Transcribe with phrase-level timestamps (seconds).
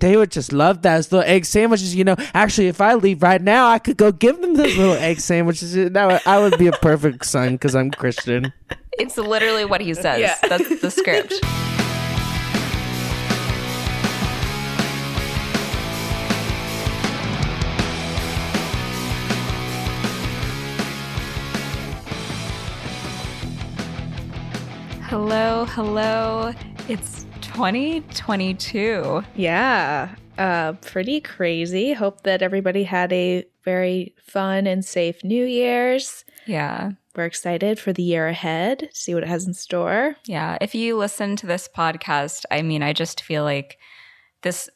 [0.00, 1.94] They would just love those little egg sandwiches.
[1.94, 4.94] You know, actually, if I leave right now, I could go give them those little
[4.94, 5.74] egg sandwiches.
[5.74, 8.52] That would, I would be a perfect son because I'm Christian.
[8.98, 10.20] It's literally what he says.
[10.20, 10.36] Yeah.
[10.48, 11.34] That's the script.
[25.08, 26.52] hello, hello.
[26.88, 27.25] It's
[27.56, 29.22] 2022.
[29.34, 31.94] Yeah, uh, pretty crazy.
[31.94, 36.24] Hope that everybody had a very fun and safe New Year's.
[36.46, 36.90] Yeah.
[37.16, 40.16] We're excited for the year ahead, see what it has in store.
[40.26, 40.58] Yeah.
[40.60, 43.78] If you listen to this podcast, I mean, I just feel like
[44.42, 44.68] this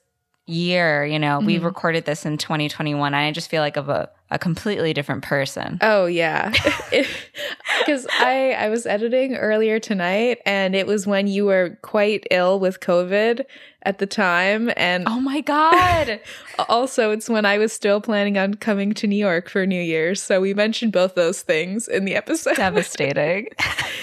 [0.47, 1.65] year, you know, we Mhm.
[1.65, 5.79] recorded this in 2021, and I just feel like of a, a completely different person.
[5.81, 6.53] Oh yeah,
[6.91, 12.61] because I I was editing earlier tonight, and it was when you were quite ill
[12.61, 13.45] with COVID
[13.83, 16.21] at the time, and Oh my God.
[16.69, 20.23] also it's when I was still planning on coming to New York for New Year's.
[20.23, 22.57] So we mentioned both those things in the episode.
[22.57, 23.49] Devastating.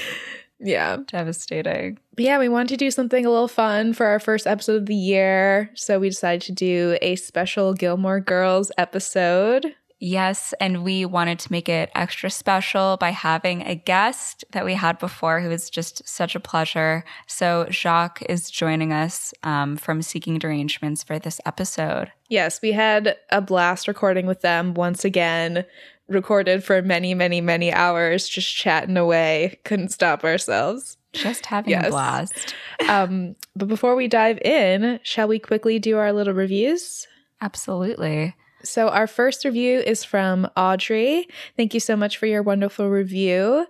[0.60, 0.98] yeah.
[1.08, 2.00] Devastating.
[2.16, 4.86] But yeah, we wanted to do something a little fun for our first episode of
[4.88, 5.70] the year.
[5.76, 9.76] So we decided to do a special Gilmore Girls episode.
[10.00, 14.76] Yes, and we wanted to make it extra special by having a guest that we
[14.76, 17.04] had before who was just such a pleasure.
[17.26, 22.12] So, Jacques is joining us um, from Seeking Derangements for this episode.
[22.30, 25.66] Yes, we had a blast recording with them once again,
[26.08, 29.60] recorded for many, many, many hours, just chatting away.
[29.64, 30.98] Couldn't stop ourselves.
[31.14, 32.54] Just having a blast.
[32.88, 37.08] Um, but before we dive in, shall we quickly do our little reviews?
[37.42, 38.36] Absolutely.
[38.68, 41.28] So, our first review is from Audrey.
[41.56, 43.66] Thank you so much for your wonderful review.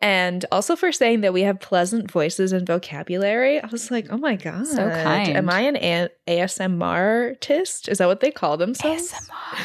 [0.00, 3.60] And also for saying that we have pleasant voices and vocabulary.
[3.60, 4.66] I was like, oh my God.
[4.66, 5.36] So kind.
[5.36, 7.88] Am I an A- ASMR artist?
[7.88, 9.12] Is that what they call themselves?
[9.12, 9.58] ASMR.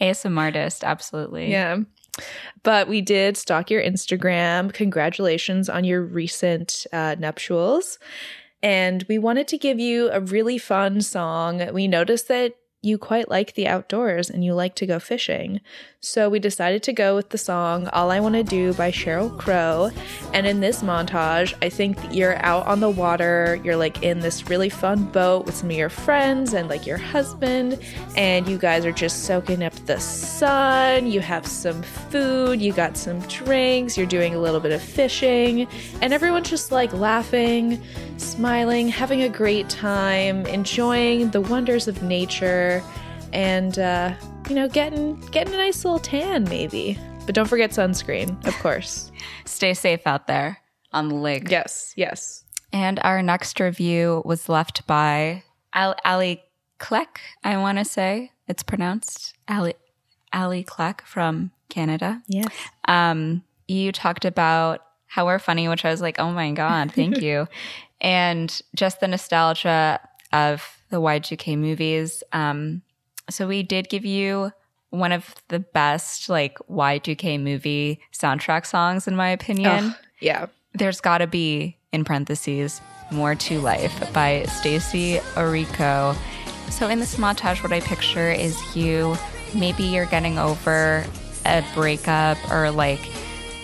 [0.00, 1.50] ASMR artist, absolutely.
[1.50, 1.78] Yeah.
[2.62, 4.72] But we did stalk your Instagram.
[4.72, 7.98] Congratulations on your recent uh, nuptials.
[8.62, 11.72] And we wanted to give you a really fun song.
[11.72, 15.60] We noticed that you quite like the outdoors and you like to go fishing.
[16.04, 19.38] So we decided to go with the song All I Want to Do by Sheryl
[19.38, 19.92] Crow.
[20.34, 24.50] And in this montage, I think you're out on the water, you're like in this
[24.50, 27.78] really fun boat with some of your friends and like your husband,
[28.16, 31.06] and you guys are just soaking up the sun.
[31.06, 35.68] You have some food, you got some drinks, you're doing a little bit of fishing,
[36.00, 37.80] and everyone's just like laughing,
[38.16, 42.82] smiling, having a great time, enjoying the wonders of nature,
[43.32, 44.12] and uh,
[44.52, 46.98] you know, getting getting a nice little tan maybe.
[47.24, 49.10] But don't forget sunscreen, of course.
[49.46, 50.58] Stay safe out there
[50.92, 51.50] on the lake.
[51.50, 52.44] yes, yes.
[52.70, 55.42] And our next review was left by
[55.72, 56.42] Al- Ali
[56.78, 59.72] Kleck, I want to say it's pronounced Ali
[60.34, 62.20] Ali Kleck from Canada.
[62.28, 62.52] Yes.
[62.86, 67.22] Um, you talked about how we're funny, which I was like, oh my god, thank
[67.22, 67.48] you,
[68.02, 69.98] and just the nostalgia
[70.30, 72.22] of the Y2K movies.
[72.34, 72.82] Um,
[73.30, 74.52] so we did give you
[74.90, 79.86] one of the best like Y2K movie soundtrack songs, in my opinion.
[79.86, 80.46] Ugh, yeah.
[80.74, 82.80] There's got to be, in parentheses,
[83.10, 86.16] More to Life by Stacie Orrico.
[86.70, 89.16] So, in this montage, what I picture is you,
[89.54, 91.04] maybe you're getting over
[91.44, 93.00] a breakup or like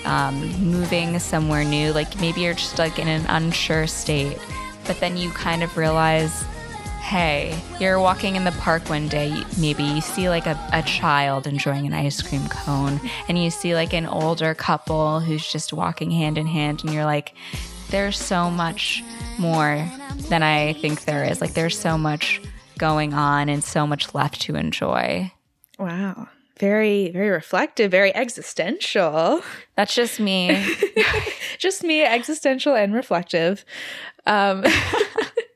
[0.04, 1.92] um, moving somewhere new.
[1.92, 4.38] Like maybe you're just like in an unsure state,
[4.86, 6.44] but then you kind of realize
[7.08, 11.46] hey, you're walking in the park one day, maybe you see like a, a child
[11.46, 16.10] enjoying an ice cream cone, and you see like an older couple who's just walking
[16.10, 17.32] hand in hand, and you're like,
[17.88, 19.02] there's so much
[19.38, 19.90] more
[20.28, 21.40] than I think there is.
[21.40, 22.42] Like, there's so much
[22.76, 25.32] going on and so much left to enjoy.
[25.78, 26.28] Wow.
[26.58, 29.40] Very, very reflective, very existential.
[29.76, 30.76] That's just me.
[31.58, 33.64] Just me, existential and reflective.
[34.26, 34.64] Um,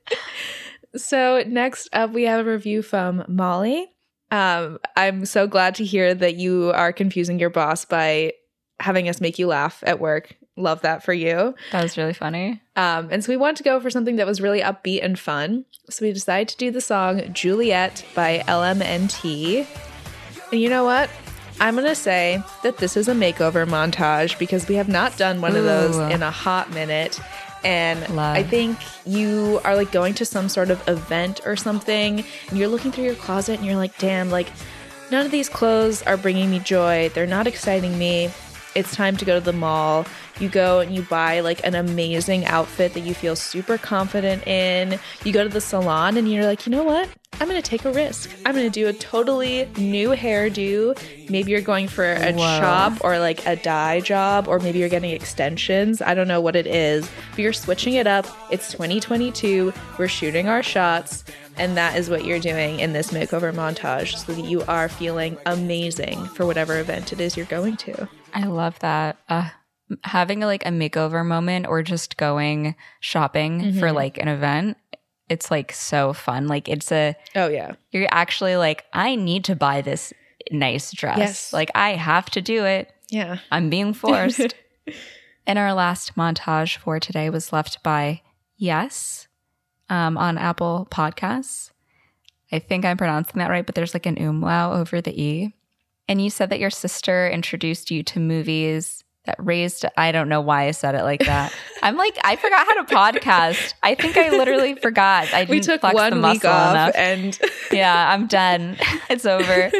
[0.96, 3.90] so, next up, we have a review from Molly.
[4.30, 8.32] Um, I'm so glad to hear that you are confusing your boss by
[8.80, 10.34] having us make you laugh at work.
[10.56, 11.54] Love that for you.
[11.70, 12.60] that was really funny.
[12.76, 15.64] Um, and so we wanted to go for something that was really upbeat and fun.
[15.88, 19.66] So we decided to do the song Juliet by LMNT.
[20.50, 21.08] And you know what?
[21.60, 25.40] I'm going to say that this is a makeover montage because we have not done
[25.40, 27.20] one of those in a hot minute.
[27.64, 28.36] And Love.
[28.36, 32.68] I think you are like going to some sort of event or something, and you're
[32.68, 34.48] looking through your closet and you're like, damn, like
[35.10, 37.08] none of these clothes are bringing me joy.
[37.10, 38.30] They're not exciting me.
[38.74, 40.06] It's time to go to the mall.
[40.40, 44.98] You go and you buy like an amazing outfit that you feel super confident in.
[45.24, 47.08] You go to the salon and you're like, you know what?
[47.40, 48.30] I'm to take a risk.
[48.46, 50.96] I'm to do a totally new hairdo.
[51.28, 52.60] Maybe you're going for a Whoa.
[52.60, 56.00] chop or like a dye job, or maybe you're getting extensions.
[56.00, 58.26] I don't know what it is, but you're switching it up.
[58.50, 59.72] It's 2022.
[59.98, 61.24] We're shooting our shots.
[61.56, 65.36] And that is what you're doing in this makeover montage so that you are feeling
[65.44, 68.08] amazing for whatever event it is you're going to.
[68.32, 69.16] I love that.
[69.28, 69.48] Uh,
[70.04, 74.76] having like a makeover moment or just going shopping for like an event,
[75.28, 76.46] it's like so fun.
[76.48, 77.72] Like it's a Oh, yeah.
[77.90, 80.12] you're actually like, I need to buy this
[80.50, 81.18] nice dress.
[81.18, 81.52] Yes.
[81.52, 82.90] Like I have to do it.
[83.10, 83.38] Yeah.
[83.50, 84.54] I'm being forced.
[85.46, 88.22] and our last montage for today was left by
[88.56, 89.28] Yes
[89.90, 91.70] um, on Apple Podcasts.
[92.50, 95.54] I think I'm pronouncing that right, but there's like an umlaut over the E.
[96.08, 100.40] And you said that your sister introduced you to movies that raised, I don't know
[100.40, 101.54] why I said it like that.
[101.82, 103.74] I'm like, I forgot how to podcast.
[103.82, 105.32] I think I literally forgot.
[105.32, 107.38] I didn't We took flex the one week off enough and
[107.72, 108.76] yeah, I'm done.
[109.08, 109.70] it's over.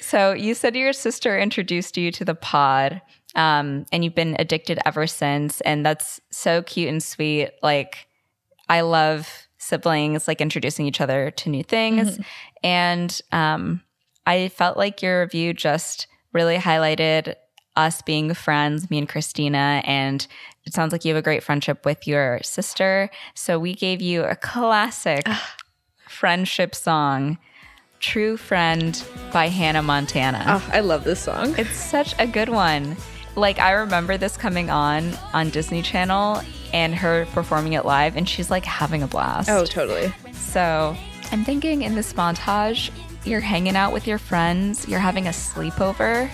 [0.00, 3.00] So you said your sister introduced you to the pod,
[3.34, 7.50] um, and you've been addicted ever since, and that's so cute and sweet.
[7.62, 8.06] Like,
[8.68, 12.20] I love siblings like introducing each other to new things,
[12.62, 13.82] and um,
[14.26, 17.34] I felt like your review just really highlighted
[17.76, 20.26] us being friends, me and Christina, and
[20.64, 23.10] it sounds like you have a great friendship with your sister.
[23.34, 25.54] So we gave you a classic ah.
[26.08, 27.38] friendship song,
[28.00, 30.44] True Friend by Hannah Montana.
[30.46, 31.54] oh, I love this song.
[31.58, 32.96] It's such a good one.
[33.36, 36.40] Like, I remember this coming on on Disney Channel
[36.72, 39.48] and her performing it live, and she's like having a blast.
[39.50, 40.12] Oh, totally.
[40.32, 40.96] So
[41.32, 42.90] I'm thinking in this montage,
[43.24, 46.30] you're hanging out with your friends, you're having a sleepover,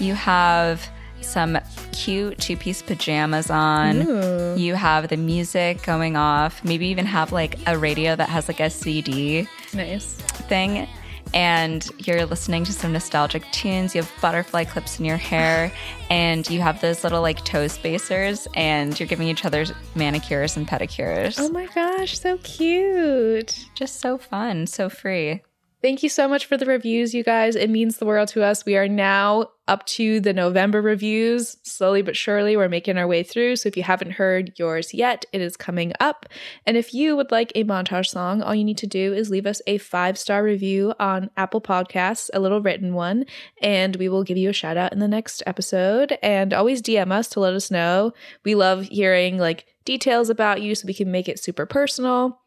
[0.00, 0.86] you have
[1.20, 1.56] some
[1.92, 7.58] cute two piece pajamas on, you have the music going off, maybe even have like
[7.66, 10.14] a radio that has like a CD Nice.
[10.48, 10.88] thing.
[11.34, 13.94] And you're listening to some nostalgic tunes.
[13.94, 15.72] You have butterfly clips in your hair,
[16.10, 19.64] and you have those little like toe spacers, and you're giving each other
[19.94, 21.36] manicures and pedicures.
[21.38, 23.64] Oh my gosh, so cute.
[23.74, 25.40] Just so fun, so free.
[25.82, 27.56] Thank you so much for the reviews, you guys.
[27.56, 28.64] It means the world to us.
[28.64, 31.56] We are now up to the November reviews.
[31.64, 33.56] Slowly but surely, we're making our way through.
[33.56, 36.26] So if you haven't heard yours yet, it is coming up.
[36.66, 39.44] And if you would like a montage song, all you need to do is leave
[39.44, 43.24] us a five star review on Apple Podcasts, a little written one,
[43.60, 46.16] and we will give you a shout out in the next episode.
[46.22, 48.12] And always DM us to let us know.
[48.44, 52.41] We love hearing like details about you so we can make it super personal.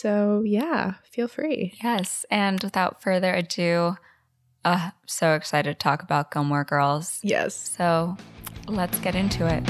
[0.00, 1.74] So yeah, feel free.
[1.82, 2.24] Yes.
[2.30, 3.96] And without further ado,
[4.64, 7.18] uh, so excited to talk about Gilmore Girls.
[7.22, 7.54] Yes.
[7.76, 8.16] So
[8.68, 9.64] let's get into it.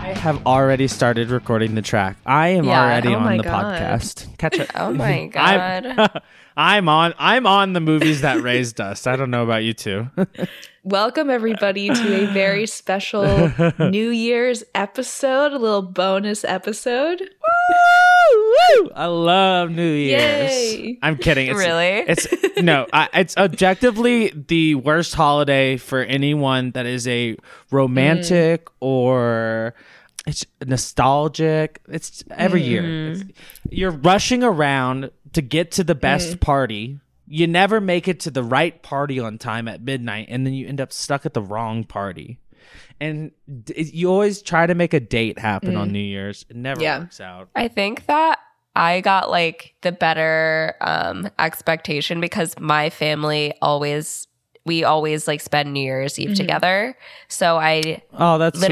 [0.00, 2.16] I have already started recording the track.
[2.26, 2.82] I am Yeah.
[2.82, 3.64] already Oh on the God.
[3.80, 4.36] podcast.
[4.38, 4.70] Catch it.
[4.74, 5.86] Oh my God.
[5.86, 6.08] I'm,
[6.56, 7.14] I'm on.
[7.18, 9.06] I'm on the movies that raised us.
[9.06, 10.08] I don't know about you two.
[10.92, 17.20] Welcome, everybody, to a very special New Year's episode, a little bonus episode.
[17.20, 18.90] Woo!
[18.94, 20.50] I love New Year's.
[20.50, 20.98] Yay.
[21.02, 21.48] I'm kidding.
[21.48, 21.84] It's, Really?
[22.08, 22.26] It's
[22.62, 22.86] no.
[22.90, 27.36] I, it's objectively the worst holiday for anyone that is a
[27.70, 28.72] romantic Mm.
[28.80, 29.74] or
[30.26, 31.82] it's nostalgic.
[31.86, 32.82] It's every year.
[32.82, 33.10] Mm.
[33.12, 33.26] It's-
[33.68, 36.40] you're rushing around to get to the best Mm.
[36.40, 37.00] party.
[37.28, 40.66] You never make it to the right party on time at midnight, and then you
[40.66, 42.38] end up stuck at the wrong party.
[43.00, 43.30] And
[43.64, 46.44] d- you always try to make a date happen on New Year's.
[46.48, 46.84] It never Mm.
[46.84, 46.98] Yeah.
[47.00, 47.48] works out.
[47.54, 48.38] I think that
[48.74, 54.26] I got like the better um expectation because my family always
[54.64, 56.96] we always like spend New Year's Eve together.
[57.28, 58.68] So I Oh, that's sweet.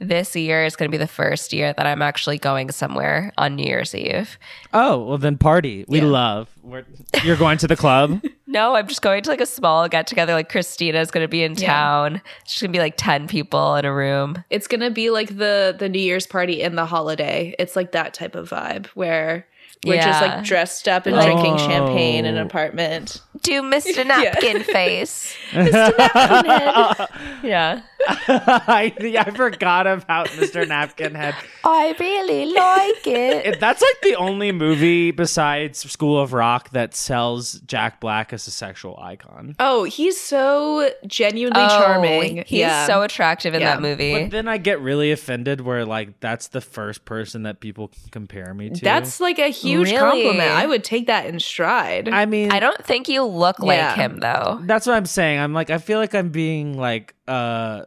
[0.00, 3.32] Literally this year is going to be the first year that I'm actually going somewhere
[3.36, 4.38] on New Year's Eve.
[4.72, 5.84] Oh, well then party.
[5.88, 6.48] We love.
[6.62, 6.84] We're,
[7.24, 8.22] you're going to the club?
[8.50, 10.32] No, I'm just going to like a small get together.
[10.32, 11.66] Like Christina's going to be in Yeah.
[11.66, 12.22] town.
[12.46, 14.42] She's going to be like 10 people in a room.
[14.48, 17.54] It's gonna be like the the New Year's party in the holiday.
[17.58, 19.46] It's like that type of vibe where
[19.84, 21.58] we're just like dressed up and Like- drinking oh.
[21.58, 22.46] champagne in an Oh.
[22.46, 23.20] apartment.
[23.42, 24.06] Do Mr.
[24.06, 25.34] Napkin face.
[25.50, 25.96] Mr.
[25.98, 27.08] Napkin head.
[27.42, 27.82] yeah.
[28.06, 30.66] I, I forgot about Mr.
[30.66, 31.34] Napkin Head.
[31.64, 33.46] I really like it.
[33.46, 38.46] It- That's like the only movie besides School of Rock that sells Jack Black as
[38.46, 39.56] a sexual icon.
[39.58, 42.36] Oh, he's so genuinely Oh, charming.
[42.46, 42.86] He's yeah.
[42.86, 43.74] so attractive in Yeah.
[43.74, 44.22] that movie.
[44.22, 48.54] But then I get really offended where like that's the first person that people compare
[48.54, 48.80] me to.
[48.84, 49.98] That's like a huge Really?
[50.22, 50.50] compliment.
[50.52, 52.08] I would take that in stride.
[52.08, 54.60] I mean I don't think you look like him though.
[54.62, 55.38] that's what I'm saying.
[55.38, 57.82] I'm like I feel like I'm being like uh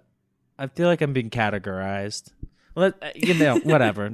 [0.58, 2.32] I feel like I'm being categorized.
[2.76, 4.10] Let, uh, you know, whatever.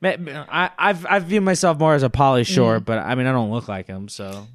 [0.00, 3.26] Ma- ma- I I've I view myself more as a Pauly Shore, but I mean
[3.26, 4.46] I don't look like him, so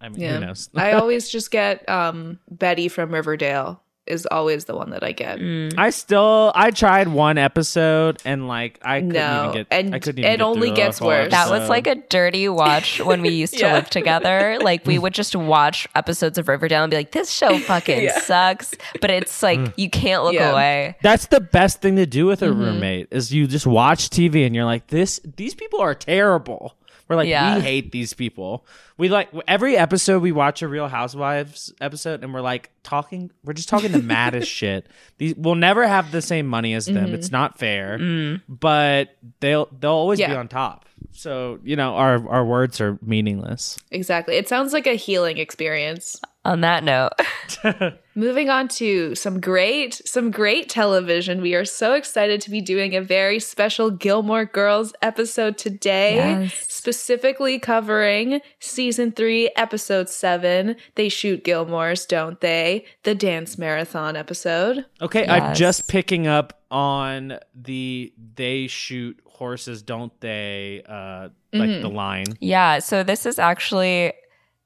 [0.00, 0.34] I mean Yeah.
[0.38, 0.70] who knows?
[0.74, 5.38] I always just get um Betty from Riverdale is always the one that I get.
[5.78, 9.98] I still I tried one episode and like I couldn't No, even get and I
[9.98, 11.30] couldn't even it get only gets the whole worse.
[11.30, 13.74] That was like a dirty watch when we used to Yeah.
[13.74, 14.58] live together.
[14.60, 18.18] Like we would just watch episodes of Riverdale and be like, "This show fucking Yeah.
[18.20, 19.72] sucks," but it's like Mm.
[19.76, 20.50] you can't look Yeah.
[20.52, 20.96] away.
[21.02, 22.60] That's the best thing to do with Mm-hmm.
[22.60, 26.74] a roommate is you just watch TV and you're like this these people are terrible.
[27.08, 27.56] We're like Yeah.
[27.56, 28.64] we hate these people.
[28.96, 33.52] We like every episode we watch a Real Housewives episode and we're like talking we're
[33.52, 34.86] just talking the maddest shit.
[35.18, 36.96] These we'll never have the same money as them.
[37.06, 37.14] Mm-hmm.
[37.14, 38.38] It's not fair.
[38.48, 40.86] But they'll they'll always be on top.
[41.12, 43.78] So, you know, our our words are meaningless.
[43.90, 44.36] Exactly.
[44.36, 46.20] It sounds like a healing experience.
[46.44, 47.12] On that note,
[48.14, 51.40] Moving on to some great, some great television.
[51.40, 56.54] We are so excited to be doing a very special Gilmore Girls episode today, Yes.
[56.68, 60.76] specifically covering season three, episode seven.
[60.96, 62.84] They shoot Gilmore's, don't they?
[63.04, 64.84] The dance marathon episode.
[65.00, 70.82] Okay, I'm just picking up on the they shoot horses, don't they?
[70.86, 72.26] Uh like the line.
[72.40, 72.80] yeah.
[72.80, 74.12] So this is actually,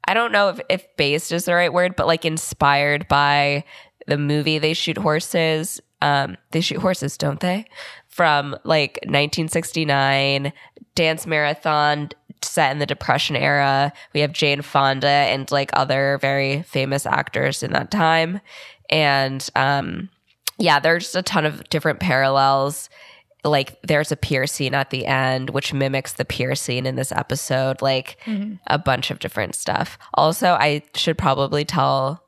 [0.09, 3.63] I don't know if, if based is the right word, but like inspired by
[4.07, 5.83] the movie They Shoot Horses.
[6.01, 7.67] Um, they shoot horses, don't they?
[8.07, 10.53] From like 1969,
[10.95, 12.09] dance marathon
[12.41, 13.93] set in the Depression era.
[14.15, 18.41] We have Jane Fonda and like other very famous actors in that time.
[18.89, 20.09] And um,
[20.57, 22.89] yeah, there's just a ton of different parallels.
[23.49, 27.13] Like there's a pier scene at the end, which mimics the pier scene in this
[27.13, 28.17] episode, like
[28.67, 29.99] a bunch of different stuff.
[30.15, 32.25] Also, I should probably tell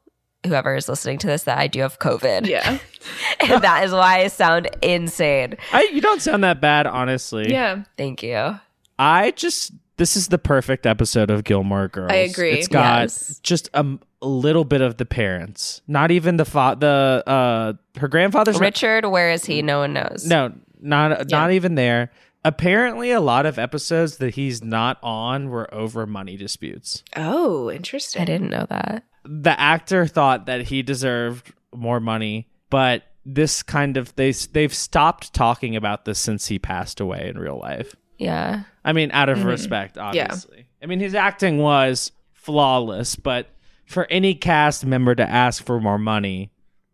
[0.46, 2.46] whoever is listening to this that I do have COVID.
[2.46, 2.78] Yeah.
[3.40, 5.56] and that is why I sound insane.
[5.72, 7.50] I you don't sound that bad, honestly.
[7.50, 7.84] yeah.
[7.96, 8.58] Thank you.
[8.98, 12.10] I just this is the perfect episode of Gilmore Girls.
[12.10, 12.52] I agree.
[12.52, 13.38] It's got Yes.
[13.42, 13.84] just a
[14.22, 19.04] little bit of the parents, not even the fa- the uh her grandfather's not- Richard,
[19.06, 19.60] where is he?
[19.60, 20.24] No one knows.
[20.26, 22.10] no, not not even there.
[22.44, 27.04] Apparently, a lot of episodes that he's not on were over money disputes.
[27.14, 28.22] Oh, interesting.
[28.22, 29.04] I didn't know that.
[29.24, 35.34] the actor thought that he deserved more money, but this kind of they they've stopped
[35.34, 37.94] talking about this since he passed away in real life.
[38.16, 38.62] Yeah.
[38.84, 39.46] I mean, out of Mm-hmm.
[39.48, 40.66] respect, obviously.
[40.82, 43.48] I mean, his acting was flawless, but
[43.84, 46.50] for any cast member to ask for more money,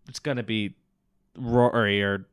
[0.08, 0.74] it's going to be
[1.38, 2.26] Rory or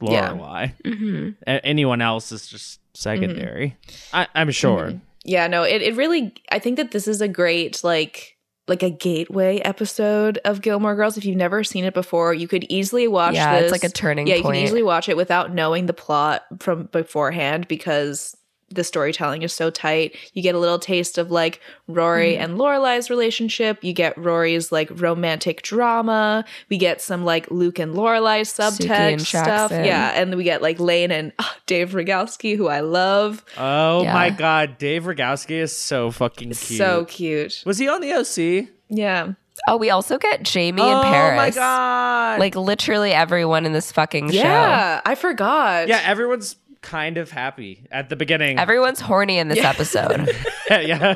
[0.00, 0.30] Yeah.
[0.32, 0.72] Lorelai.
[0.84, 3.76] hmm A- anyone else is just secondary.
[3.88, 4.16] Mm-hmm.
[4.16, 4.92] I- I'm sure.
[5.24, 8.36] Yeah, no, it, it really I think that this is a great like
[8.68, 11.16] like a gateway episode of Gilmore Girls.
[11.16, 13.70] If you've never seen it before, you could easily watch Yeah, this.
[13.70, 14.56] it's like a turning Yeah, you point.
[14.56, 18.36] can easily watch it without knowing the plot from beforehand because
[18.68, 20.16] the storytelling is so tight.
[20.32, 22.42] You get a little taste of like Rory Mm-hmm.
[22.42, 23.82] and Lorelai's relationship.
[23.84, 26.44] You get Rory's like romantic drama.
[26.68, 29.70] We get some like Luke and Lorelai's Sookie and subtext stuff.
[29.70, 33.44] Yeah, and we get like Lane and ah, Dave Rygalski, who I love.
[33.56, 34.12] Oh Yeah.
[34.14, 36.78] my god, Dave Rygalski is so fucking cute.
[36.78, 37.62] So cute.
[37.64, 38.68] Was he on the OC?
[38.88, 39.32] Yeah.
[39.68, 41.32] Oh, we also get Jamie oh and Paris.
[41.34, 42.40] Oh my god!
[42.40, 44.36] Like literally everyone in this fucking show.
[44.38, 45.88] Yeah, I forgot.
[45.88, 46.56] yeah, everyone's
[46.86, 48.58] kind of happy at the beginning.
[48.58, 50.28] Everyone's horny in this episode.
[50.70, 51.14] yeah.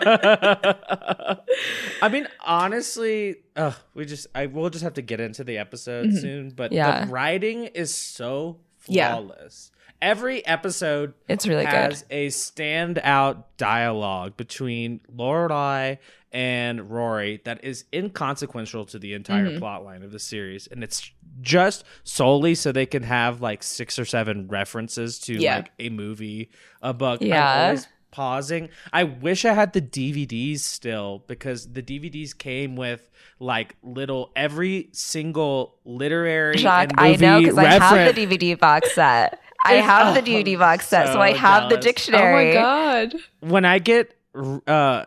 [2.03, 6.13] I mean, honestly, uh, we just I will just have to get into the episode
[6.15, 7.05] soon, but Yeah.
[7.05, 9.13] the writing is so Yeah.
[9.17, 9.71] flawless.
[10.03, 12.07] Every episode It's really has good.
[12.17, 15.99] a standout dialogue between Lorelai
[16.33, 19.59] and Rory that is inconsequential to the entire Mm-hmm.
[19.59, 20.67] plot line of the series.
[20.69, 21.11] And it's
[21.41, 25.57] just solely so they can have like six or seven references to Yeah.
[25.57, 26.51] like a movie,
[26.83, 27.21] a book.
[27.23, 27.65] I'm Yeah.
[27.65, 28.69] always pausing.
[28.93, 34.89] I wish I had the DVDs still because the DVDs came with like little every
[34.93, 36.91] single literary Shock.
[36.91, 39.41] and I know movie because I have the DVD box set.
[39.65, 42.51] I have the DVD box set, so, so I have the dictionary.
[42.57, 42.63] Oh my
[43.07, 43.15] god.
[43.41, 45.07] when I get uh r-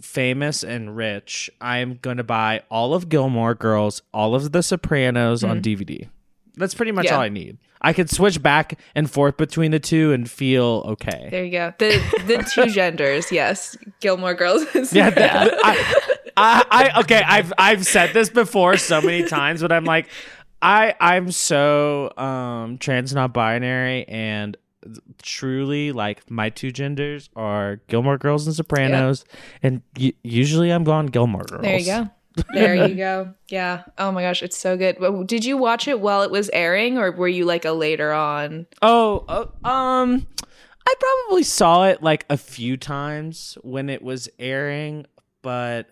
[0.00, 5.60] famous and rich, I'm gonna buy all of Gilmore Girls, all of The Sopranos on
[5.62, 6.08] DVD.
[6.56, 7.12] That's pretty much Mm-hmm.
[7.12, 7.16] Yeah.
[7.16, 7.58] all I need.
[7.82, 11.28] I could switch back and forth between the two and feel okay.
[11.30, 11.72] There you go.
[11.78, 11.90] The
[12.26, 13.76] the two genders, yes.
[14.00, 14.62] Gilmore Girls.
[14.74, 16.04] is- Yeah, th- I,
[16.36, 17.22] I, I, okay.
[17.26, 20.08] I've I've said this before so many times, but I'm like,
[20.60, 24.56] I I'm so um trans not binary and
[25.22, 29.24] truly like my two genders are Gilmore Girls and Sopranos,
[29.62, 31.62] and y- usually I'm going Gilmore Girls.
[31.62, 32.10] There you go.
[32.54, 33.34] There you go.
[33.48, 33.82] Yeah.
[33.98, 34.96] Oh my gosh, it's so good.
[35.26, 38.66] Did you watch it while it was airing, or were you like a later on?
[38.80, 40.26] Oh, uh, um,
[40.86, 45.06] I probably saw it like a few times when it was airing,
[45.42, 45.88] but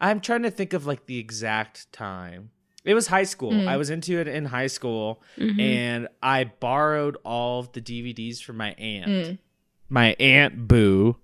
[0.00, 2.50] I'm trying to think of like the exact time.
[2.84, 3.52] It was high school.
[3.52, 3.68] Mm.
[3.68, 8.56] I was into it in high school, and I borrowed all of the DVDs from
[8.56, 9.10] my aunt.
[9.10, 9.38] Mm.
[9.88, 11.16] My aunt Boo,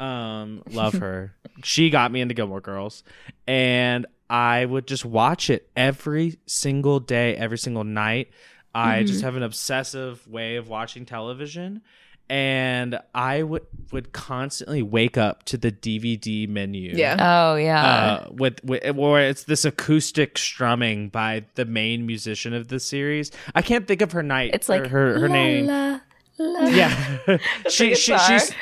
[0.00, 1.34] um, love her.
[1.62, 3.02] she got me into Gilmore Girls,
[3.46, 8.30] and I would just watch it every single day, every single night.
[8.74, 11.82] I just have an obsessive way of watching television,
[12.28, 16.92] and I would would constantly wake up to the DVD menu.
[16.94, 17.16] Yeah.
[17.20, 17.84] Oh yeah.
[17.84, 23.30] Uh, with, with where it's this acoustic strumming by the main musician of the series.
[23.54, 24.50] I can't think of her night.
[24.54, 25.66] it's like her her la, name.
[25.66, 26.00] la,
[26.38, 26.66] la.
[26.68, 27.38] Yeah,
[27.68, 28.52] she, the she she's.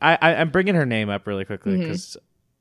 [0.00, 2.16] I, I I'm bringing her name up really quickly because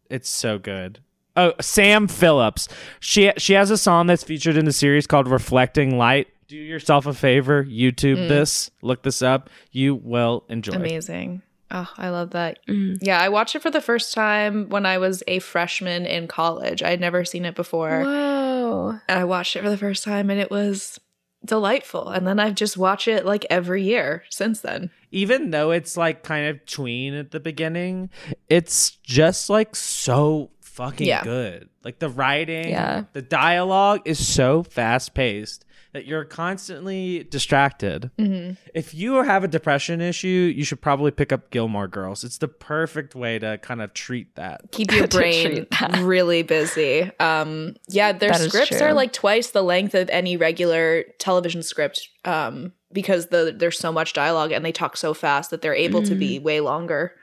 [0.09, 0.99] it's so good.
[1.37, 2.67] Oh, Sam Phillips.
[2.99, 7.05] She she has a song that's featured in the series called "Reflecting Light." Do yourself
[7.05, 9.49] a favor, YouTube this, look this up.
[9.71, 10.73] You will enjoy.
[10.73, 11.43] Amazing.
[11.71, 12.59] Oh, I love that.
[12.67, 12.97] Mm.
[13.01, 16.83] Yeah, I watched it for the first time when I was a freshman in college.
[16.83, 18.01] I had never seen it before.
[18.03, 18.99] Whoa.
[19.07, 20.99] And I watched it for the first time and it was
[21.45, 22.09] delightful.
[22.09, 24.89] And then I've just watched it like every year since then.
[25.09, 28.09] even though it's like kind of tween at the beginning,
[28.49, 31.23] it's just like so fucking Yeah.
[31.23, 31.69] good.
[31.85, 33.05] Like the writing, Yeah.
[33.13, 38.11] the dialogue is so fast paced that you're constantly distracted.
[38.17, 38.53] Mm-hmm.
[38.73, 42.23] If you have a depression issue, you should probably pick up Gilmore Girls.
[42.23, 44.71] It's the perfect way to kind of treat that.
[44.71, 45.67] Keep your brain
[45.99, 47.11] really busy.
[47.19, 51.61] Um, yeah, their That is scripts are like twice the length of any regular television
[51.61, 55.75] script um, because the, there's so much dialogue and they talk so fast that they're
[55.75, 57.13] able to be way longer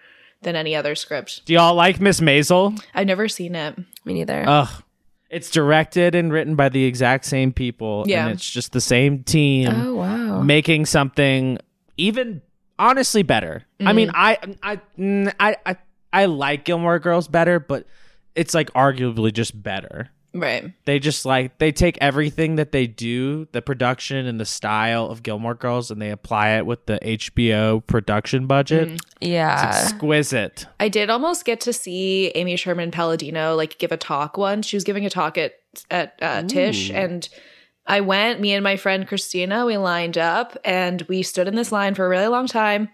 [0.43, 1.45] than any other script.
[1.47, 2.81] Do y'all like Miss Maisel?
[2.95, 3.77] I've never seen it.
[4.05, 4.45] Me neither.
[4.47, 4.83] Ugh.
[5.31, 8.05] It's directed and written by the exact same people.
[8.07, 8.25] Yeah.
[8.27, 9.69] And it's just the same team.
[9.69, 10.43] oh wow.
[10.43, 11.59] making something
[11.97, 12.41] even
[12.79, 13.65] honestly better.
[13.81, 15.77] I mean, I I mm, I I
[16.13, 17.87] I like Gilmore Girls better, but
[18.35, 20.11] it's like arguably just better.
[20.35, 20.73] Right.
[20.85, 25.23] They just like they take everything that they do, the production and the style of
[25.23, 28.89] Gilmore Girls, and they apply it with the HBO production budget.
[28.89, 29.69] It's yeah.
[29.69, 30.67] It's exquisite.
[30.79, 34.67] I did almost get to see Amy Sherman Palladino like give a talk once.
[34.67, 35.55] She was giving a talk at
[35.91, 37.27] at uh, Tisch, and
[37.87, 38.41] I went.
[38.41, 42.05] Me and my friend Christina, we lined up, and we stood in this line for
[42.05, 42.91] a really long time.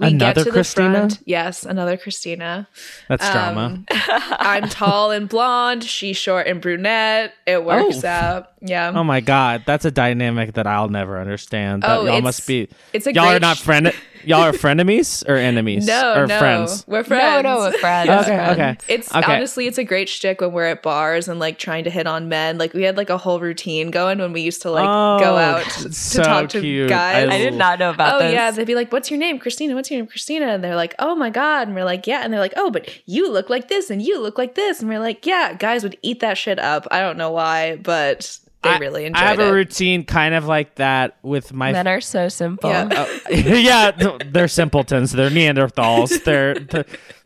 [0.00, 0.90] We Another get to Christina?
[0.92, 1.18] the front.
[1.24, 2.68] Yes, another Christina.
[3.08, 3.64] That's drama.
[3.64, 5.84] Um, I'm tall and blonde.
[5.84, 7.32] She's short and brunette.
[7.46, 8.08] It works Oh.
[8.08, 8.52] out.
[8.60, 8.92] Yeah.
[8.94, 11.82] Oh my god, that's a dynamic that I'll never understand.
[11.82, 13.92] That Oh, y'all must be it's a y'all are not sh- friend
[14.26, 16.84] y'all are frenemies or enemies no, or no, friends.
[16.86, 17.42] we're friends.
[17.44, 18.08] No, no, friends.
[18.08, 18.20] Yeah.
[18.20, 18.52] Okay, friends.
[18.52, 18.76] okay.
[18.94, 19.34] It's Okay.
[19.36, 22.28] honestly, it's a great shtick when we're at bars and like trying to hit on
[22.28, 22.58] men.
[22.58, 25.36] Like we had like a whole routine going when we used to like go Oh,
[25.38, 26.88] out to so talk to cute.
[26.88, 27.28] guys.
[27.28, 28.32] I did not know about oh this.
[28.32, 29.74] yeah, they'd be like, "What's your name, Christina?
[29.74, 32.32] What's your name, Christina?" And they're like, "Oh my god!" And we're like, "Yeah." And
[32.32, 34.98] they're like, "Oh, but you look like this, and you look like this." And we're
[35.00, 36.86] like, "Yeah." Guys would eat that shit up.
[36.90, 39.24] I don't know why, but they I- really enjoyed it.
[39.24, 39.48] I have it.
[39.48, 42.70] a routine kind of like that with my Men are so simple.
[42.70, 42.88] Yeah.
[42.90, 45.12] Oh, yeah, th- they're simpletons.
[45.12, 46.22] They're Neanderthals.
[46.24, 46.84] They're they're,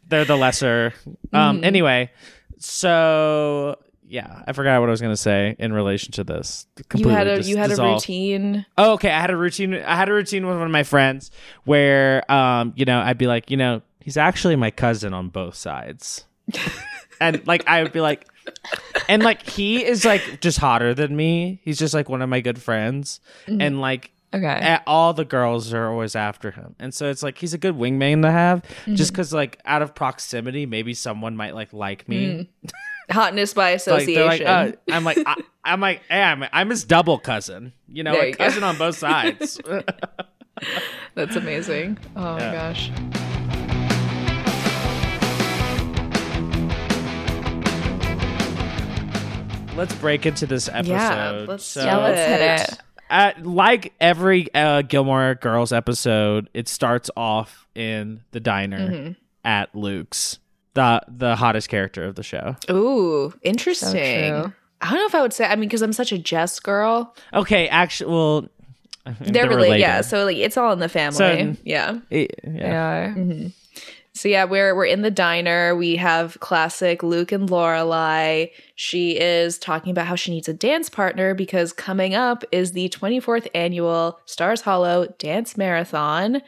[0.09, 0.93] they're the lesser.
[1.33, 1.57] Um.
[1.57, 1.65] Mm-hmm.
[1.65, 2.11] Anyway,
[2.59, 3.77] so
[4.07, 6.67] yeah, I forgot what I was gonna say in relation to this.
[6.95, 8.67] you had a dis- you had a routine.
[8.77, 9.11] Oh, okay.
[9.11, 9.75] I had a routine.
[9.75, 11.31] I had a routine with one of my friends
[11.65, 15.55] where, um, you know, I'd be like, you know, he's actually my cousin on both
[15.55, 16.25] sides,
[17.21, 18.27] and like I would be like,
[19.09, 21.61] and like he is like just hotter than me.
[21.65, 24.79] He's just like one of my good friends, and like Okay.
[24.87, 28.23] all the girls are always after him, and so it's like he's a good wingman
[28.23, 28.95] to have, Mm-hmm.
[28.95, 32.49] just because like out of proximity, maybe someone might like like me.
[33.11, 34.47] Hotness by association.
[34.47, 38.21] like, uh, I'm like, I, I'm like, hey, I'm, I'm his double cousin, you know,
[38.23, 39.61] you cousin on both sides.
[41.17, 41.99] That's amazing.
[42.15, 42.91] Oh my gosh.
[49.81, 50.89] Let's break into this episode.
[50.93, 52.73] Yeah, let's so, yeah, let's hit it.
[52.75, 52.79] it.
[53.11, 59.13] uh, like every uh, Gilmore Girls episode, it starts off in the diner Mm-hmm.
[59.45, 60.39] at Luke's,
[60.75, 62.57] the the hottest character of the show.
[62.71, 63.91] Ooh, interesting.
[64.33, 64.53] true.
[64.83, 65.45] I don't know if I would say.
[65.47, 67.15] I mean, because I'm such a Jess girl.
[67.35, 68.49] Okay, actually, well,
[69.21, 69.81] They're, related.
[69.81, 71.17] Yeah, so like it's all in the family.
[71.17, 71.99] So- yeah.
[72.11, 73.09] It- They yeah.
[73.09, 73.51] are.
[74.13, 75.75] So yeah, we're we're in the diner.
[75.77, 78.51] We have classic Luke and Lorelai.
[78.75, 82.89] She is talking about how she needs a dance partner because coming up is the
[82.89, 86.43] 24th annual Stars Hollow Dance Marathon.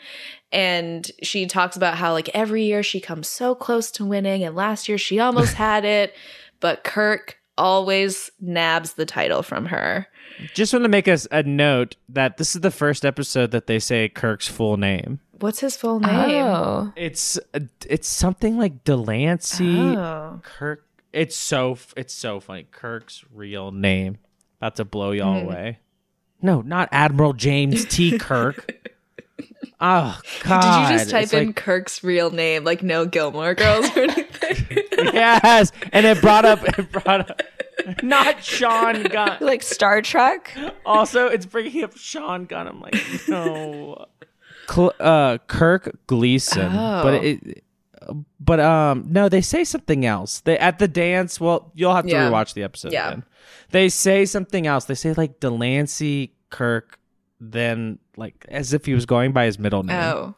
[0.51, 4.57] And she talks about how like every year she comes so close to winning and
[4.57, 6.14] last year she almost had it.
[6.61, 10.07] but Kirk always nabs the title from her.
[10.55, 13.79] Just want to make us a note that this is the first episode that they
[13.79, 15.20] say Kirk's full name.
[15.42, 16.11] What's his full name?
[16.44, 16.92] Oh.
[16.96, 17.38] It's
[17.87, 20.40] it's something like Delancey Oh.
[20.42, 20.87] Kirk.
[21.12, 22.66] It's so it's so funny.
[22.70, 24.18] Kirk's real name.
[24.59, 25.46] About to blow y'all Hmm.
[25.46, 25.78] away.
[26.40, 28.18] No, not Admiral James T.
[28.18, 28.88] Kirk.
[29.81, 30.61] oh God!
[30.88, 34.02] Did you just type It's in like- Kirk's real name, like no Gilmore Girls or
[34.05, 34.78] anything?
[35.12, 37.42] yes, and it brought up it brought up
[38.02, 39.38] not Sean Gunn.
[39.40, 40.57] Like Star Trek?
[40.87, 42.68] Also, it's bringing up Sean Gunn.
[42.68, 42.94] I'm like,
[43.28, 44.07] no.
[44.70, 47.20] Cl- uh, Kirk Gleason, but Oh.
[47.22, 47.64] it,
[48.40, 50.40] but um, no, they say something else.
[50.40, 51.40] They at the dance.
[51.40, 52.31] Well, you'll have to Yeah.
[52.31, 52.92] rewatch the episode.
[52.92, 53.11] Yeah.
[53.11, 53.25] Then.
[53.70, 54.85] They say something else.
[54.87, 56.98] They say like Delancey Kirk,
[57.40, 59.96] then like as if he was going by his middle name.
[59.96, 60.35] oh,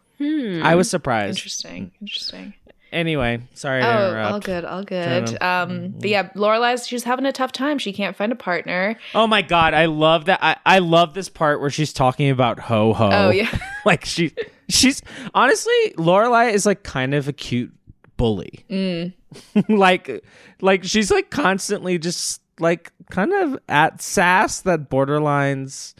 [0.63, 1.39] I was surprised.
[1.39, 1.91] interesting.
[2.01, 2.55] Interesting.
[2.95, 4.33] Anyway, sorry to Oh, interrupt.
[4.33, 5.43] all good, all good.
[5.43, 7.79] Um, but yeah, Lorelai's she's having a tough time.
[7.79, 8.97] She can't find a partner.
[9.15, 10.39] Oh my god, I love that.
[10.43, 13.11] I, I love this part where she's talking about ho ho.
[13.13, 13.51] Oh yeah,
[13.85, 14.33] like she
[14.69, 15.03] she's
[15.35, 17.73] honestly Lorelai is like kind of a cute
[18.17, 18.65] bully.
[18.71, 19.13] Mm.
[19.69, 20.25] like
[20.61, 25.95] like she's like constantly just like kind of at sass that borderlines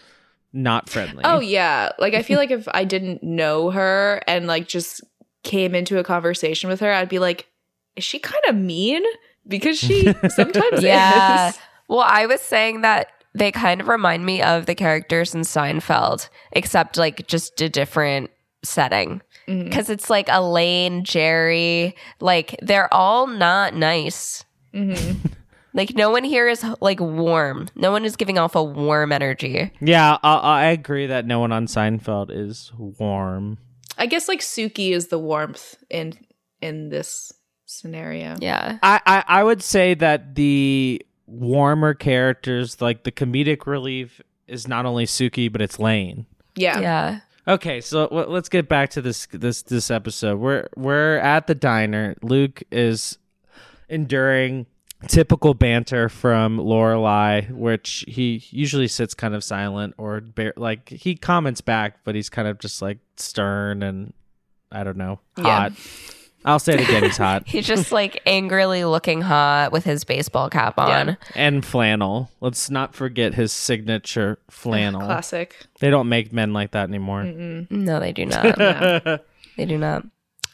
[0.53, 1.23] not friendly.
[1.25, 1.91] Oh yeah.
[1.99, 5.01] Like I feel like if I didn't know her and like just
[5.45, 7.47] came into a conversation with her, I'd be like,
[7.97, 9.03] is she kind of mean?
[9.47, 11.51] Because she sometimes Yeah.
[11.51, 11.59] is.
[11.89, 16.29] Well, I was saying that they kind of remind me of the characters in Seinfeld,
[16.53, 18.31] except like just a different
[18.65, 19.21] setting.
[19.47, 24.45] Because it's like Elaine, Jerry, like they're all not nice.
[24.75, 25.17] Mhm.
[25.77, 27.69] Like no one here is like warm.
[27.75, 29.73] No one is giving off a warm energy.
[29.81, 33.59] Yeah, I, I agree that no one on Seinfeld is warm.
[34.05, 36.13] I guess like Sookie is the warmth in
[36.61, 37.33] in this
[37.65, 38.37] scenario.
[38.39, 38.77] Yeah.
[38.83, 44.85] I, I I would say that the warmer characters, like the comedic relief, is not
[44.85, 46.27] only Sookie but it's Lane.
[46.55, 46.81] Yeah.
[46.81, 47.21] Yeah.
[47.49, 50.39] Okay, so w- let's get back to this this this episode.
[50.39, 52.15] We're we're at the diner.
[52.21, 53.17] Luke is
[53.89, 54.67] enduring
[55.09, 61.15] typical banter from Lorelai, which he usually sits kind of silent or bare, like he
[61.17, 64.13] comments back, but he's kind of just like stern and
[64.73, 65.45] I don't know Yeah.
[65.45, 65.73] hot.
[66.47, 67.05] I'll say it again.
[67.05, 70.89] He's hot He's just like angrily looking hot with his baseball cap on.
[71.09, 71.15] Yeah.
[71.35, 72.31] and flannel.
[72.41, 75.01] Let's not forget his signature flannel.
[75.01, 75.57] Classic.
[75.81, 77.25] They don't make men like that anymore.
[77.25, 79.23] No, they do not.
[79.57, 80.05] They do not.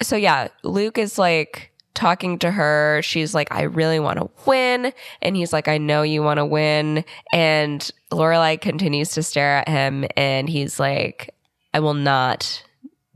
[0.02, 3.00] So yeah, Luke is like talking to her.
[3.02, 4.92] She's like, I really want to win.
[5.22, 7.04] And he's like, I know you want to win.
[7.32, 11.34] And Lorelai continues to stare at him and he's like,
[11.74, 12.62] I will not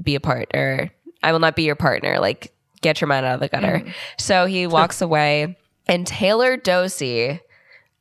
[0.03, 0.93] be a partner.
[1.23, 2.19] I will not be your partner.
[2.19, 3.81] Like, get your mind out of the gutter.
[3.81, 3.93] Mm.
[4.19, 5.57] So he walks away.
[5.87, 7.41] And Taylor Dosey,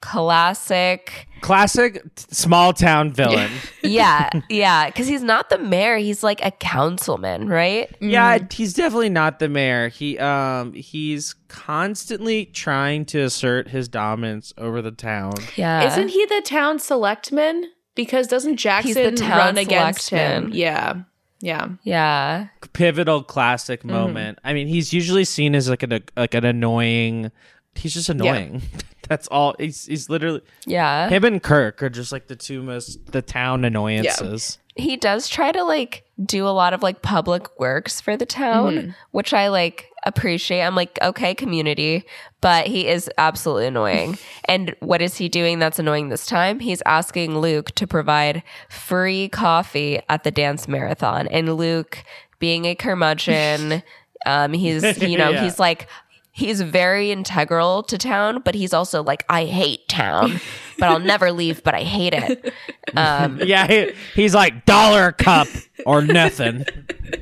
[0.04, 3.52] classic Classic small town villain.
[3.84, 7.94] yeah, yeah, because he's not the mayor; he's like a councilman, right?
[8.00, 9.90] Yeah, he's definitely not the mayor.
[9.90, 15.34] He um he's constantly trying to assert his dominance over the town.
[15.58, 17.66] Yeah, Isn't he the town selectman?
[17.94, 20.50] Because doesn't Jackson the town run against him?
[20.54, 21.02] Yeah.
[21.42, 21.72] Yeah.
[21.84, 24.40] Yeah, Pivotal classic moment.
[24.46, 27.32] I mean, he's usually seen as like an like an annoying.
[27.76, 28.62] He's just annoying.
[29.10, 29.54] That's all.
[29.60, 31.10] He's he's literally yeah.
[31.10, 34.60] him and Kirk are just like the two most the town annoyances.
[34.76, 38.96] he does try to like do a lot of like public works for the town,
[39.12, 40.62] which I like appreciate.
[40.62, 42.06] I'm like, okay, community,
[42.40, 44.18] but he is absolutely annoying.
[44.46, 46.60] and what is he doing that's annoying this time?
[46.62, 51.28] He's asking Luke to provide free coffee at the dance marathon.
[51.28, 52.04] And Luke,
[52.40, 53.84] being a curmudgeon,
[54.26, 55.44] um, he's, you know, Yeah.
[55.44, 55.88] he's like,
[56.36, 60.42] He's very integral to town, but he's also like, I hate town,
[60.80, 62.52] but I'll never leave, but I hate it.
[62.98, 65.48] Um, Yeah, he, he's like dollar cup
[65.86, 66.66] or nothing.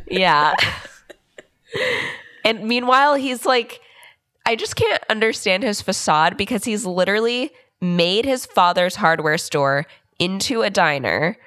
[0.10, 0.56] Yeah.
[2.46, 3.82] and meanwhile, he's like,
[4.46, 9.86] I just can't understand his facade because he's literally made his father's hardware store
[10.20, 11.38] into a diner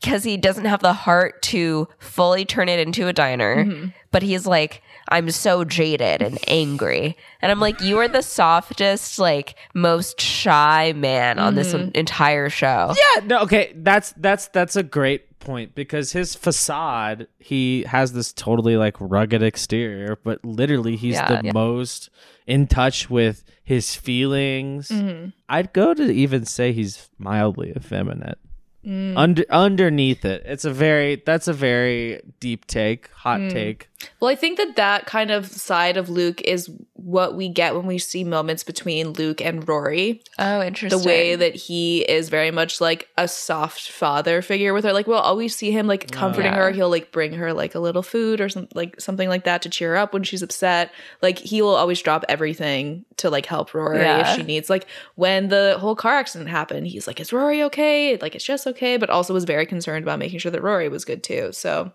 [0.00, 3.64] because he doesn't have the heart to fully turn it into a diner.
[3.64, 3.88] Mm-hmm.
[4.10, 7.16] But he's like, I'm so jaded and angry.
[7.42, 11.90] And I'm like, you are the softest, like, most shy man on this mm-hmm.
[11.94, 12.94] entire show.
[12.96, 18.32] Yeah, no, okay, that's that's that's a great point because his facade, he has this
[18.32, 21.52] totally like rugged exterior, but literally he's Yeah, the yeah.
[21.52, 22.10] most
[22.46, 24.88] in touch with his feelings.
[24.88, 25.30] Mm-hmm.
[25.48, 28.38] I'd go to even say he's mildly effeminate.
[28.84, 29.12] Mm.
[29.16, 33.50] Under underneath it, it's a very that's a very deep take, hot mm.
[33.50, 33.90] take.
[34.20, 36.70] Well, I think that that kind of side of Luke is
[37.02, 40.22] what we get when we see moments between Luke and Rory.
[40.38, 40.98] Oh, interesting.
[41.00, 44.92] The way that he is very much like a soft father figure with her.
[44.92, 46.58] Like we'll always see him like comforting Yeah.
[46.58, 46.70] her.
[46.70, 49.68] He'll like bring her like a little food or some like something like that to
[49.68, 50.90] cheer her up when she's upset.
[51.22, 54.20] Like he will always drop everything to like help Rory Yeah.
[54.30, 54.68] if she needs.
[54.70, 58.66] Like when the whole car accident happened, he's like, "Is Rory okay?" Like it's just
[58.66, 61.50] okay, but also was very concerned about making sure that Rory was good too.
[61.52, 61.92] So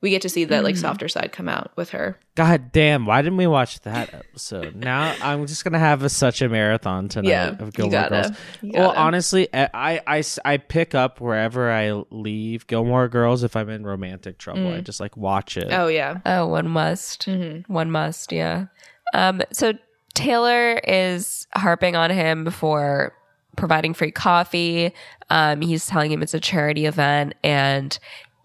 [0.00, 0.80] we get to see that like Mm-hmm.
[0.82, 2.18] softer side come out with her.
[2.36, 3.04] God damn!
[3.04, 4.76] Why didn't we watch that episode?
[4.76, 8.10] Now I'm just gonna have a, such a marathon tonight Yeah, of you Gilmore gotta.
[8.22, 8.36] Girls.
[8.62, 8.98] You Well, gotta.
[9.00, 14.72] honestly, I pick up wherever I leave Gilmore Girls if I'm in romantic trouble.
[14.72, 15.68] I just like watch it.
[15.72, 16.18] Oh yeah.
[16.24, 17.26] Oh, one must.
[17.26, 17.72] Mm-hmm.
[17.72, 18.66] One must, yeah.
[19.14, 19.72] Um, so
[20.14, 23.14] Taylor is harping on him for
[23.56, 24.92] providing free coffee.
[25.30, 27.98] Um, he's telling him it's a charity event, and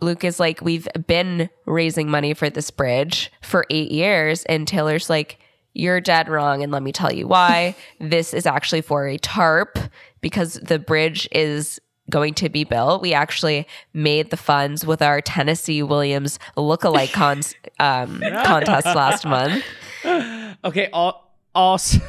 [0.04, 5.10] Luke is like, "We've been raising money for this bridge for eight years," and Taylor's
[5.10, 5.40] like,
[5.74, 7.76] "You're dead wrong, and let me tell you why.
[8.00, 9.80] this is actually for a tarp
[10.22, 13.02] because the bridge is." Going to be built.
[13.02, 19.64] We actually made the funds with our Tennessee Williams lookalike cons, um, contest last month.
[20.66, 20.90] Okay.
[20.94, 22.00] Al- also,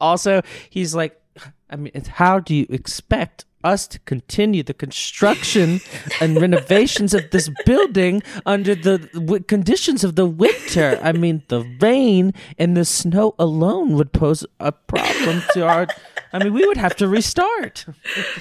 [0.00, 1.20] also, he's like,
[1.70, 5.80] I mean, it's- how do you expect us to continue the construction
[6.20, 11.00] and renovations of this building under the w- conditions of the winter?
[11.02, 15.86] I mean, the rain and the snow alone would pose a problem to our.
[16.32, 17.86] I mean, we would have to restart.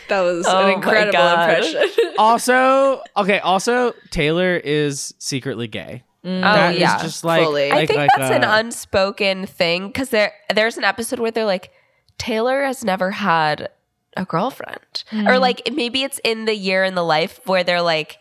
[0.10, 1.90] That was Oh an incredible impression.
[2.20, 3.40] Also, okay.
[3.40, 6.04] Also, Taylor is secretly gay.
[6.24, 7.72] Oh That is yeah, just like Fully.
[7.72, 11.46] I think like, that's an uh, unspoken thing because there there's an episode where they're
[11.46, 11.72] like,
[12.18, 13.70] Taylor has never had
[14.18, 15.40] a girlfriend, or mm.
[15.40, 18.18] like maybe it's in the year in the life where they're like,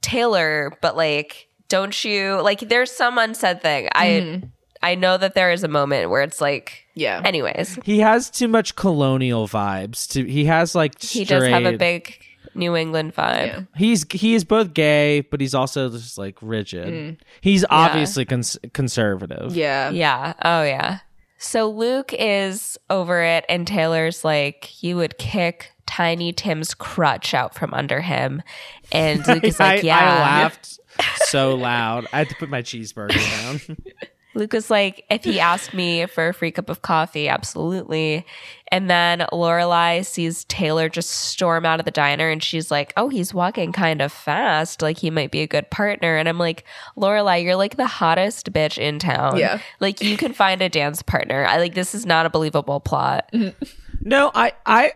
[0.00, 2.60] Taylor, but like, don't you like?
[2.60, 3.88] There's some unsaid thing.
[3.94, 4.46] I mm-hmm.
[4.82, 7.22] I know that there is a moment where it's like, yeah.
[7.24, 10.08] anyways, He has too much colonial vibes.
[10.10, 12.22] To he has like he does have a big
[12.54, 13.46] New England vibe.
[13.46, 13.60] Yeah.
[13.76, 16.88] He's he is both gay, but he's also just like rigid.
[16.88, 17.16] Mm.
[17.40, 19.56] He's obviously cons- conservative.
[19.56, 19.90] Yeah.
[19.90, 20.34] Yeah.
[20.42, 20.98] Oh, yeah.
[21.44, 27.54] So Luke is over it, and Taylor's like, you would kick Tiny Tim's crutch out
[27.54, 28.42] from under him.
[28.90, 29.98] And Luke is like, I, yeah.
[29.98, 30.80] I laughed
[31.26, 32.06] so loud.
[32.14, 33.20] I had to put my cheeseburger
[33.68, 33.76] down.
[34.34, 38.26] Luke was like, if he asked me for a free cup of coffee, absolutely.
[38.68, 43.08] And then Lorelai sees Taylor just storm out of the diner and she's like, oh,
[43.08, 44.82] he's walking kind of fast.
[44.82, 46.16] Like he might be a good partner.
[46.16, 46.64] And I'm like,
[46.96, 49.36] Lorelai, you're like the hottest bitch in town.
[49.36, 49.60] Yeah.
[49.78, 51.44] Like you can find a dance partner.
[51.46, 53.30] I like this is not a believable plot.
[53.32, 53.64] Mm-hmm.
[54.00, 54.92] no, I I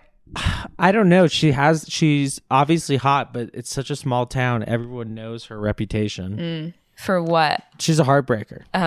[0.79, 1.27] I don't know.
[1.27, 4.65] She has she's obviously hot, but it's such a small town.
[4.65, 6.37] Everyone knows her reputation.
[6.37, 6.75] Mm.
[6.99, 7.63] For what?
[7.79, 8.63] She's a heartbreaker.
[8.75, 8.81] Oh.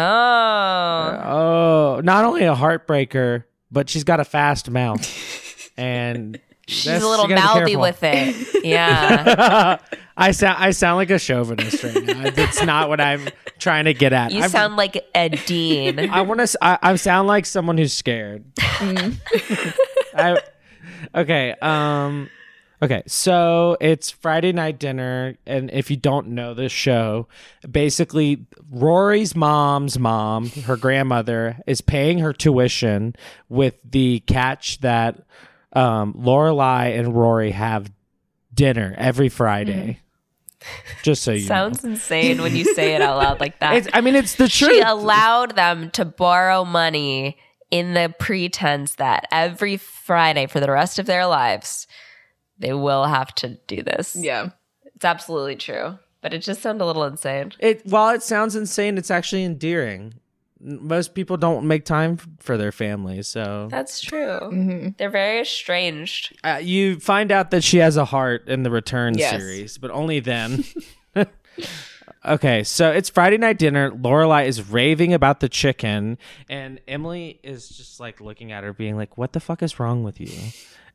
[1.97, 5.00] Oh, not only a heartbreaker, but she's got a fast mouth.
[5.78, 8.47] and She's a little mouthy with it.
[8.63, 9.78] Yeah.
[10.15, 12.30] I sound I sound like a chauvinist right now.
[12.30, 13.28] That's not what I'm
[13.60, 14.32] trying to get at.
[14.32, 15.97] You I'm- sound like a dean.
[16.12, 16.58] I want to.
[16.62, 18.43] I, I sound like someone who's scared.
[18.60, 20.38] I,
[21.15, 21.56] okay.
[21.62, 22.30] Um.
[22.84, 23.04] Okay.
[23.06, 27.28] So it's Friday night dinner, and if you don't know this show,
[27.70, 33.15] basically Rory's mom's mom, her grandmother, is paying her tuition
[33.50, 35.24] with the catch that
[35.74, 37.91] um, Lorelai and Rory have
[38.54, 40.00] dinner every Friday.
[41.04, 41.48] Just so you know.
[41.48, 43.76] Sounds insane when you say it out loud like that.
[43.78, 44.72] It's, I mean, it's the truth.
[44.72, 47.38] she allowed them to borrow money
[47.72, 51.88] in the pretense that every Friday for the rest of their lives,
[52.62, 54.15] they will have to do this.
[54.15, 54.50] Yeah.
[54.95, 55.97] It's absolutely true.
[56.21, 57.52] But it just sounds a little insane.
[57.60, 60.13] It while it sounds insane, it's actually endearing.
[60.63, 64.38] Most people don't make time for their families, so That's true.
[64.39, 64.89] Mm-hmm.
[64.97, 66.38] They're very estranged.
[66.43, 69.32] uh, you find out that she has a heart in the return Yes.
[69.32, 70.63] series, but only then.
[72.26, 73.89] okay, so it's Friday night dinner.
[73.91, 76.17] Lorelai is raving about the chicken,
[76.50, 80.04] and Emily is just like looking at her, being like, "What the fuck is wrong
[80.04, 80.30] with you?"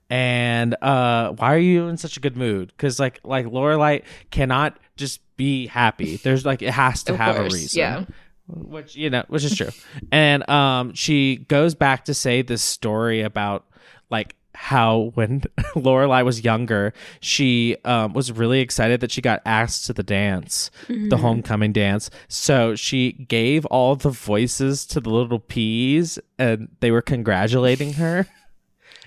[0.08, 2.68] And uh, why are you in such a good mood?
[2.68, 6.16] Because like like Lorelai cannot just be happy.
[6.16, 8.04] There's like it has to Of have course, a reason yeah.
[8.48, 9.70] which you know which is true
[10.12, 13.66] and um she goes back to say this story about
[14.08, 15.40] like how when
[15.74, 20.70] Lorelai was younger she um, was really excited that she got asked to the dance
[20.88, 26.90] the homecoming dance so she gave all the voices to the little peas and they
[26.92, 28.26] were congratulating her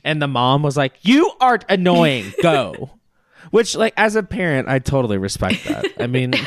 [0.04, 2.92] and the mom was like you are annoying go
[3.52, 6.34] which like as a parent i totally respect that i mean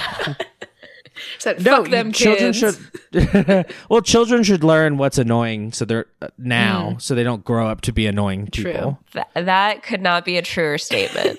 [1.39, 2.79] Said, fuck them children kids.
[3.13, 3.67] should.
[3.89, 7.03] well, children should learn what's annoying, so they're uh, now, Mm.
[7.03, 8.99] so they don't grow up to be annoying people.
[9.13, 11.39] Th- that could not be a truer statement.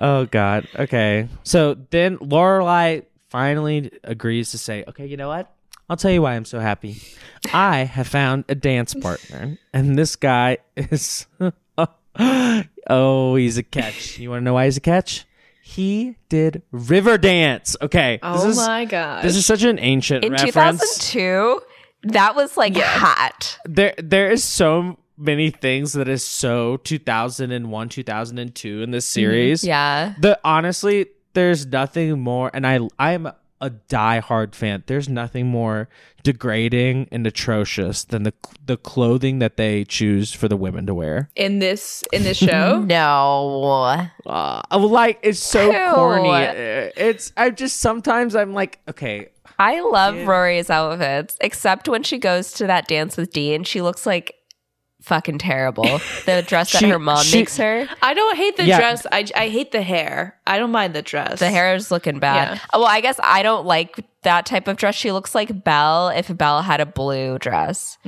[0.00, 0.66] Oh God.
[0.76, 1.28] Okay.
[1.44, 5.53] So then Lorelai finally agrees to say, "Okay, you know what?
[5.88, 7.02] I'll tell you why I'm so happy.
[7.52, 11.26] I have found a dance partner, and this guy is
[12.88, 14.18] oh, he's a catch.
[14.18, 15.26] You want to know why he's a catch?
[15.62, 17.76] He did River Dance.
[17.80, 18.18] Okay.
[18.22, 19.22] Oh this is, my gosh.
[19.22, 21.10] This is such an ancient In reference.
[21.10, 21.60] 2002,
[22.12, 23.58] that was like hot.
[23.64, 29.12] there there is so many things that is so 2001 2002 in this mm-hmm.
[29.12, 30.14] series Yeah.
[30.18, 33.28] the honestly there's nothing more and i i'm
[33.64, 35.88] a die-hard fan there's nothing more
[36.22, 38.32] degrading and atrocious than the
[38.66, 42.84] the clothing that they choose for the women to wear in this in this show.
[42.94, 44.08] No.
[44.26, 45.94] uh, like it's so Ew.
[45.94, 46.30] corny
[46.96, 52.52] it's i just sometimes i'm like okay I love Rory's outfits, except when she goes
[52.54, 53.62] to that dance with Dean.
[53.62, 54.34] She looks like
[55.04, 55.84] fucking terrible.
[56.26, 57.86] The dress that She- her mom she- makes her.
[58.02, 58.78] I don't hate the Yeah.
[58.78, 59.06] dress.
[59.12, 60.36] I, I hate the hair.
[60.46, 61.38] I don't mind the dress.
[61.38, 62.54] The hair is looking bad.
[62.56, 62.78] Yeah.
[62.78, 64.94] Well, I guess I don't like that type of dress.
[64.94, 67.98] She looks like Belle if Belle had a blue dress.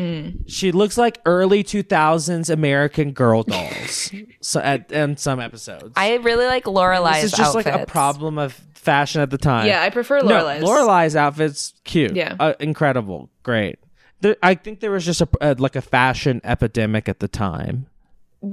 [0.47, 6.47] she looks like early 2000s american girl dolls so at in some episodes I really
[6.47, 9.67] like Lorelai's this is just like a problem of fashion at the time.
[9.67, 10.63] Yeah, I prefer no, Lorelai's.
[10.63, 12.15] Lorelai's outfit's cute.
[12.15, 12.37] Yeah.
[12.39, 13.79] uh, incredible, great.
[14.27, 17.87] There, I think there was just a uh, like a fashion epidemic at the time.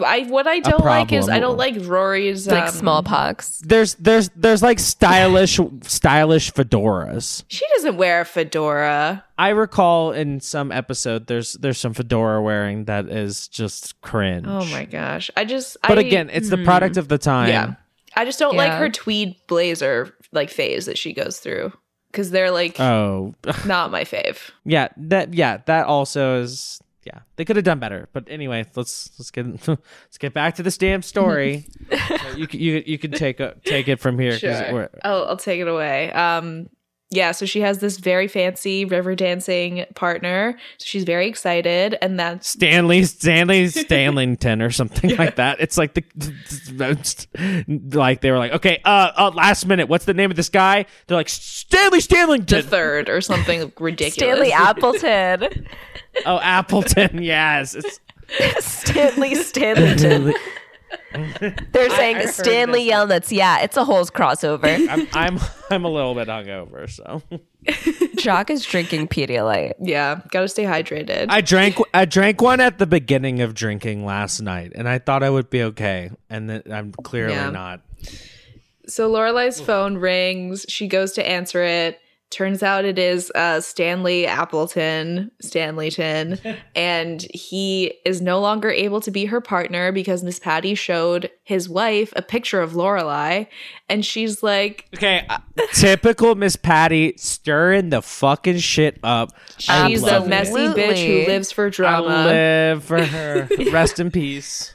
[0.05, 1.27] I what I don't like is.
[1.27, 3.57] I don't like Rory's like um, smallpox.
[3.65, 7.43] There's there's there's like stylish stylish fedoras.
[7.47, 9.25] She doesn't wear a fedora.
[9.39, 14.45] I recall in some episode there's there's some fedora wearing that is just cringe.
[14.47, 15.31] Oh my gosh.
[15.35, 17.49] I just But I, again, it's the product of the time.
[17.49, 17.73] yeah.
[18.15, 21.73] I just don't like her tweed blazer like phase that she goes through
[22.13, 24.51] cuz they're like Oh, not my fave.
[24.63, 24.87] yeah.
[24.95, 25.57] That yeah.
[25.65, 27.19] That also is yeah.
[27.35, 28.07] They could have done better.
[28.13, 31.65] But anyway, let's let's get let's get back to this damn story.
[31.91, 34.37] so you can- you you can take a, take it from here.
[34.39, 34.89] Sure.
[35.03, 36.11] I'll, I'll take it away.
[36.13, 36.69] Um,
[37.13, 40.57] yeah, so she has this very fancy river dancing partner.
[40.79, 45.59] So she's very excited, and that's Stanley Stanley Stanlington or something like that.
[45.59, 47.27] It's like the
[47.93, 50.85] like they were like, okay, uh, uh, last minute, what's the name of this guy?
[51.05, 52.63] They're like Stanley the Stanlington.
[52.63, 54.15] third or something ridiculous.
[54.15, 55.67] Stanley Appleton.
[56.25, 57.21] oh, Appleton.
[57.21, 57.99] Yes, it's
[58.59, 60.33] Stanley Stanleyton.
[61.71, 63.31] They're saying heard Stanley Yelnats.
[63.31, 64.87] Yeah, it's a whole crossover.
[64.89, 67.21] I'm I'm I'm a little bit hungover, so
[68.17, 69.73] Jock is drinking Pedialyte.
[69.79, 71.27] Yeah, gotta stay hydrated.
[71.29, 75.23] I drank I drank one at the beginning of drinking last night, and I thought
[75.23, 77.49] I would be okay, and then I'm clearly Yeah.
[77.51, 77.81] not.
[78.87, 80.65] so Lorelai's phone rings.
[80.67, 81.99] She goes to answer it.
[82.33, 86.39] Turns out it is uh, Stanley Appleton, Stanleyton,
[86.75, 91.69] and he is no longer able to be her partner because Miss Patty showed his
[91.69, 93.45] wife a picture of Lorelai,
[93.87, 95.37] and she's like, Okay, uh,
[95.73, 99.29] typical Miss Patty stirring the fucking shit up.
[99.59, 100.29] She's a love it.
[100.29, 102.07] messy bitch who lives for I drama.
[102.25, 103.47] live for her.
[103.71, 104.73] Rest in peace.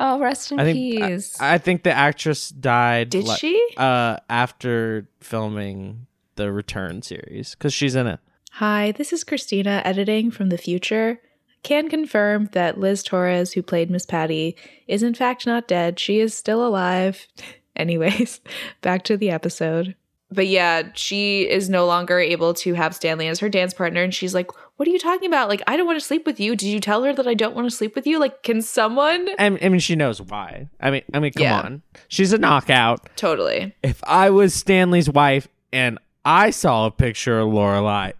[0.00, 1.40] Oh, rest in I think peace.
[1.40, 3.10] I think the actress died.
[3.10, 3.68] Did li- she?
[3.76, 6.06] Uh, after filming
[6.42, 8.20] the Return series, because she's in it.
[8.52, 11.20] Hi, this is Christina editing from the future.
[11.62, 14.56] Can confirm that Liz Torres, who played Miss Patty,
[14.88, 16.00] is in fact not dead.
[16.00, 17.26] She is still alive.
[17.76, 18.40] Anyways,
[18.82, 19.94] back to the episode.
[20.30, 24.02] But yeah, she is no longer able to have Stanley as her dance partner.
[24.02, 25.48] And she's like, What are you talking about?
[25.48, 26.56] Like, I don't want to sleep with you.
[26.56, 28.18] Did you tell her that I don't want to sleep with you?
[28.18, 29.28] Like, can someone?
[29.38, 30.68] I, I mean, she knows why.
[30.80, 31.60] I mean, I mean, come Yeah.
[31.60, 31.82] on.
[32.08, 33.14] She's a knockout.
[33.16, 33.74] Totally.
[33.82, 38.12] If I was Stanley's wife and I saw a picture of Lorelai,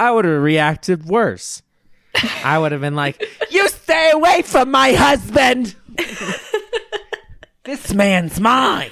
[0.00, 1.62] I would have reacted worse.
[2.42, 5.76] I would have been like, "You stay away from my husband.
[7.64, 8.90] this man's mine."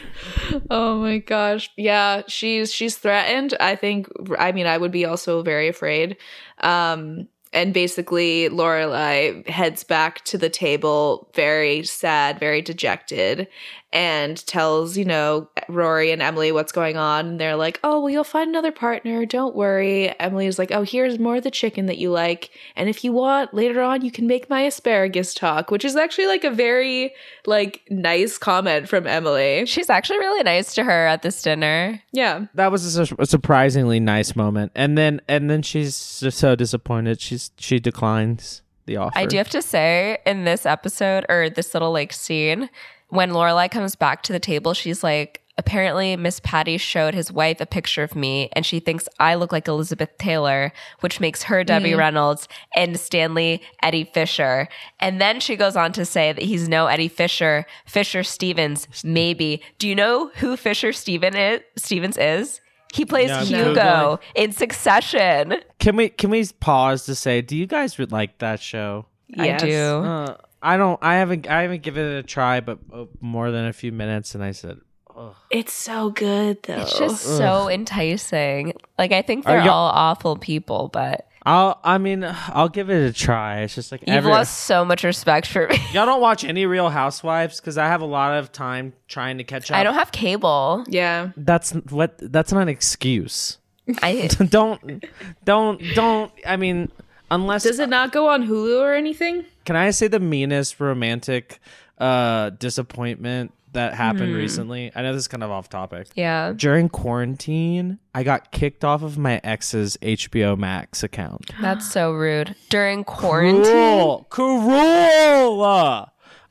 [0.71, 1.71] Oh my gosh.
[1.79, 3.55] Yeah, she's she's threatened.
[3.59, 6.19] I think I mean I would be also very afraid.
[6.59, 13.49] Um and basically Lorelai heads back to the table very sad, very dejected
[13.93, 18.11] and tells, you know, Rory and Emily what's going on and they're like, "Oh, well
[18.11, 19.25] you'll find another partner.
[19.25, 23.03] Don't worry." Emily's like, "Oh, here's more of the chicken that you like, and if
[23.03, 26.51] you want, later on you can make my asparagus talk," which is actually like a
[26.51, 27.15] very
[27.47, 29.65] like nice comment from Emily.
[29.67, 32.03] She's actually really nice to her at this dinner.
[32.13, 32.47] Yeah.
[32.55, 36.55] That was a, su- a surprisingly nice moment, and then and then she's just so
[36.55, 37.21] disappointed.
[37.21, 39.19] She's she declines the offer.
[39.19, 42.69] I do have to say, in this episode or this little like scene,
[43.09, 47.61] when Lorelai comes back to the table, she's like, apparently Miss Patty showed his wife
[47.61, 51.65] a picture of me and she thinks I look like Elizabeth Taylor, which makes her
[51.65, 52.47] Debbie Reynolds
[52.77, 54.69] and Stanley Eddie Fisher.
[55.01, 59.61] And then she goes on to say that he's no Eddie Fisher, Fisher Stevens, maybe.
[59.79, 62.61] Do you know who Fisher Steven is, Stevens is?
[62.95, 64.19] He plays No, Hugo Googling.
[64.35, 65.57] in Succession.
[65.79, 69.07] Can we can we pause to say, do you guys like that show?
[69.29, 69.63] Yes.
[69.63, 69.83] I do.
[70.05, 70.99] Uh, I don't.
[71.03, 71.47] I haven't.
[71.49, 74.53] I haven't given it a try, but uh, more than a few minutes, and I
[74.53, 74.81] said,
[75.17, 75.35] Ugh.
[75.51, 76.81] It's so good though.
[76.81, 78.73] It's just so enticing.
[78.99, 81.79] Like I think they're y'all- all awful people, but I'll.
[81.85, 83.61] I mean, I'll give it a try.
[83.61, 85.77] It's just like you've every, lost so much respect for me.
[85.93, 89.45] y'all don't watch any Real Housewives because I have a lot of time trying to
[89.45, 89.77] catch up.
[89.77, 90.85] I don't have cable.
[90.89, 91.31] yeah.
[91.37, 92.17] That's what.
[92.21, 93.59] That's not an excuse.
[94.03, 95.05] I don't.
[95.45, 95.81] Don't.
[95.95, 96.33] Don't.
[96.47, 96.91] I mean,
[97.31, 99.45] unless Does it not go on Hulu or anything?
[99.65, 101.61] Can I say the meanest romantic
[101.99, 104.91] uh disappointment that happened recently?
[104.95, 106.09] I know this is kind of off topic.
[106.15, 106.53] yeah.
[106.57, 111.51] During quarantine, I got kicked off of my ex's HBO Max account.
[111.61, 112.55] That's so rude.
[112.71, 113.65] During quarantine.
[113.65, 115.63] Cruel, cruel.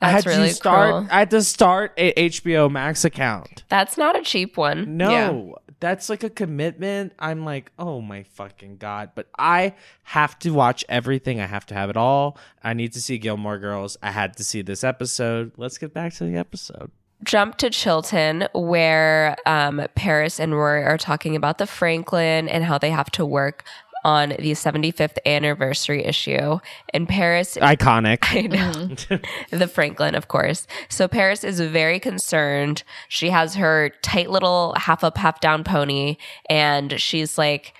[0.00, 0.90] I That's had really to start.
[0.94, 1.08] cruel.
[1.10, 3.64] I had to start a HBO Max account.
[3.68, 4.96] That's not a cheap one.
[4.96, 7.12] No, that's like a commitment.
[7.18, 9.10] I'm like, oh my fucking god!
[9.14, 9.74] But I
[10.04, 11.40] have to watch everything.
[11.40, 12.38] I have to have it all.
[12.62, 13.96] I need to see Gilmore Girls.
[14.02, 15.52] I had to see this episode.
[15.56, 16.90] Let's get back to the episode.
[17.24, 22.78] Jump to Chilton, where um, Paris and Rory are talking about the Franklin and how
[22.78, 23.64] they have to work
[24.04, 26.58] on the 75th anniversary issue.
[26.94, 28.18] And Paris Iconic.
[28.22, 28.72] I know.
[28.72, 29.56] Mm-hmm.
[29.56, 30.66] the Franklin, of course.
[30.88, 32.82] So Paris is very concerned.
[33.08, 36.16] She has her tight little half up, half down pony,
[36.48, 37.74] and she's like,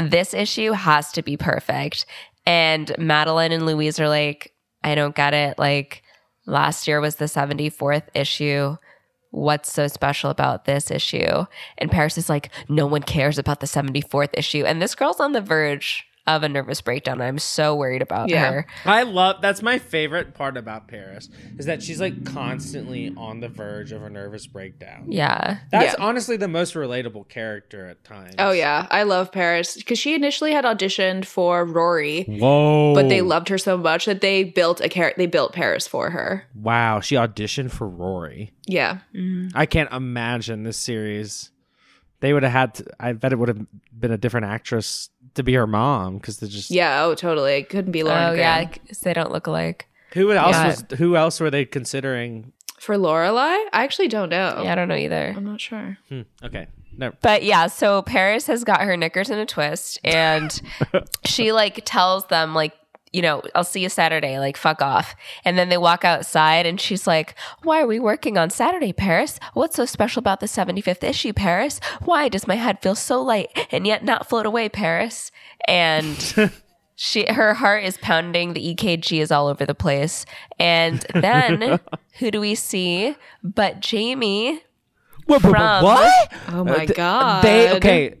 [0.00, 2.06] this issue has to be perfect.
[2.46, 4.52] And Madeline and Louise are like,
[4.82, 5.58] I don't get it.
[5.58, 6.02] Like,
[6.46, 8.76] last year was the 74th issue.
[9.30, 11.44] What's so special about this issue?
[11.76, 14.64] And Paris is like, no one cares about the 74th issue.
[14.64, 17.20] And this girl's on the verge of a nervous breakdown.
[17.20, 18.50] I'm so worried about Yeah.
[18.52, 18.66] her.
[18.84, 19.40] I love.
[19.40, 24.02] That's my favorite part about Paris is that she's like constantly on the verge of
[24.02, 25.06] a nervous breakdown.
[25.08, 25.58] Yeah.
[25.70, 26.04] That's Yeah.
[26.04, 28.34] honestly the most relatable character at times.
[28.38, 32.94] Oh yeah, I love Paris because she initially had auditioned for Rory, Whoa.
[32.94, 36.10] but they loved her so much that they built a char- They built Paris for
[36.10, 36.44] her.
[36.54, 38.52] Wow, she auditioned for Rory.
[38.66, 39.48] Yeah, mm-hmm.
[39.56, 41.50] I can't imagine this series.
[42.20, 42.74] They would have had.
[42.74, 43.64] To, I bet it would have
[43.96, 45.08] been a different actress
[45.38, 46.70] to be her mom because they're just.
[46.70, 47.02] yeah.
[47.04, 47.54] Oh, totally.
[47.54, 48.22] It couldn't be Lauren.
[48.22, 48.78] oh yeah, Graham.
[48.86, 49.86] 'cause they don't look alike.
[50.12, 50.66] Who else Yeah.
[50.66, 50.84] was?
[50.98, 52.52] Who else were they considering?
[52.78, 54.60] For Lorelai, I actually don't know.
[54.62, 55.34] Yeah, I don't know either.
[55.36, 55.98] I'm not sure.
[56.08, 57.12] Hmm, okay, no.
[57.22, 60.60] But yeah, so Paris has got her knickers in a twist, and
[61.24, 62.72] she like tells them like.
[63.12, 65.14] You know, I'll see you Saturday, like fuck off.
[65.44, 69.38] And then they walk outside and she's like, Why are we working on Saturday, Paris?
[69.54, 71.80] What's so special about the 75th issue, Paris?
[72.04, 75.30] Why does my head feel so light and yet not float away, Paris?
[75.66, 76.52] And
[77.00, 80.26] she her heart is pounding the ekg is all over the place
[80.58, 81.78] and then
[82.18, 84.60] who do we see but jamie
[85.26, 85.40] What?
[85.40, 86.32] From- what?
[86.48, 87.44] Oh my uh, th- god.
[87.44, 88.18] They okay.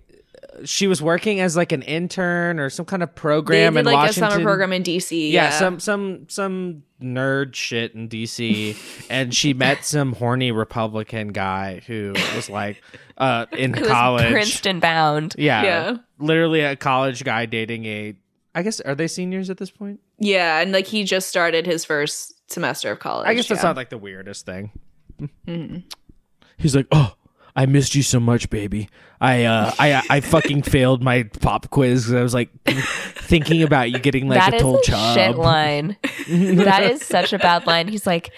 [0.64, 3.86] She was working as like an intern or some kind of They program did in
[3.86, 4.24] like Washington.
[4.24, 5.30] a summer program in DC.
[5.32, 8.76] yeah, Yeah, some some some nerd shit in DC,
[9.10, 12.82] and she met some horny Republican guy who was like
[13.18, 14.30] uh, in who is college.
[14.32, 15.96] princeton bound Yeah, Yeah.
[16.18, 18.14] literally a college guy dating a.
[18.54, 20.00] I guess are they seniors at this point?
[20.18, 23.28] yeah, and like he just started his first semester of college.
[23.28, 23.68] I guess that's yeah.
[23.68, 24.72] not like the weirdest thing.
[26.56, 27.14] He's like, oh,
[27.58, 28.88] I missed you so much, baby.
[29.20, 33.90] I uh, I I fucking failed my pop quiz because I was like thinking about
[33.90, 35.14] you getting like That a a chub.
[35.16, 35.96] shit line
[36.28, 38.30] that is such a bad line he's like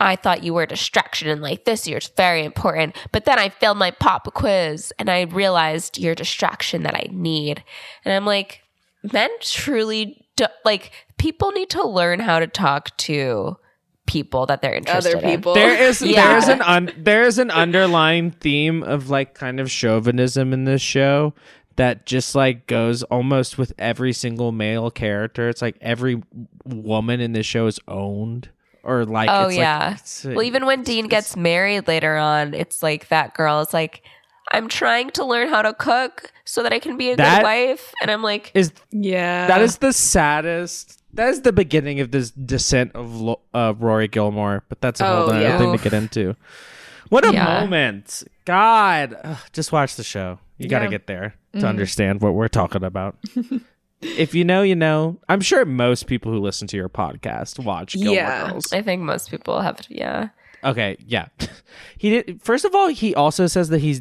[0.00, 3.48] I thought you were a distraction and like this year's very important, but then I
[3.48, 7.62] failed my pop quiz and I realized you're distraction that I need.
[8.04, 8.62] And I'm like,
[9.12, 13.56] men truly do, like people need to learn how to talk to
[14.06, 15.30] people that they're interested other in.
[15.36, 15.54] people.
[15.54, 16.26] There is Yeah.
[16.28, 20.64] there is an un, there is an underlying theme of like kind of chauvinism in
[20.64, 21.34] this show
[21.76, 25.48] that just like goes almost with every single male character.
[25.48, 26.22] It's like every
[26.64, 28.48] woman in this show is owned
[28.82, 29.88] or like Oh it's yeah.
[29.88, 33.72] Like, it's, well, even when Dean gets married later on, it's like that girl is
[33.72, 34.02] like,
[34.52, 37.44] I'm trying to learn how to cook so that I can be a That- good
[37.44, 37.94] wife.
[38.02, 39.46] And I'm like, is yeah.
[39.46, 41.00] that is the saddest.
[41.14, 45.16] That is the beginning of this descent of uh, Rory Gilmore, but that's a whole
[45.24, 45.58] Oh, other yeah.
[45.58, 46.36] thing to get into.
[47.08, 47.60] What a Yeah.
[47.60, 48.24] moment!
[48.44, 50.38] God, Ugh, just watch the show.
[50.58, 50.90] You got to Yeah.
[50.90, 53.16] get there to understand what we're talking about.
[54.02, 55.18] if you know, you know.
[55.28, 58.50] I'm sure most people who listen to your podcast watch Gilmore Yeah.
[58.50, 58.72] Girls.
[58.72, 60.28] I think most people have, yeah.
[60.64, 61.26] Okay, yeah.
[61.96, 62.42] He did.
[62.42, 63.98] First of all, he also says that he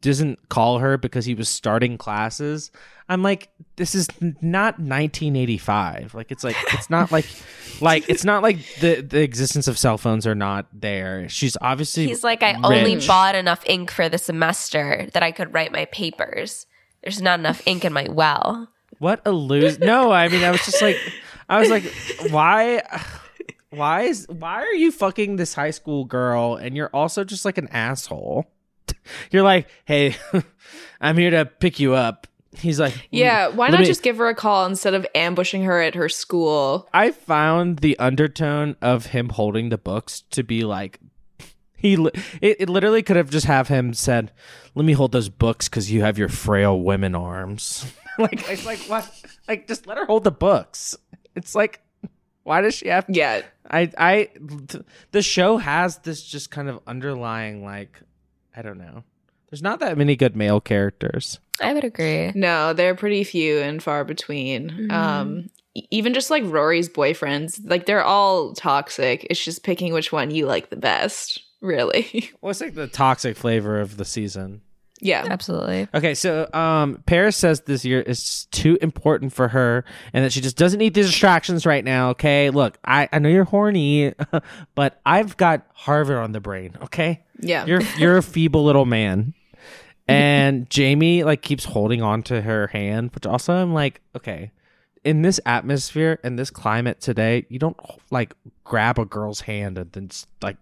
[0.00, 2.70] doesn't call her because he was starting classes.
[3.08, 6.14] I'm like, this is not 1985.
[6.14, 7.26] Like, it's like it's not like,
[7.80, 11.28] like it's not like the the existence of cell phones are not there.
[11.28, 15.52] She's obviously He's like, I only bought enough ink for the semester that I could
[15.52, 16.66] write my papers.
[17.02, 18.68] There's not enough ink in my well.
[18.98, 19.78] What a lose!
[19.78, 20.96] No, I mean, I was just like,
[21.48, 21.84] I was like,
[22.30, 22.82] why,
[23.72, 27.58] why is, why are you fucking this high school girl, and you're also just like
[27.58, 28.46] an asshole?
[29.30, 30.16] You're like, hey,
[31.00, 32.26] I'm here to pick you up.
[32.56, 35.62] He's like, mm, Yeah, why not me- just give her a call instead of ambushing
[35.64, 36.88] her at her school?
[36.92, 41.00] I found the undertone of him holding the books to be like
[41.76, 42.10] he li-
[42.40, 44.30] it, it literally could have just have him said,
[44.74, 47.86] "Let me hold those books cuz you have your frail women arms."
[48.18, 49.08] like it's like what?
[49.48, 50.96] Like just let her hold the books.
[51.34, 51.80] It's like
[52.44, 53.12] why does she have to?
[53.12, 54.28] Yeah, I I
[54.68, 58.00] th- the show has this just kind of underlying like
[58.56, 59.04] I don't know.
[59.50, 61.38] There's not that many good male characters.
[61.60, 62.32] I would agree.
[62.34, 64.90] no, they're pretty few and far between.
[64.90, 69.26] Um, e- even just like Rory's boyfriends, like they're all toxic.
[69.28, 72.30] It's just picking which one you like the best, really.
[72.40, 74.62] Well, it's like the toxic flavor of the season.
[75.04, 75.88] Yeah, Absolutely.
[75.92, 80.40] Okay, so um, Paris says this year is too important for her, and that she
[80.40, 82.10] just doesn't need the distractions right now.
[82.10, 84.14] Okay, look, I, I know you're horny,
[84.76, 86.76] but I've got Harvard on the brain.
[86.84, 87.66] Okay, yeah.
[87.66, 89.34] you're you're a feeble little man,
[90.06, 94.52] and Jamie like keeps holding on to her hand, which also I'm like, okay,
[95.04, 97.76] in this atmosphere and this climate today, you don't
[98.10, 100.56] like grab a girl's hand and then s- like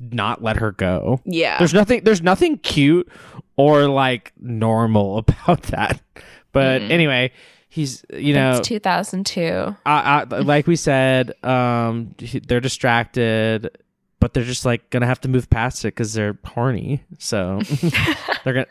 [0.00, 1.20] not let her go.
[1.24, 1.58] yeah.
[1.58, 3.08] There's nothing there's nothing cute
[3.56, 6.00] or like normal about that.
[6.52, 7.32] But anyway,
[7.68, 9.74] he's you know it's 2002.
[9.86, 12.14] I, I, like we said, um,
[12.46, 13.70] they're distracted,
[14.20, 17.04] but they're just like gonna have to move past it because they're horny.
[17.18, 17.60] So
[18.44, 18.66] they're gonna,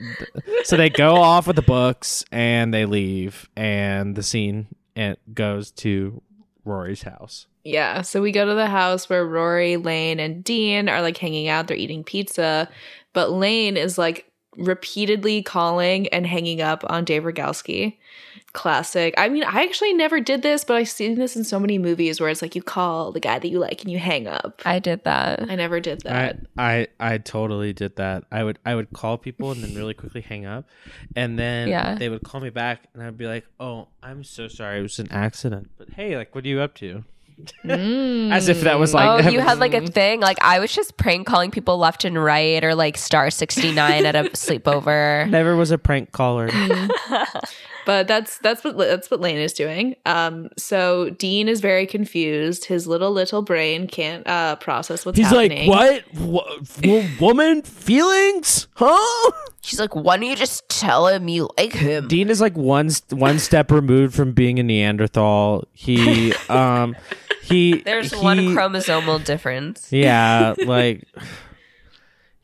[0.64, 5.72] so they go off with the books and they leave, and the scene it goes
[5.72, 6.22] to
[6.66, 7.48] Rory's house.
[7.64, 11.48] Yeah, so we go to the house where Rory, Lane, and Dean are like hanging
[11.48, 11.68] out.
[11.68, 12.70] They're eating pizza,
[13.14, 14.26] but Lane is like
[14.58, 17.98] repeatedly calling and hanging up on Dave Rygalski.
[18.54, 19.14] Classic.
[19.18, 22.20] I mean, I actually never did this, but I've seen this in so many movies
[22.20, 24.62] where it's like you call the guy that you like and you hang up.
[24.66, 25.50] I did that.
[25.50, 26.40] I never did that.
[26.58, 28.26] I, I I totally did that.
[28.30, 30.68] I would I would call people and then really quickly hang up,
[31.16, 31.96] and then Yeah.
[31.96, 35.00] they would call me back, and I'd be like, "Oh, I'm so sorry, it was
[35.00, 37.06] an accident." But hey, like, what are you up to?
[37.64, 39.88] As if that was like oh, you had like a mm-hmm.
[39.88, 40.20] thing.
[40.20, 44.16] Like I was just prank calling people left and right, or like star 69 at
[44.16, 45.30] a sleepover.
[45.30, 46.50] never was a prank caller.
[47.86, 49.96] but that's that's what that's what Lane is doing.
[50.06, 52.66] Um, so Dean is very confused.
[52.66, 55.70] His little little brain can't uh process what's He's happening.
[55.70, 56.54] like, "What?
[56.84, 57.20] what?
[57.20, 58.68] Woman feelings?
[58.76, 62.56] Huh?" She's like, "Why don't you just tell him you like him?" Dean is like
[62.58, 65.68] one one step removed from being a Neanderthal.
[65.74, 66.96] He um
[67.44, 69.88] he There's he- one chromosomal difference.
[69.92, 71.08] Yeah, like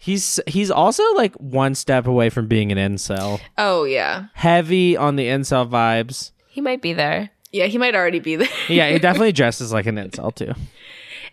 [0.08, 3.42] he's he's also like one step away from being an incel.
[3.58, 6.32] Oh yeah, Heavy on the incel vibes.
[6.48, 7.30] He might be there.
[7.52, 7.66] yeah.
[7.66, 8.48] He might already be there.
[8.70, 10.54] Yeah, he definitely dresses like an incel too.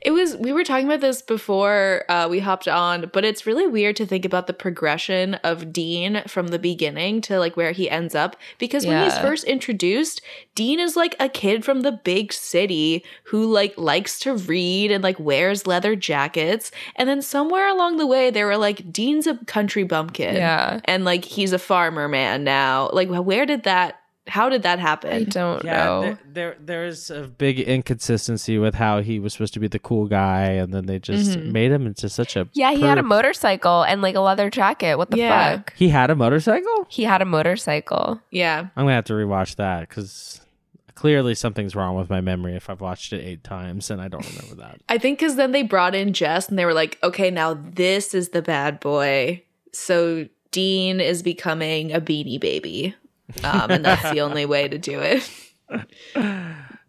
[0.05, 3.66] It was we were talking about this before uh, we hopped on, but it's really
[3.66, 7.88] weird to think about the progression of Dean from the beginning to like where he
[7.88, 10.20] ends up because when he's first introduced,
[10.55, 15.02] Dean is like a kid from the big city who like likes to read and
[15.02, 19.36] like wears leather jackets, and then somewhere along the way they were like Dean's a
[19.46, 20.80] country bumpkin, Yeah.
[20.84, 22.90] and like he's a farmer man now.
[22.92, 24.00] Like where did that?
[24.26, 25.12] How did that happen?
[25.12, 26.00] I don't Yeah, know.
[26.02, 30.06] there, there there's a big inconsistency with how he was supposed to be the cool
[30.06, 31.52] guy, and then they just mm-hmm.
[31.52, 34.96] made him into such a yeah, he had a motorcycle and like a leather jacket.
[34.96, 35.56] What the Yeah.
[35.56, 35.74] fuck?
[35.76, 36.86] He had a motorcycle.
[36.88, 38.20] He had a motorcycle.
[38.30, 38.60] Yeah.
[38.76, 40.40] I'm gonna have to rewatch that because
[40.94, 44.26] clearly something's wrong with my memory if I've watched it eight times and I don't
[44.26, 44.80] remember that.
[44.88, 48.14] I think because then they brought in Jess and they were like, okay, now this
[48.14, 49.42] is the bad boy.
[49.72, 52.94] So Dean is becoming a beanie baby.
[53.42, 55.30] Um, and that's the only way to do it.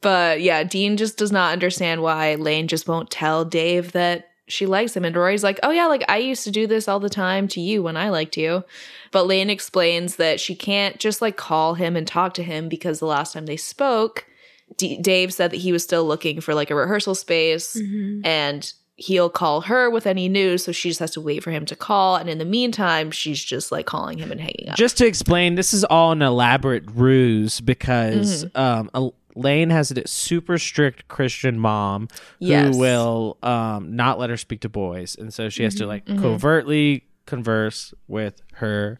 [0.01, 4.65] but yeah, Dean just does not understand why Lane just won't tell Dave that she
[4.65, 5.05] likes him.
[5.05, 7.61] And Rory's like, oh yeah, like I used to do this all the time to
[7.61, 8.63] you when I liked you.
[9.11, 12.99] But Lane explains that she can't just like call him and talk to him because
[12.99, 14.25] the last time they spoke,
[14.77, 17.75] D- Dave said that he was still looking for like a rehearsal space
[18.23, 20.63] and he'll call her with any news.
[20.63, 22.15] So she just has to wait for him to call.
[22.15, 24.77] And in the meantime, she's just like calling him and hanging up.
[24.77, 30.07] Just to explain, this is all an elaborate ruse because um, a- Lane has a
[30.07, 32.07] super strict Christian mom
[32.39, 32.73] Yes.
[32.73, 35.83] who will um, not let her speak to boys, and so she has Mm-hmm.
[35.83, 38.99] to like covertly converse with her Her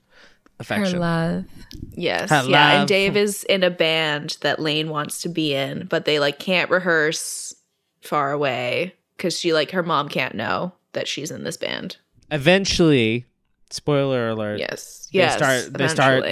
[0.60, 1.00] affection.
[1.00, 1.46] love.
[1.92, 2.30] Yes.
[2.30, 2.70] Her yeah.
[2.72, 2.80] love.
[2.82, 6.38] And Dave is in a band that Lane wants to be in, but they like
[6.38, 7.56] can't rehearse
[8.02, 11.98] far away because she like her mom can't know that she's in this band.
[12.32, 13.26] Eventually,
[13.70, 14.60] spoiler alert.
[14.60, 15.10] Yes.
[15.12, 15.36] They Yes.
[15.38, 15.74] start.
[15.74, 16.26] They start.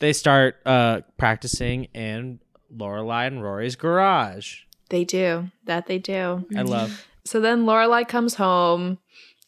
[0.00, 2.40] They start uh, practicing in
[2.74, 4.60] Lorelai and Rory's garage.
[4.90, 5.50] They do.
[5.64, 6.46] That they do.
[6.56, 7.06] I love.
[7.24, 8.98] So then Lorelai comes home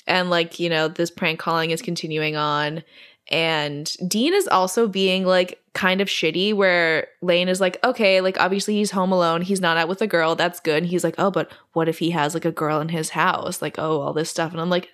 [0.07, 2.82] and like, you know, this prank calling is continuing on.
[3.31, 8.41] And Dean is also being like kind of shitty where Lane is like, okay, like
[8.41, 9.43] obviously he's home alone.
[9.43, 10.35] He's not out with a girl.
[10.35, 10.79] That's good.
[10.79, 13.61] And he's like, oh, but what if he has like a girl in his house?
[13.61, 14.53] Like, oh, all this stuff.
[14.53, 14.89] And I'm like,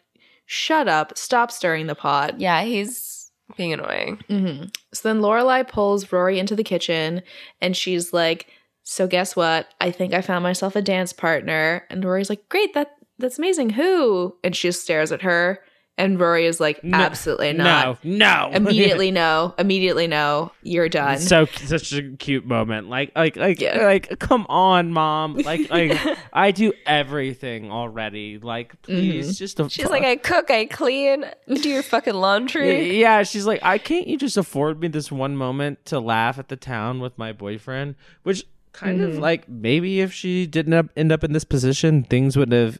[0.47, 1.17] shut up.
[1.17, 2.41] Stop stirring the pot.
[2.41, 4.21] Yeah, he's being annoying.
[4.29, 7.23] hmm So then Lorelai pulls Rory into the kitchen
[7.61, 8.49] and she's like,
[8.83, 9.69] "So guess what?
[9.81, 13.71] I think I found myself a dance partner." And Rory's like, "Great, that that's amazing.
[13.71, 15.61] Who?" And she just stares at her,
[15.97, 18.17] and Rory is like, No, "Absolutely not." No,
[18.49, 18.51] no.
[18.53, 19.55] Immediately no.
[19.59, 20.51] Immediately no.
[20.63, 21.19] You're done.
[21.19, 22.89] so such a cute moment.
[22.89, 23.85] Like, like, like, Yeah.
[23.85, 24.19] like.
[24.19, 25.35] Come on, mom.
[25.45, 25.97] Like, like.
[26.33, 28.39] I do everything already.
[28.39, 29.61] Like, please, just.
[29.61, 32.99] A She's like, I cook, I clean, do your fucking laundry.
[33.05, 36.49] Yeah, she's like, I can't you just afford me this one moment to laugh at
[36.49, 37.95] the town with my boyfriend?
[38.25, 39.11] Which kind Mm-hmm.
[39.13, 42.79] of like maybe if she didn't end up in this position, things would have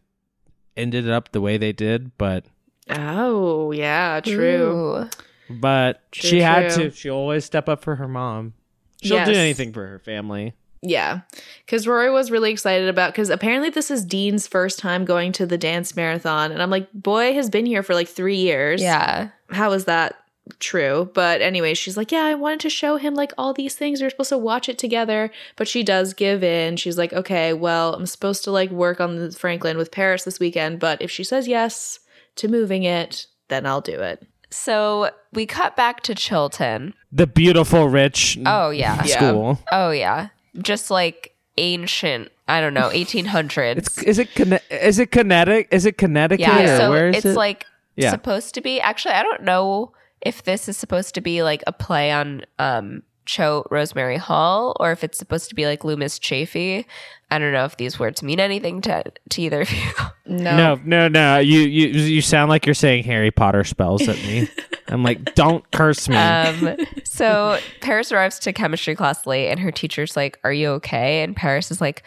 [0.77, 2.11] ended up the way they did.
[2.19, 2.47] But
[2.91, 5.07] oh yeah, true.
[5.51, 5.55] Ooh.
[5.59, 6.91] but True, she had true.
[6.91, 6.97] to.
[6.97, 8.55] She always step up for her mom.
[9.03, 10.55] She'll do anything for her family.
[10.85, 11.21] Yeah.
[11.65, 15.47] Because Rory was really excited about because apparently this is Dean's first time going to
[15.47, 16.53] the dance marathon.
[16.53, 18.83] And I'm like, boy has been here for like three years.
[18.83, 19.31] Yeah.
[19.51, 20.17] how is that
[20.61, 21.11] true?
[21.15, 24.01] But anyway, she's like, yeah, I wanted to show him like all these things.
[24.01, 25.31] We are supposed to watch it together.
[25.57, 26.77] But she does give in.
[26.77, 30.39] She's like, okay, well, I'm supposed to like work on the Franklin with Paris this
[30.39, 30.81] weekend.
[30.81, 31.99] But if she says yes
[32.37, 34.27] to moving it, then I'll do it.
[34.51, 36.95] So we cut back to Chilton.
[37.11, 39.03] The beautiful rich Oh, yeah.
[39.05, 39.17] Yeah.
[39.17, 39.59] school.
[39.73, 40.29] Oh, yeah.
[40.59, 43.77] Just like ancient, I don't know, 1800s.
[43.79, 45.69] It's is it Conne- is it Connecticut?
[45.73, 46.41] Is it Connecticut?
[46.47, 46.75] yeah.
[46.75, 47.37] or So where is it's it?
[47.37, 47.67] like
[47.97, 48.11] Yeah.
[48.11, 48.81] supposed to be.
[48.81, 53.03] Actually, I don't know if this is supposed to be like a play on um
[53.27, 56.85] Choate Rosemary Hall or if it's supposed to be like Loomis Chafee.
[57.31, 59.91] I don't know if these words mean anything to to either of you.
[60.27, 61.39] No, no, no.
[61.39, 64.49] You you you sound like you're saying Harry Potter spells at me.
[64.89, 66.17] I'm like, don't curse me.
[66.17, 71.23] Um, so Paris arrives to chemistry class late, and her teacher's like, "Are you okay?"
[71.23, 72.05] And Paris is like,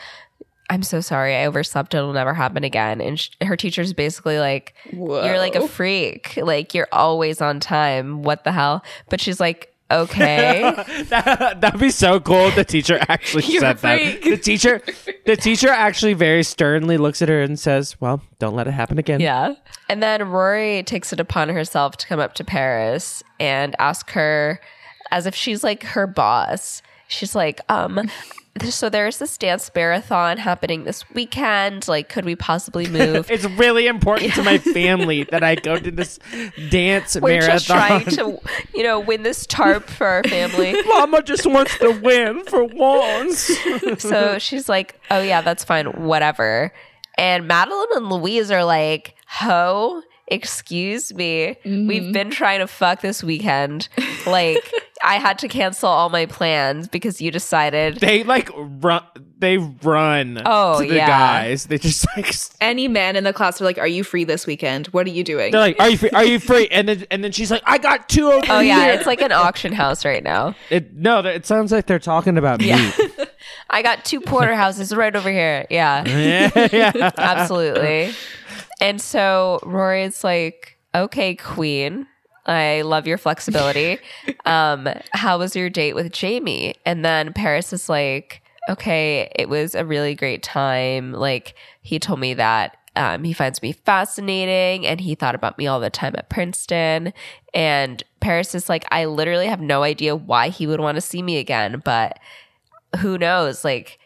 [0.70, 1.36] "I'm so sorry.
[1.36, 1.94] I overslept.
[1.94, 6.38] It'll never happen again." And sh- her teacher's basically like, "You're like a freak.
[6.38, 8.24] Like you're always on time.
[8.24, 10.62] What the hell?" But she's like, "Okay."
[11.10, 12.48] that, that'd be so cool.
[12.48, 14.22] if The teacher actually said that.
[14.24, 14.82] The teacher,
[15.26, 18.98] the teacher actually very sternly looks at her and says, "Well, don't let it happen
[18.98, 19.56] again." Yeah.
[19.90, 24.60] And then Rory takes it upon herself to come up to Paris and ask her
[25.12, 26.82] as if she's like her boss.
[27.08, 28.10] She's like, um,
[28.64, 31.88] so there's this dance marathon happening this weekend.
[31.88, 33.30] Like, could we possibly move?
[33.30, 36.20] It's really important to my family that I go to this
[36.70, 37.50] dance We're marathon.
[37.50, 38.40] just trying to,
[38.74, 40.76] you know, win this tarp for our family.
[40.88, 43.50] Mama just wants to win for once.
[44.00, 46.74] so she's like, "Oh yeah, that's fine, whatever."
[47.18, 52.12] And Madeline and Louise are like, "Ho, excuse me, we've mm-hmm.
[52.12, 53.90] been trying to fuck this weekend.
[54.26, 54.72] Like,
[55.04, 59.04] I had to cancel all my plans because you decided." they like run.
[59.40, 60.42] They run.
[60.46, 61.08] Oh, to the yeah.
[61.08, 61.68] guys.
[61.68, 62.34] They just like.
[62.60, 64.88] Any man in the class are like, are you free this weekend?
[64.88, 65.52] What are you doing?
[65.52, 66.10] They're like, "Are you free?
[66.10, 68.86] Are you free?" And then and then she's like, "I got two over Oh yeah,
[68.86, 70.56] here." it's like an auction house right now.
[70.70, 72.74] It, no, it sounds like they're talking about me.
[73.70, 75.68] I got two porterhouses right over here.
[75.70, 76.04] Yeah.
[76.08, 77.12] yeah, yeah.
[77.18, 78.14] Absolutely.
[78.82, 82.08] And so Rory's like, okay, queen.
[82.48, 84.00] I love your flexibility.
[84.46, 86.76] Um, how was your date with Jamie?
[86.86, 91.12] And then Paris is like, okay, it was a really great time.
[91.12, 95.68] Like, he told me that um, he finds me fascinating and he thought about me
[95.68, 97.14] all the time at Princeton.
[97.54, 101.22] And Paris is like, I literally have no idea why he would want to see
[101.22, 102.20] me again, but
[103.00, 103.64] who knows?
[103.64, 104.00] Like,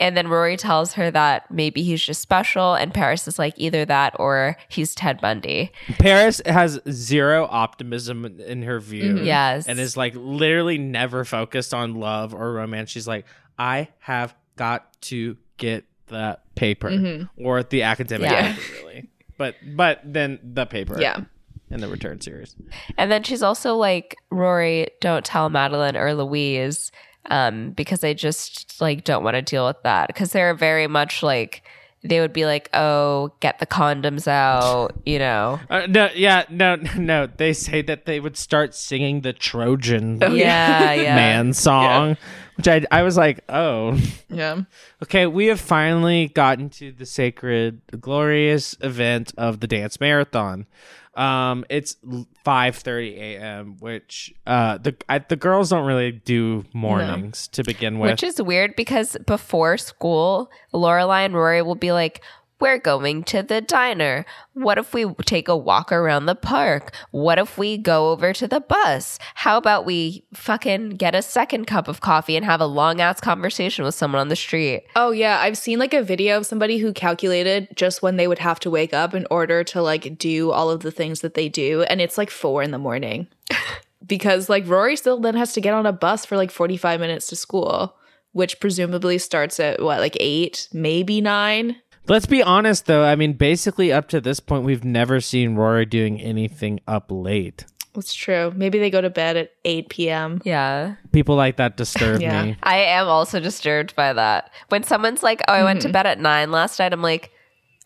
[0.00, 3.84] and then Rory tells her that maybe he's just special, and Paris is like either
[3.84, 5.72] that or he's Ted Bundy.
[5.98, 9.14] Paris has zero optimism in her view.
[9.14, 9.24] Mm-hmm.
[9.24, 9.66] Yes.
[9.66, 12.90] And is like literally never focused on love or romance.
[12.90, 13.26] She's like,
[13.58, 17.44] I have got to get the paper mm-hmm.
[17.46, 18.54] or the academic Yeah.
[18.54, 19.08] paper, really.
[19.38, 21.00] But but then the paper.
[21.00, 21.20] yeah.
[21.68, 22.54] And the return series.
[22.96, 26.92] And then she's also like, Rory, don't tell Madeline or Louise
[27.30, 31.22] um, because I just like don't want to deal with that because they're very much
[31.22, 31.62] like
[32.02, 35.58] they would be like, "Oh, get the condoms out," you know.
[35.68, 37.26] Uh, no, yeah, no, no.
[37.26, 41.16] They say that they would start singing the Trojan yeah, yeah.
[41.16, 42.16] Man song,
[42.56, 43.98] which I I was like, oh,
[44.28, 44.62] Yeah.
[45.02, 45.26] okay.
[45.26, 50.66] We have finally gotten to the sacred, glorious event of the dance marathon.
[51.16, 51.96] Um, it's
[52.44, 57.98] five thirty a.m., which uh the I, the girls don't really do mornings to begin
[57.98, 58.10] with.
[58.10, 62.22] Which is weird because before school, Lorelai and Rory will be like,
[62.58, 64.24] We're going to the diner.
[64.54, 66.94] What if we take a walk around the park?
[67.10, 69.18] What if we go over to the bus?
[69.34, 73.20] How about we fucking get a second cup of coffee and have a long ass
[73.20, 74.86] conversation with someone on the street?
[74.96, 78.38] Oh yeah, I've seen like a video of somebody who calculated just when they would
[78.38, 81.50] have to wake up in order to like do all of the things that they
[81.50, 83.26] do, and it's like four in the morning.
[84.06, 87.26] because like Rory still then has to get on a bus for like 45 minutes
[87.28, 87.96] to school,
[88.32, 91.76] which presumably starts at what, like eight, maybe nine?
[92.08, 93.04] Let's be honest, though.
[93.04, 97.64] I mean, basically, up to this point, we've never seen Rory doing anything up late.
[97.94, 98.52] That's true.
[98.54, 100.42] Maybe they go to bed at 8 p.m.
[100.44, 100.96] Yeah.
[101.12, 102.44] People like that disturb Yeah.
[102.44, 102.56] me.
[102.62, 104.50] I am also disturbed by that.
[104.68, 105.92] When someone's like, Oh, I went to mm-hmm.
[105.92, 107.30] bed at nine last night, I'm like,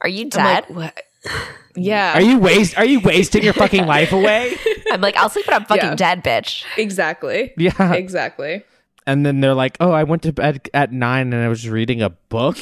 [0.00, 0.64] Are you dead?
[0.68, 1.02] like, what?
[1.76, 2.14] Yeah.
[2.14, 2.76] Are you waste?
[2.76, 4.56] Are you wasting your fucking life away?
[4.90, 5.94] I'm like, I'll sleep when I'm fucking Yeah.
[5.94, 6.64] dead, bitch.
[6.76, 7.52] exactly.
[7.56, 7.92] Yeah.
[7.92, 8.64] Exactly.
[9.10, 12.00] And then they're like, "Oh, I went to bed at nine and I was reading
[12.00, 12.58] a book.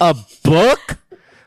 [0.00, 0.14] a
[0.44, 0.98] book?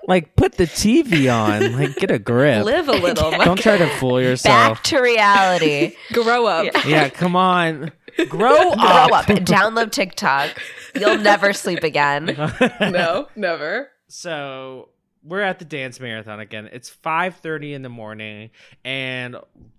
[0.08, 1.74] Like, put the TV on.
[1.80, 2.66] Like, get a grip.
[2.66, 3.32] Live a little.
[3.32, 4.78] my Don't try to fool yourself.
[4.78, 5.96] Back to reality.
[6.14, 6.86] Grow up.
[6.86, 7.92] yeah, come on.
[8.18, 9.12] Grow Grow up.
[9.12, 9.26] up.
[9.28, 10.62] Download TikTok.
[10.96, 12.26] You'll never sleep again.
[12.82, 13.90] no, never.
[14.08, 14.90] So
[15.26, 16.70] we're at the dance marathon again.
[16.72, 18.52] It's five thirty in the morning,
[18.84, 19.36] and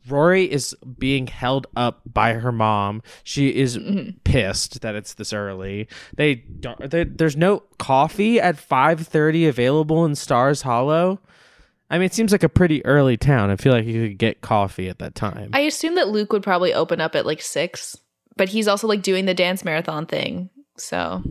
[0.09, 3.03] Rory is being held up by her mom.
[3.23, 4.19] She is mm-hmm.
[4.25, 5.89] pissed that it's this early.
[6.17, 6.91] They don't.
[6.91, 11.21] They, there's no coffee at five thirty available in Stars Hollow.
[11.89, 13.51] I mean, it seems like a pretty early town.
[13.51, 15.51] I feel like you could get coffee at that time.
[15.53, 17.97] I assume that Luke would probably open up at like six,
[18.37, 20.51] but he's also like doing the dance marathon thing.
[20.79, 21.22] So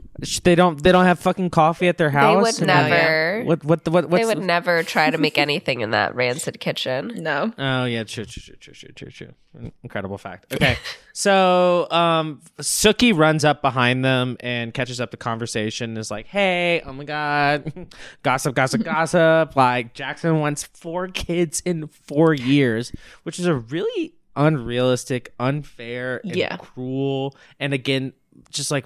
[0.43, 0.81] they don't.
[0.81, 2.57] They don't have fucking coffee at their house.
[2.57, 3.43] They would never.
[3.43, 3.63] What?
[3.63, 3.87] What?
[3.87, 4.09] What?
[4.09, 7.11] What's They would never try to make anything in that rancid kitchen.
[7.17, 7.53] no.
[7.57, 9.71] Oh yeah, true, true, true, true, true, true, true.
[9.83, 10.53] Incredible fact.
[10.53, 10.77] Okay,
[11.13, 15.91] so um, Sookie runs up behind them and catches up the conversation.
[15.91, 17.87] and Is like, hey, oh my god,
[18.23, 19.55] gossip, gossip, gossip.
[19.55, 22.91] Like Jackson wants four kids in four years,
[23.23, 26.57] which is a really unrealistic, unfair, and Yeah.
[26.57, 28.13] cruel, and again,
[28.49, 28.85] just like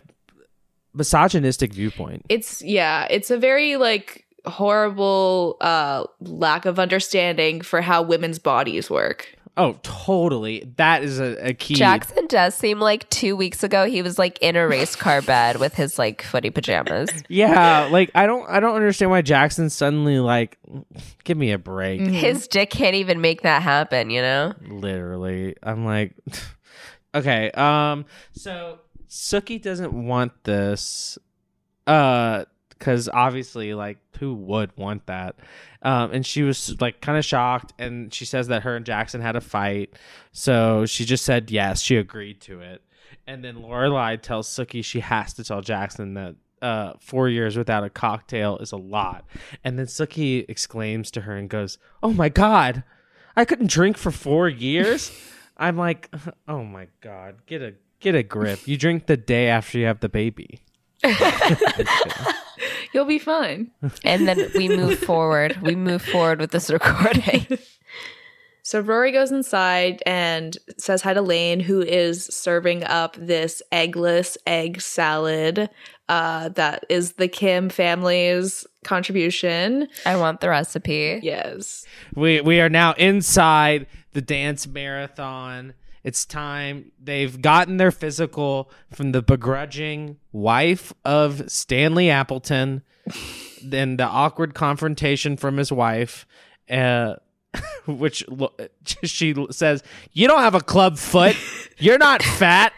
[0.94, 2.26] misogynistic viewpoint.
[2.30, 8.90] It's yeah, it's a very like horrible uh lack of understanding for how women's bodies
[8.90, 9.36] work.
[9.58, 10.72] Oh, totally.
[10.78, 11.74] That is a, a key.
[11.74, 15.58] Jackson does seem like two weeks ago he was like in a race car bed
[15.58, 17.10] with his like footy pajamas.
[17.28, 20.58] Yeah, like I don't I don't understand why Jackson suddenly like
[21.26, 22.00] give me a break.
[22.00, 24.54] His dick can't even make that happen, you know?
[24.66, 25.56] Literally.
[25.62, 26.14] I'm like
[27.16, 28.80] okay, um so
[29.10, 31.18] Sookie doesn't want this
[31.88, 32.46] uh
[32.78, 35.36] cuz obviously like who would want that?
[35.82, 39.22] Um and she was like kind of shocked and she says that her and Jackson
[39.22, 39.94] had a fight.
[40.32, 42.82] So she just said yes, she agreed to it.
[43.26, 47.84] And then Lorelai tells Sookie she has to tell Jackson that uh, four years without
[47.84, 49.26] a cocktail is a lot.
[49.64, 52.84] And then Sookie exclaims to her and goes, "Oh my god,
[53.36, 55.12] I couldn't drink for four years."
[55.58, 56.10] I'm like,
[56.48, 58.68] "Oh my god, get a get a grip.
[58.68, 60.62] You drink the day after you have the baby."
[62.94, 63.72] You'll be fine.
[64.04, 65.58] And then we move forward.
[65.62, 67.46] We move forward with this recording.
[68.62, 74.38] So Rory goes inside and says hi to Lane, who is serving up this eggless
[74.46, 75.72] egg salad.
[76.08, 79.88] Uh, that is the Kim family's contribution.
[80.06, 81.20] I want the recipe.
[81.24, 81.84] Yes.
[82.14, 85.74] We we are now inside the dance marathon.
[86.10, 86.92] It's time.
[87.00, 92.82] They've gotten their physical from the begrudging wife of Stanley Appleton,
[93.64, 96.26] then the awkward confrontation from his wife,
[96.68, 97.18] uh,
[97.86, 98.26] which
[99.04, 101.36] she says, "You don't have a club foot.
[101.78, 102.74] You're not fat."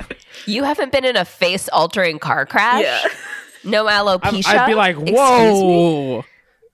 [0.45, 2.83] You haven't been in a face altering car crash?
[2.83, 3.01] Yeah.
[3.63, 4.45] No I'm- alopecia?
[4.47, 5.15] I'd be like, Excuse me?
[5.15, 6.25] "Whoa."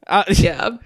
[0.08, 0.78] Uh, Yeah.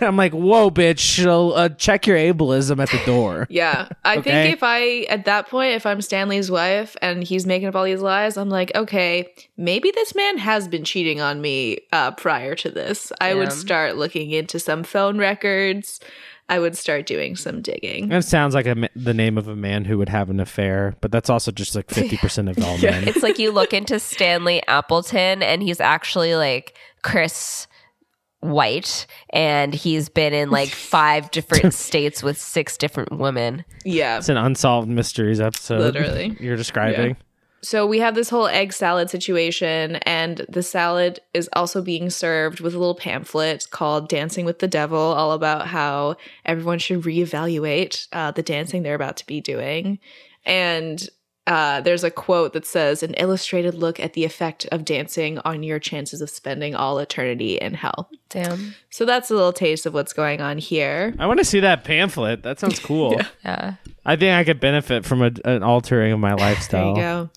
[0.00, 1.26] I'm like, whoa, bitch!
[1.26, 3.46] Uh, check your ableism at the door.
[3.50, 3.88] Yeah.
[4.04, 4.30] I Okay.
[4.30, 7.84] think if I, at that point, if I'm Stanley's wife and he's making up all
[7.84, 12.54] these lies, I'm like, okay, maybe this man has been cheating on me uh, prior
[12.56, 13.12] to this.
[13.20, 16.00] I would start looking into some phone records.
[16.48, 18.08] I would start doing some digging.
[18.08, 21.12] That sounds like a, the name of a man who would have an affair, but
[21.12, 23.06] that's also just like 50% of all men.
[23.06, 27.66] It's like you look into Stanley Appleton and he's actually like Chris
[28.40, 33.64] White and he's been in like five different states with six different women.
[33.84, 34.18] Yeah.
[34.18, 35.80] It's an unsolved mysteries episode.
[35.80, 36.36] Literally.
[36.40, 37.16] You're describing.
[37.62, 42.60] So we have this whole egg salad situation, and the salad is also being served
[42.60, 46.16] with a little pamphlet called Dancing with the Devil, all about how
[46.46, 49.98] everyone should reevaluate uh, the dancing they're about to be doing.
[50.46, 51.06] And
[51.46, 55.62] uh, there's a quote that says, An illustrated look at the effect of dancing on
[55.62, 58.10] your chances of spending all eternity in hell.
[58.28, 58.74] Damn.
[58.90, 61.14] So that's a little taste of what's going on here.
[61.18, 62.42] I want to see that pamphlet.
[62.42, 63.20] That sounds cool.
[63.44, 63.74] Yeah.
[64.04, 66.94] I think I could benefit from a, an altering of my lifestyle.
[66.94, 67.30] There you go.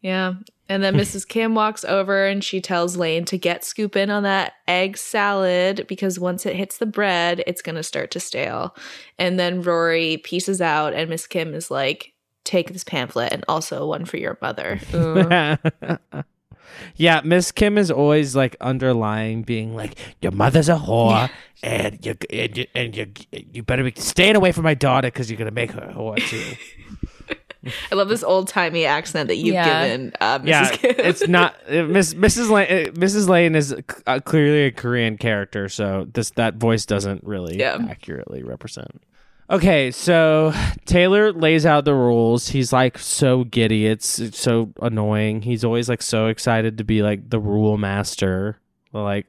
[0.00, 0.34] Yeah.
[0.68, 1.28] And then Mrs.
[1.28, 5.86] Kim walks over and she tells Lane to get scoop in on that egg salad
[5.86, 8.74] because once it hits the bread, it's going to start to stale.
[9.18, 12.13] And then Rory pieces out and Miss Kim is like,
[12.44, 14.78] take this pamphlet and also one for your mother.
[16.96, 21.30] yeah, Miss Kim is always like underlying, being like, "Your mother's a whore,
[21.62, 25.30] and you and you and you you better be staying away from my daughter because
[25.30, 26.54] you're gonna make her a whore too."
[27.90, 29.86] I love this old timey accent that you've Yeah.
[29.88, 30.46] given uh, Mrs.
[30.46, 30.94] yeah, Kim.
[30.98, 32.50] it's not uh, Miss Mrs.
[32.50, 32.66] Lane.
[32.88, 33.26] uh, Mrs.
[33.26, 33.74] Lane is
[34.06, 37.78] uh, clearly a Korean character, so this that voice doesn't really Yeah.
[37.88, 39.02] accurately represent.
[39.50, 40.52] Okay, so
[40.86, 42.48] Taylor lays out the rules.
[42.48, 43.86] He's like so giddy.
[43.86, 45.42] It's, it's so annoying.
[45.42, 48.58] He's always like so excited to be like the rule master.
[48.92, 49.26] Like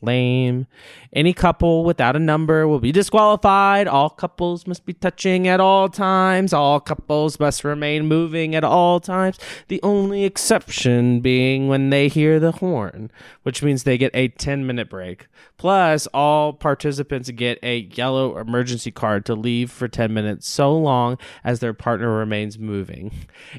[0.00, 0.66] lame.
[1.12, 3.88] Any couple without a number will be disqualified.
[3.88, 6.52] All couples must be touching at all times.
[6.52, 9.38] All couples must remain moving at all times.
[9.68, 13.10] The only exception being when they hear the horn,
[13.42, 15.28] which means they get a 10 minute break.
[15.56, 21.18] Plus, all participants get a yellow emergency card to leave for 10 minutes so long
[21.42, 23.12] as their partner remains moving.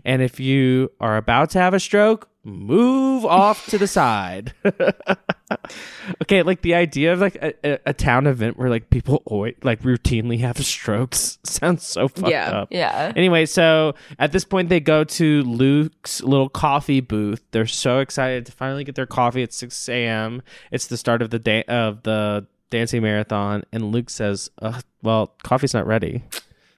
[0.05, 4.53] And if you are about to have a stroke, move off to the side.
[6.21, 9.81] okay, like the idea of like a, a, town event where like people always like
[9.81, 12.49] routinely have strokes sounds so fucked Yeah.
[12.51, 12.67] up.
[12.71, 13.11] Yeah.
[13.15, 17.41] Anyway, so at this point they go to Luke's little coffee booth.
[17.51, 20.41] They're so excited to finally get their coffee at 6 a.m.
[20.71, 25.33] It's the start of the day of the dancing marathon, and Luke says, uh, "Well,
[25.43, 26.23] coffee's not ready."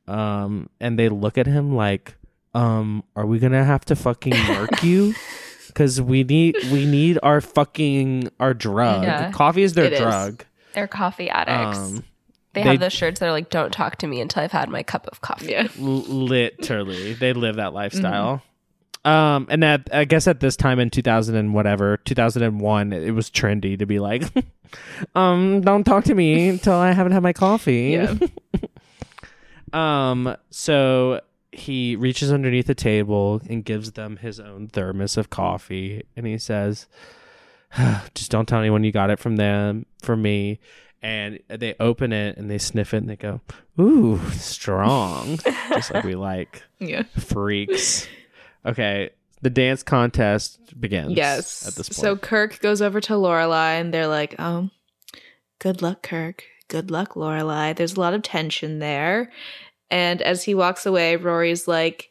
[0.08, 2.16] Um, and they look at him like,
[2.54, 5.14] "Um, are we gonna have to fucking work you?"
[5.74, 9.04] Because we need we need our fucking our drug.
[9.04, 9.32] Yeah.
[9.32, 10.00] Coffee is their It is.
[10.00, 10.46] drug.
[10.74, 11.80] They're coffee addicts.
[11.80, 12.04] Um,
[12.54, 14.70] they, they- have those shirts that are like, don't talk to me until I've had
[14.70, 15.52] my cup of coffee.
[15.52, 15.68] yeah.
[15.80, 18.42] L- literally they live that lifestyle
[19.04, 23.32] um and at i guess at this time in 2000 and whatever 2001 it was
[23.32, 24.22] trendy to be like
[25.16, 28.14] um don't talk to me until i haven't had my coffee Yeah.
[29.74, 31.20] um so
[31.52, 36.38] he reaches underneath the table and gives them his own thermos of coffee and he
[36.38, 36.88] says
[38.16, 40.60] just don't tell anyone you got it from them from me
[41.02, 43.42] and they open it and they sniff it and they go
[43.80, 45.38] ooh strong
[45.70, 47.04] just like we like Yeah.
[47.18, 48.08] freaks
[48.66, 49.10] okay
[49.42, 51.68] the dance contest begins Yes.
[51.68, 54.70] at this point So Kirk goes over to Lorelai and they're like, "Oh,
[55.58, 56.44] good luck, Kirk.
[56.68, 59.32] Good luck, Lorelai." There's a lot of tension there.
[59.92, 62.08] And as he walks away, Rory's like,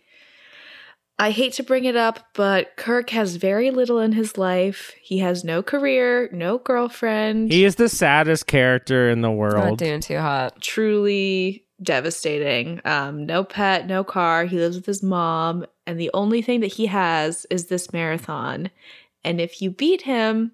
[1.18, 4.95] I hate to bring it up, but Kirk has very little in his life.
[5.03, 7.53] He has no career, no girlfriend.
[7.53, 9.55] he is the saddest character in the world.
[9.55, 10.61] Not world doing too hot.
[10.62, 12.81] truly devastating.
[12.87, 14.45] Um, no pet, no car.
[14.45, 18.70] He lives with his mom, and the only thing that he has is this marathon.
[19.22, 20.53] And if you beat him,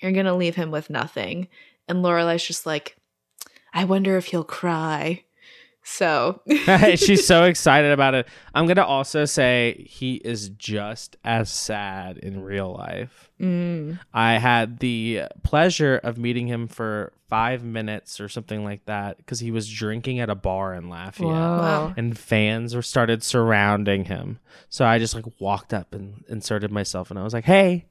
[0.00, 1.48] you're gonna leave him with nothing.
[1.88, 2.96] And Lorelai's just like,
[3.72, 5.24] I wonder if he'll cry.
[5.88, 6.42] So
[6.96, 8.26] She's so excited about it.
[8.52, 13.30] I'm gonna also say he is just as sad in real life.
[13.40, 19.18] Mm, I had the pleasure of meeting him for five minutes or something like that
[19.18, 21.32] because he was drinking at a bar in Lafayette.
[21.32, 21.94] Wow.
[21.96, 24.40] And fans were started surrounding him.
[24.68, 27.86] So I just like walked up and inserted myself and I was like, hey.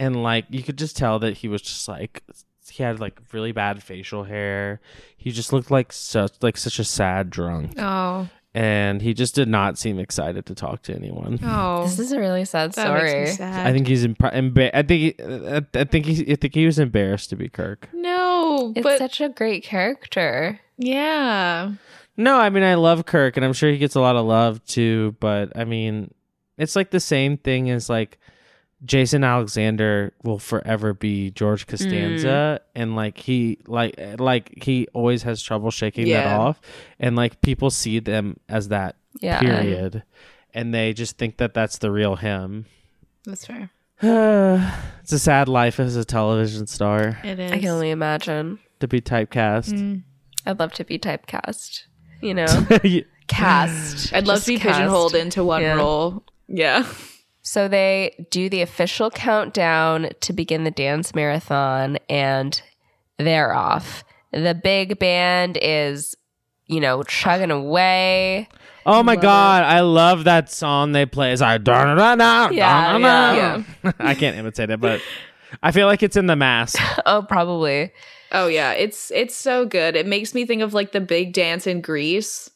[0.00, 2.24] And like you could just tell that he was just like
[2.70, 4.80] he had like really bad facial hair.
[5.16, 7.72] He just looked like such like such a sad drunk.
[7.78, 11.38] oh, And he just did not seem excited to talk to anyone.
[11.42, 13.20] oh, This is a really sad that makes story.
[13.24, 13.66] me sad.
[13.66, 16.66] I think he's imp- emba- I think he, I I think he I think he
[16.66, 17.88] was embarrassed to be Kirk.
[17.92, 20.60] no, It's but such a great character.
[20.76, 21.72] yeah,
[22.16, 24.64] No, I mean I love Kirk and I'm sure he gets a lot of love
[24.64, 26.12] too, but I mean
[26.56, 28.18] it's like the same thing as like
[28.84, 35.42] Jason Alexander will forever be George Costanza, and like he like like he always has
[35.42, 36.60] trouble shaking that off,
[37.00, 39.40] and like people see them as that Yeah.
[39.40, 40.04] period,
[40.54, 42.66] and they just think that that's the real him.
[43.24, 43.70] That's fair.
[44.00, 47.50] it's a sad life as a television star It is.
[47.50, 48.60] I can only imagine.
[48.78, 49.72] to be typecast.
[49.72, 50.02] Mm.
[50.46, 51.82] I'd love to be typecast.
[52.22, 52.46] You know,
[53.26, 54.12] cast.
[54.14, 54.76] I'd love Just to be cast.
[54.78, 55.74] pigeonholed into one Yeah.
[55.74, 56.22] role.
[56.46, 56.86] Yeah.
[57.48, 62.60] So they do the official countdown to begin the dance marathon and
[63.16, 64.04] they're off.
[64.32, 66.14] The big band is,
[66.66, 68.50] you know, chugging away.
[68.84, 71.32] Oh my Love god, I love that song they play.
[71.32, 73.92] It's like da da da Yeah, yeah.
[73.98, 75.00] I can't imitate it, but
[75.62, 76.78] I feel like it's in the mask.
[77.06, 77.92] Oh, probably.
[78.30, 79.96] Oh yeah, it's it's so good.
[79.96, 82.50] It makes me think of like the big dance in Grease.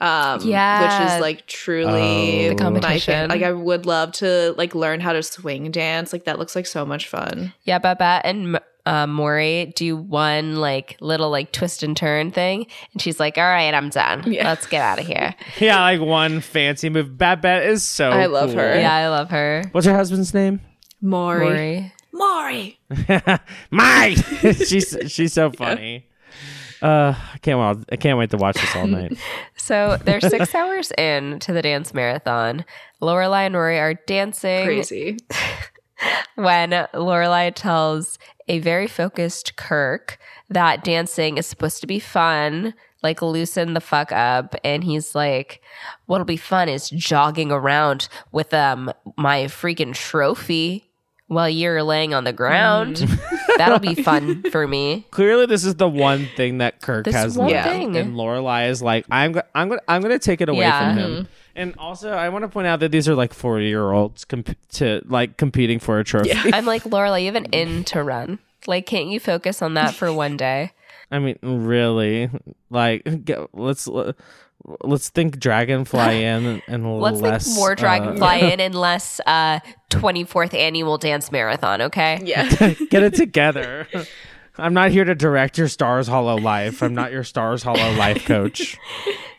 [0.00, 0.82] Um Yeah.
[1.02, 2.48] which is like truly Oh.
[2.50, 3.12] The my competition.
[3.12, 6.12] fan- Like I would love to like learn how to swing dance.
[6.12, 7.52] Like that looks like so much fun.
[7.64, 13.02] Yeah, Babette and uh, Morey do one like little like twist and turn thing, and
[13.02, 14.32] she's like, "All right, I'm done.
[14.32, 14.48] Yeah.
[14.48, 17.18] Let's get out of here." yeah, like one fancy move.
[17.18, 18.60] Babette is so I love cool.
[18.60, 18.80] her.
[18.80, 19.64] yeah, I love her.
[19.72, 20.60] What's her husband's name?
[21.02, 21.92] Morey.
[22.12, 22.78] Morey.
[22.90, 23.38] Morey.
[23.70, 24.14] My
[24.64, 26.06] she's she's so funny.
[26.80, 29.18] Uh I can't wait I can't wait to watch this all night.
[29.68, 32.64] So they're six hours in to the dance marathon.
[33.02, 34.64] Lorelai and Rory are dancing.
[34.64, 35.18] Crazy.
[36.36, 43.20] when Lorelai tells a very focused Kirk that dancing is supposed to be fun, like
[43.20, 45.60] loosen the fuck up, and he's like,
[46.06, 50.87] "What'll be fun is jogging around with um my freaking trophy."
[51.28, 53.56] While you're laying on the ground, mm.
[53.58, 55.06] that'll be fun for me.
[55.10, 57.68] Clearly this is the one thing that Kirk This has one left.
[57.68, 57.96] thing.
[57.96, 60.88] And Lorelai is like, I'm go- I'm gonna I'm gonna take it away Yeah.
[60.94, 61.28] from him.
[61.54, 64.56] And also I want to point out that these are like 40 year olds comp-
[64.72, 66.32] to like competing for a trophy.
[66.52, 68.38] I'm like, Lorelai, you have an in to run.
[68.66, 70.72] Like, can't you focus on that for one day?
[71.10, 72.30] I mean, really,
[72.70, 73.86] like get, let's
[74.82, 79.60] let's think Dragonfly in and Let's less think more uh, Dragonfly Inn and less uh,
[79.90, 82.20] 24th annual dance marathon, okay?
[82.24, 82.48] Yeah.
[82.90, 83.88] get it together.
[84.60, 86.82] I'm not here to direct your Stars Hollow life.
[86.82, 88.76] I'm not your Stars Hollow life coach.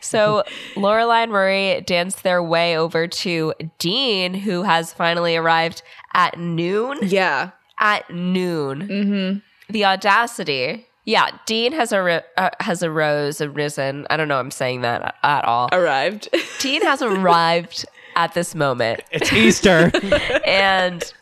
[0.00, 0.44] So
[0.76, 5.82] Lorelai and Rory dance their way over to Dean, who has finally arrived
[6.14, 6.98] at noon.
[7.02, 7.50] yeah.
[7.78, 8.88] At noon.
[8.88, 9.38] Mm-hmm.
[9.72, 10.86] The audacity.
[11.04, 14.06] Yeah, Dean has a uh, has arose, arisen.
[14.10, 14.38] I don't know.
[14.38, 15.68] I'm saying that at all.
[15.72, 16.28] Arrived.
[16.60, 17.86] Dean has arrived
[18.16, 19.90] at this moment, It's Easter.
[20.46, 21.12] and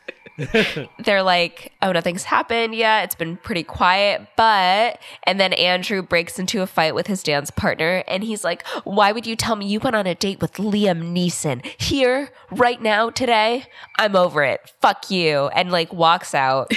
[1.04, 3.04] they're like, "Oh, nothing's happened yet.
[3.04, 7.50] It's been pretty quiet." But and then Andrew breaks into a fight with his dance
[7.50, 10.54] partner, and he's like, "Why would you tell me you went on a date with
[10.54, 13.64] Liam Neeson here right now today?
[13.98, 14.72] I'm over it.
[14.80, 16.72] Fuck you!" And like walks out.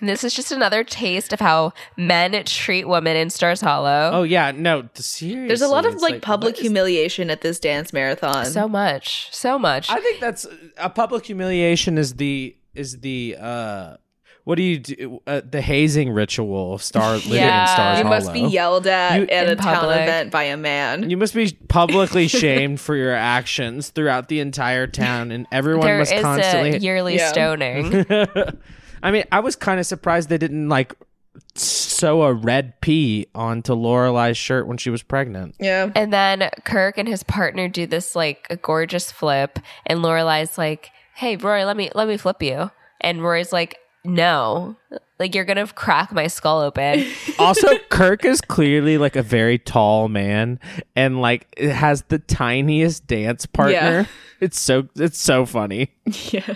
[0.00, 4.10] And this is just another taste of how men treat women in Stars Hollow.
[4.14, 5.46] oh yeah, no, seriously.
[5.48, 8.46] There's a lot of it's like, public what is- humiliation at this dance marathon.
[8.46, 9.90] so much, so much.
[9.90, 10.46] I think that's
[10.78, 11.98] a public humiliation.
[11.98, 13.96] Is the is the uh,
[14.44, 15.20] what do you do?
[15.26, 17.62] Uh, the hazing ritual of star living Yeah.
[17.62, 18.16] in Stars you Hollow.
[18.16, 21.10] must be yelled at You- at in a town event by a man.
[21.10, 25.98] You must be publicly shamed for your actions throughout the entire town, and everyone there
[25.98, 26.70] must is constantly.
[26.76, 27.28] a yearly Yeah.
[27.32, 28.06] stoning.
[29.02, 30.94] I mean, I was kind of surprised they didn't like
[31.54, 35.54] sew a red P onto Lorelai's shirt when she was pregnant.
[35.60, 35.90] yeah.
[35.94, 40.90] And then Kirk and his partner do this like a gorgeous flip, and Lorelai's like,
[41.14, 42.70] "Hey, Rory, let me let me flip you."
[43.00, 44.76] And Rory's like, "No,
[45.18, 47.06] like you're gonna crack my skull open."
[47.38, 50.58] Also, Kirk is clearly like a very tall man,
[50.94, 53.72] and like it has the tiniest dance partner.
[53.72, 54.04] Yeah.
[54.40, 55.92] It's so it's so funny.
[56.32, 56.54] Yeah.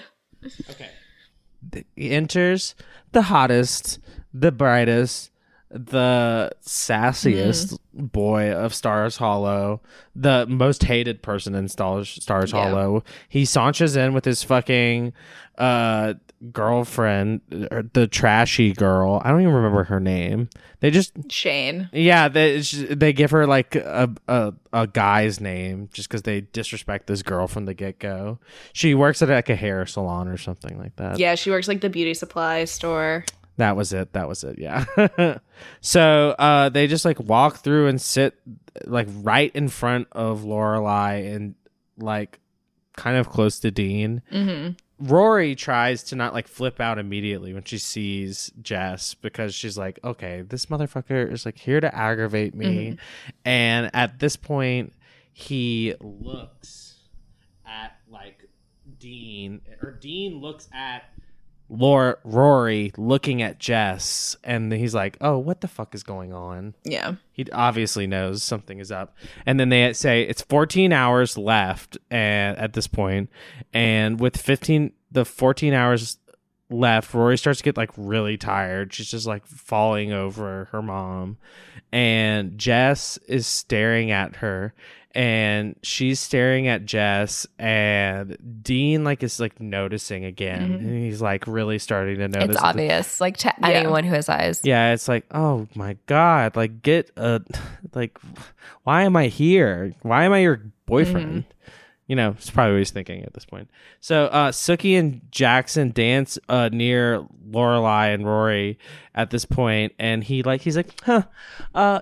[1.96, 2.74] He enters
[3.12, 3.98] the hottest,
[4.32, 5.30] the brightest,
[5.70, 9.80] the sassiest boy of Stars Hollow,
[10.14, 12.68] the most hated person in Stars Stars Yeah.
[12.68, 13.04] Hollow.
[13.28, 15.12] He saunches in with his fucking
[15.58, 16.14] uh
[16.52, 17.40] girlfriend,
[17.70, 19.20] or the trashy girl.
[19.24, 20.48] I don't even remember her name.
[20.80, 21.88] They just Shane.
[21.92, 27.06] yeah, they they give her like a a, a guy's name just because they disrespect
[27.06, 28.38] this girl from the get go.
[28.72, 31.18] She works at like a hair salon or something like that.
[31.18, 33.24] Yeah, she works like the beauty supply store.
[33.56, 34.12] That was it.
[34.12, 34.58] That was it.
[34.58, 34.84] Yeah.
[35.80, 38.34] so uh, they just like walk through and sit
[38.84, 41.54] like right in front of Lorelai and
[41.96, 42.40] like
[42.96, 44.22] kind of close to Dean.
[44.32, 44.72] Mm-hmm.
[44.98, 49.98] Rory tries to not like flip out immediately when she sees Jess because she's like,
[50.04, 52.90] okay, this motherfucker is like here to aggravate me.
[52.90, 53.30] Mm-hmm.
[53.44, 54.92] And at this point,
[55.32, 56.94] he looks
[57.66, 58.48] at like
[58.98, 61.04] Dean, or Dean looks at
[61.76, 66.74] Laura, Rory looking at Jess, and he's like, "Oh, what the fuck is going on?"
[66.84, 67.14] Yeah.
[67.32, 69.16] He obviously knows something is up.
[69.44, 73.30] And then they say it's 14 hours left and at this point,
[73.72, 76.18] and with 15 the 14 hours
[76.70, 78.92] left, Rory starts to get like really tired.
[78.92, 81.38] She's just like falling over her mom,
[81.92, 84.74] and Jess is staring at her
[85.14, 90.70] and she's staring at Jess and Dean like is like noticing again.
[90.70, 90.78] Mhm.
[90.78, 92.56] And he's like really starting to notice.
[92.56, 93.68] It's obvious, like to Yeah.
[93.68, 94.60] anyone who has eyes.
[94.64, 97.40] Yeah, it's like, oh my god, like get a
[97.94, 98.18] like
[98.82, 99.94] why am I here?
[100.02, 101.44] Why am I your boyfriend?
[102.06, 103.70] You know, it's probably what he's thinking at this point.
[104.00, 108.78] So uh Sookie and Jackson dance uh near Lorelai and Rory
[109.14, 111.22] at this point, and he like he's like, huh,
[111.74, 112.00] uh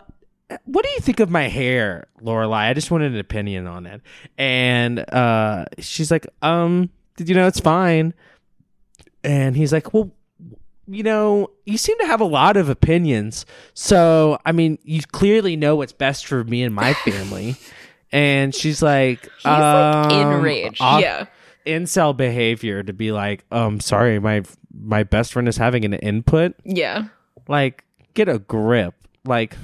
[0.64, 2.68] what do you think of my hair, Lorelai?
[2.68, 4.00] I just wanted an opinion on it.
[4.38, 8.14] And uh she's like, um, did you know, it's fine.
[9.24, 10.10] And he's like, well,
[10.88, 13.46] you know, you seem to have a lot of opinions.
[13.74, 17.56] So, I mean, you clearly know what's best for me and my family.
[18.10, 20.80] and she's like, He's, like, um, enraged.
[20.80, 21.26] off- yeah.
[21.64, 24.42] Incel behavior to be like, um, sorry, my
[24.76, 26.54] my best friend is having an input.
[26.64, 27.04] Yeah.
[27.46, 27.84] Like,
[28.14, 28.94] get a grip.
[29.24, 29.56] Like,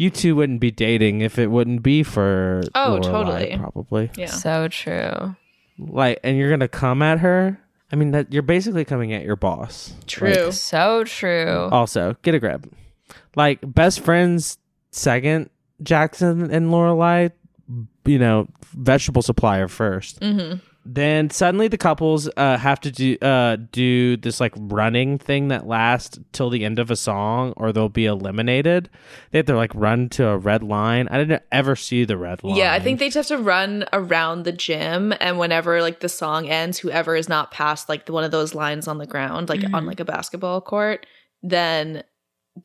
[0.00, 3.56] you two wouldn't be dating if it wouldn't be for Oh, Lorelai, totally.
[3.58, 4.10] probably.
[4.16, 4.26] Yeah.
[4.26, 5.36] So true.
[5.78, 7.60] Like, and you're gonna come at her.
[7.92, 9.92] I mean, that you're basically coming at your boss.
[10.06, 10.52] True.
[10.52, 11.68] So true.
[11.70, 12.70] Also, get a grab.
[13.36, 14.56] Like best friends,
[14.90, 15.50] second
[15.82, 17.32] Jackson and Lorelai.
[18.06, 20.58] You know, vegetable supplier 1st Mm-hmm.
[20.92, 25.64] Then suddenly the couples uh, have to do uh, do this like running thing that
[25.68, 28.90] lasts till the end of a song, or they'll be eliminated.
[29.30, 31.06] They have to like run to a red line.
[31.08, 32.56] I didn't ever see the red line.
[32.56, 36.08] Yeah, I think they just have to run around the gym, and whenever like the
[36.08, 39.62] song ends, whoever is not past like one of those lines on the ground, like
[39.72, 41.06] on like a basketball court,
[41.40, 42.02] then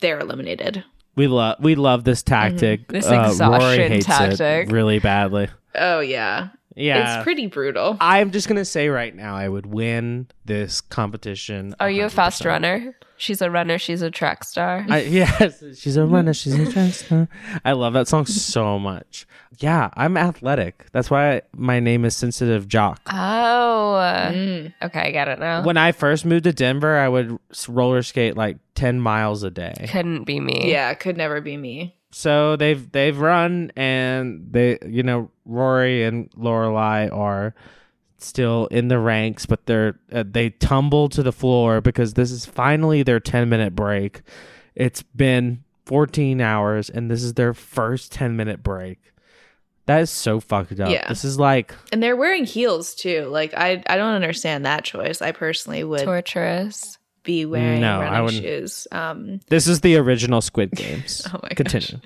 [0.01, 0.83] they're eliminated.
[1.15, 2.87] we love we love this tactic.
[2.87, 4.67] This Uh, Rory exhaustion hates tactic.
[4.69, 5.47] it really badly.
[5.75, 7.97] Oh yeah, Yeah, it's pretty brutal.
[8.01, 11.73] I'm just gonna say right now, I would win this competition.
[11.79, 12.95] Are you a fast runner?
[13.17, 13.77] She's a runner.
[13.77, 14.85] She's a track star.
[14.89, 16.33] I, yes, she's a runner.
[16.33, 17.29] She's a track star.
[17.63, 19.25] I love that song so much.
[19.59, 20.87] Yeah, I'm athletic.
[20.91, 22.99] That's why my name is Sensitive Jock.
[23.09, 23.71] Oh,
[24.33, 24.73] Mm.
[24.83, 25.63] okay, I get it now.
[25.63, 27.37] When I first moved to Denver, I would
[27.69, 29.73] roller skate like ten miles a day.
[29.89, 30.69] Couldn't be me.
[30.71, 31.95] Yeah, could never be me.
[32.17, 37.53] So they've they've run and they you know Rory and Lorelai are
[38.19, 42.45] still in the ranks, but they're uh, they tumble to the floor because this is
[42.45, 44.21] finally their ten minute break.
[44.75, 49.11] It's been fourteen hours, and this is their first ten minute break.
[49.85, 50.89] That is so fucked up.
[50.89, 51.09] Yeah.
[51.09, 53.25] This is like And they're wearing heels too.
[53.25, 55.21] Like I, I don't understand that choice.
[55.21, 56.97] I personally would Torturous.
[57.25, 58.87] Be wearing No, running shoes.
[58.91, 61.27] Um, this is the original Squid Games.
[61.33, 61.49] Oh my.
[61.49, 61.99] Continue.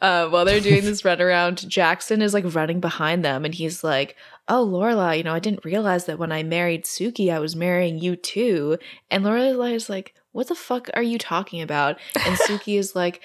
[0.00, 3.84] uh, while they're doing this run around, Jackson is like running behind them, and he's
[3.84, 4.16] like,
[4.48, 7.98] "Oh, Lorelai, you know, I didn't realize that when I married Sookie, I was marrying
[7.98, 8.78] you too."
[9.10, 13.20] And Lorelai is like, "What the fuck are you talking about?" And Sookie is like,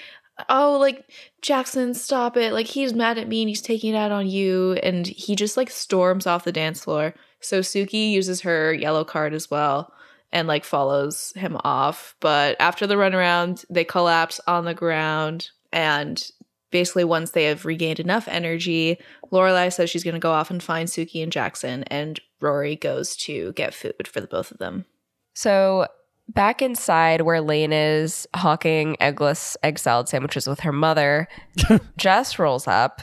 [0.50, 1.10] "Oh, like
[1.42, 2.52] Jackson, stop it!
[2.54, 5.56] Like he's mad at me and he's taking it out on you." And he just
[5.58, 7.14] like storms off the dance floor.
[7.40, 9.94] So Sookie uses her yellow card as well
[10.32, 12.16] and like follows him off.
[12.20, 15.50] But after the runaround, they collapse on the ground.
[15.72, 16.24] And
[16.72, 18.98] basically, once they have regained enough energy,
[19.32, 23.16] Lorelai says she's going to go off and find Sookie and Jackson, and Rory goes
[23.18, 24.86] to get food for the both of them.
[25.34, 25.88] So
[26.30, 31.28] back inside where Lane is hawking eggless egg salad sandwiches with her mother,
[31.98, 33.02] Jess rolls up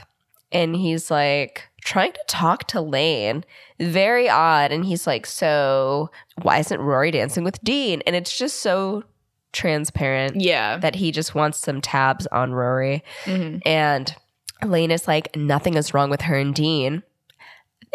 [0.53, 3.45] and he's like trying to talk to Lane.
[3.79, 4.73] Very odd.
[4.73, 6.11] And he's like, So
[6.43, 8.03] why isn't Rory dancing with Dean?
[8.07, 9.05] And it's just so
[9.53, 10.79] transparent Yeah.
[10.79, 13.05] that he just wants some tabs on Rory.
[13.25, 13.61] Mhm.
[13.65, 14.15] And
[14.65, 17.03] Lane is like, Nothing is wrong with her and Dean.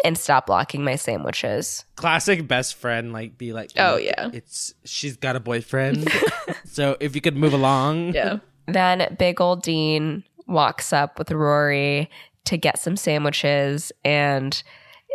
[0.02, 1.84] And stop blocking my sandwiches.
[1.96, 4.30] Classic best friend, like be like, Oh, yeah.
[4.32, 6.10] it's she's got a boyfriend,
[6.64, 8.38] so if you could move along, Yeah.
[8.66, 12.08] Then big old Dean walks up with Rory
[12.44, 14.62] to get some sandwiches, and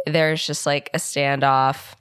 [0.06, 1.94] there's just like a standoff.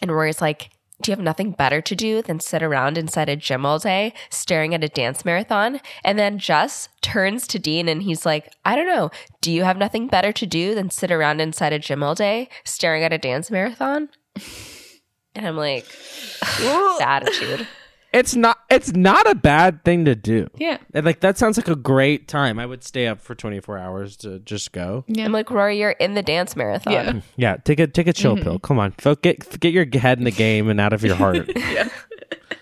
[0.00, 3.36] And Rory's like, Do you have nothing better to do than sit around inside a
[3.36, 5.80] gym all day staring at a dance marathon?
[6.04, 9.10] And then Jess turns to Dean and he's like, I don't know.
[9.40, 12.48] Do you have nothing better to do than sit around inside a gym all day
[12.64, 14.08] staring at a dance marathon?
[15.34, 15.86] And I'm like,
[17.00, 17.66] attitude.
[18.12, 20.48] It's not it's not a bad thing to do.
[20.56, 20.78] Yeah.
[20.94, 22.58] And, Like that sounds like a great time.
[22.58, 25.04] I would stay up for 24 hours to just go.
[25.08, 25.24] Yeah.
[25.24, 26.92] I'm like, Rory, you're in the dance marathon.
[26.92, 27.20] Yeah.
[27.36, 28.58] Yeah, take a take a chill pill.
[28.58, 31.50] Come on, Fo- get get your head in the game and out of your heart.
[31.56, 31.88] Yeah.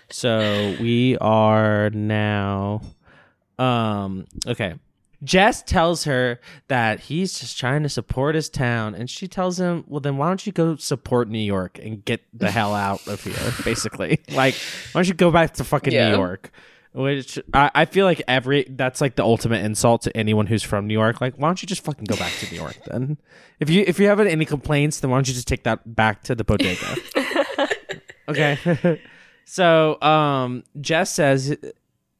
[0.09, 2.81] So we are now
[3.59, 4.75] um okay.
[5.23, 9.83] Jess tells her that he's just trying to support his town and she tells him,
[9.87, 13.23] "Well then why don't you go support New York and get the hell out of
[13.23, 14.19] here?" basically.
[14.31, 14.55] Like,
[14.91, 16.09] why don't you go back to fucking Yeah.
[16.09, 16.51] New York?
[16.93, 20.87] Which I, I feel like every that's like the ultimate insult to anyone who's from
[20.87, 21.21] New York.
[21.21, 23.17] Like, why don't you just fucking go back to New York then?
[23.61, 26.23] If you if you have any complaints, then why don't you just take that back
[26.23, 26.95] to the bodega?
[28.27, 28.99] okay.
[29.45, 31.55] so um Jess says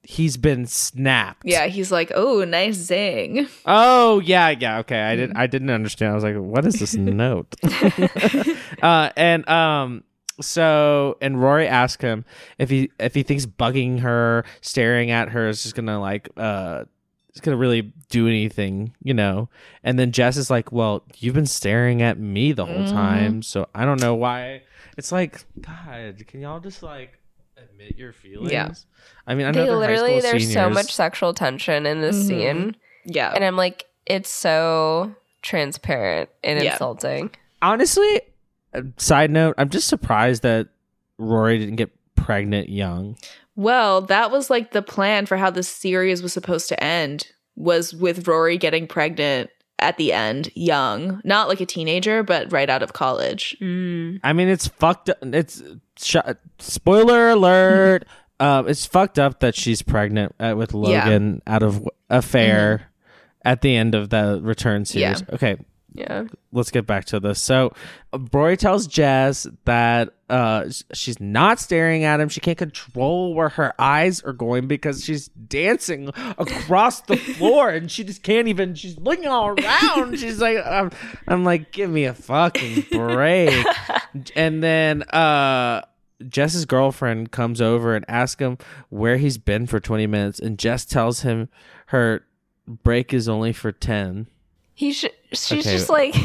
[0.03, 1.43] he's been snapped.
[1.45, 4.79] Yeah, he's like, "Oh, nice zing." Oh yeah, yeah.
[4.79, 5.37] Okay, I didn't.
[5.37, 6.11] I didn't understand.
[6.11, 7.55] I was like, "What is this note?"
[8.81, 10.03] uh, and um,
[10.39, 12.25] so and Rory asked him
[12.57, 16.85] if he if he thinks bugging her, staring at her is just gonna like uh,
[17.29, 19.49] it's gonna really do anything, you know.
[19.83, 23.67] And then Jess is like, "Well, you've been staring at me the whole time, so
[23.73, 24.63] I don't know why."
[24.97, 27.17] It's like, God, can y'all just like
[27.63, 28.51] admit your feelings?
[28.51, 28.71] Yeah.
[29.27, 32.01] I mean, I know They they're high literally, school there's so much sexual tension in
[32.01, 32.27] this Mhm.
[32.27, 32.75] scene.
[33.05, 33.31] Yeah.
[33.33, 36.73] And I'm like, it's so transparent and Yeah.
[36.73, 37.31] insulting.
[37.63, 38.21] honestly
[38.73, 40.67] uh, side note i'm just surprised that
[41.19, 43.15] rory didn't get pregnant young
[43.55, 47.93] Well, that was like the plan for how the series was supposed to end was
[47.93, 49.49] with Rory getting pregnant
[49.81, 53.55] at the end, young, not like a teenager, but right out of college.
[53.61, 55.61] i mean it's fucked up it's
[55.97, 56.15] sh-
[56.59, 58.05] spoiler alert
[58.39, 60.79] um it's fucked up that she's pregnant uh, with Yeah.
[61.03, 62.89] logan out of affair
[63.43, 65.13] at the end of the return Yeah.
[65.15, 65.57] series okay
[65.93, 66.23] Yeah.
[66.53, 67.41] let's get back to this.
[67.41, 67.73] So,
[68.13, 72.29] uh, tells Jess that uh, she's not staring at him.
[72.29, 77.91] She can't control where her eyes are going because she's dancing across the floor and
[77.91, 78.73] she just can't even.
[78.75, 80.17] She's looking all around.
[80.19, 80.91] She's like, I'm,
[81.27, 83.65] I'm like, give me a fucking break.
[84.35, 85.81] and then uh,
[86.27, 88.57] Jess's girlfriend comes over and asks him
[88.89, 91.49] where he's been for 20 minutes, and Jess tells him
[91.87, 92.25] her
[92.67, 94.27] break is only for 10.
[94.73, 95.71] He sh- she's Okay.
[95.77, 96.15] just like,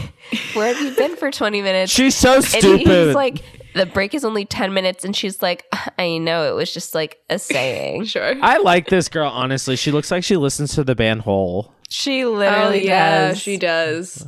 [0.55, 1.93] where have you been for 20 minutes?
[1.93, 2.87] She's so and stupid.
[2.87, 3.43] he's like,
[3.75, 5.05] the break is only 10 minutes.
[5.05, 5.65] And she's like,
[5.99, 8.05] I know it was just like a saying.
[8.07, 8.35] Sure.
[8.43, 9.77] I like this girl, honestly.
[9.77, 11.73] She looks like she listens to the band Hole.
[11.89, 13.39] She Oh, literally yeah, does.
[13.39, 14.27] she does.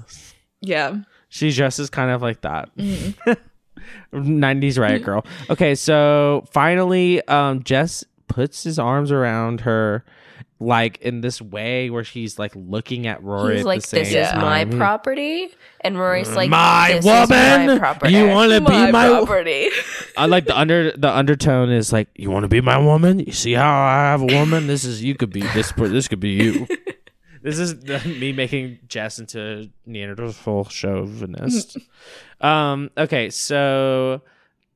[0.60, 0.98] Yeah.
[1.28, 2.70] She dresses kind of like that.
[4.12, 5.24] 90s riot girl.
[5.50, 10.04] Okay, so finally, um, Jess puts his arms around her
[10.60, 14.34] like in this way where she's like looking at Rory He's at like, this is
[14.34, 15.50] my property.
[15.80, 18.14] And Rory's like, my my woman, property.
[18.14, 19.08] you want to be my?
[19.08, 19.68] property.
[20.16, 23.20] I like the under the undertone is like, you want to be my woman?
[23.20, 24.66] You see how I have a woman?
[24.66, 25.72] This is you could be this.
[25.72, 26.66] This could be you.
[27.42, 31.76] this is the, me making Jess into Neanderthal chauvinist.
[32.40, 32.90] um.
[32.98, 34.22] Okay, so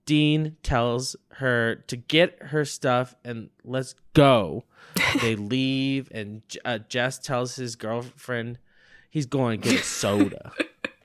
[0.07, 4.65] Dean tells her to get her stuff and let's go.
[5.21, 8.59] They leave, and uh, Jess tells his girlfriend
[9.11, 10.53] he's going to get a soda.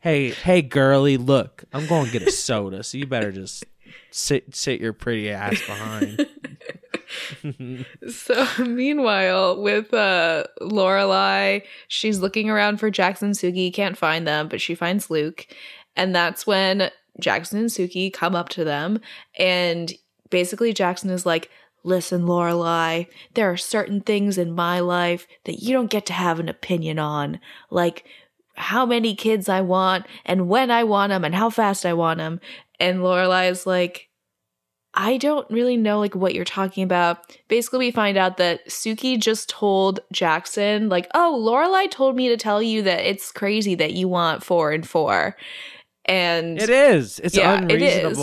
[0.01, 3.65] hey, hey, girly, look, I'm going to get a soda, so you better just
[4.11, 6.27] sit sit your pretty ass behind.
[8.09, 14.49] So meanwhile, with uh Lorelai, she's looking around for Jackson and Sookie, can't find them,
[14.49, 15.47] but she finds Luke.
[15.95, 18.99] And that's when Jackson and Sookie come up to them
[19.37, 19.93] and
[20.29, 21.49] basically Jackson is like,
[21.87, 26.37] Listen, Lorelai, there are certain things in my life that you don't get to have
[26.37, 27.39] an opinion on.
[27.71, 28.03] Like
[28.57, 32.17] how many kids I want and when I want them and how fast I want
[32.17, 32.41] them.
[32.77, 34.09] And Lorelai is like,
[34.93, 37.37] I don't really know like what you're talking about.
[37.47, 42.35] Basically, we find out that Sookie just told Jackson, like, oh, Lorelai told me to
[42.35, 45.37] tell you that it's crazy that you want four and four.
[46.03, 47.19] And it is.
[47.19, 48.17] It's Yeah, it is.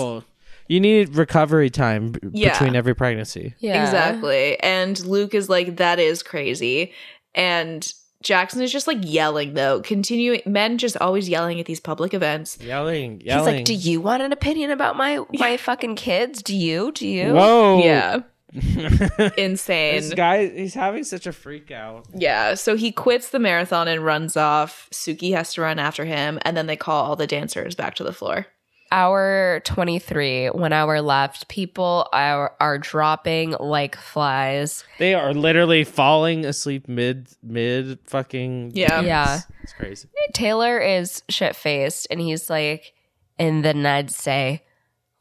[0.69, 0.75] Unreasonable.
[0.75, 2.53] You need recovery time b- Yeah.
[2.53, 3.55] between every pregnancy.
[3.59, 3.85] Yeah.
[3.85, 4.59] Exactly.
[4.61, 6.93] And Luke is like, that is crazy.
[7.35, 7.91] And
[8.23, 12.59] Jackson is just like yelling though, continuing men just always yelling at these public events.
[12.61, 16.43] Yelling, He's like, do you want an opinion about my my fucking kids?
[16.43, 16.91] Do you?
[16.93, 17.35] Do you?
[17.35, 17.83] Whoa.
[17.85, 18.21] Yeah.
[19.37, 19.97] Insane.
[20.01, 22.07] This guy, he's having such a freak out.
[22.15, 24.89] Yeah, so he quits the marathon and runs off.
[24.93, 28.05] Sookie has to run after him, and then they call all the dancers back to
[28.05, 28.47] the floor.
[28.95, 31.49] Hour 23, one hour left.
[31.49, 34.85] People are, are dropping like flies.
[35.01, 38.71] They are literally falling asleep mid mid fucking.
[38.73, 39.01] Yeah.
[39.01, 39.41] Yeah.
[39.65, 40.09] It's crazy.
[40.33, 42.93] Taylor is shit faced and he's like,
[43.37, 44.63] and then I'd say,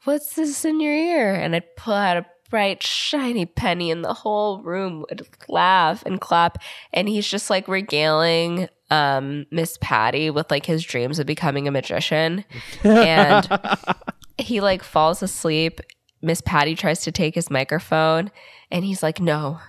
[0.04, 1.34] What's this in your ear?
[1.34, 6.22] And I'd pull out a bright, shiny penny, and the whole room would laugh and
[6.22, 6.60] clap.
[6.94, 11.72] And he's just like regaling um, Miss Patty with like his dreams of becoming a
[11.72, 12.46] magician.
[12.84, 13.48] And
[14.38, 15.82] he like falls asleep.
[16.22, 18.32] Miss Patty tries to take his microphone,
[18.72, 19.60] and he's like, no,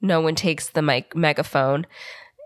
[0.00, 1.86] no one takes the mic- megaphone.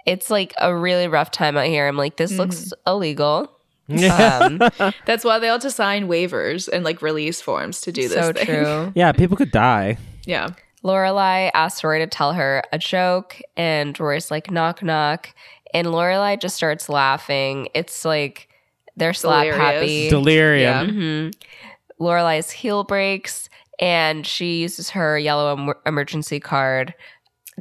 [0.06, 1.86] It's like a really rough time out here.
[1.86, 3.50] I'm like, this looks illegal.
[3.90, 4.58] Um,
[5.04, 8.12] That's why they all have to sign waivers and like release forms to do this.
[8.12, 8.46] so thing.
[8.46, 8.92] true.
[8.94, 9.98] Yeah, people could die.
[10.24, 10.48] Yeah.
[10.82, 15.34] Lorelai asks Rory to tell her a joke, and Rory's like, knock, knock.
[15.74, 17.68] And Lorelai just starts laughing.
[17.74, 18.48] It's like
[18.96, 19.56] they're slap Delirious.
[19.62, 20.08] happy.
[20.10, 20.88] Delirium.
[20.90, 21.28] hmm
[22.02, 23.48] Lorelai's heel breaks,
[23.78, 26.94] and she uses her yellow em- emergency card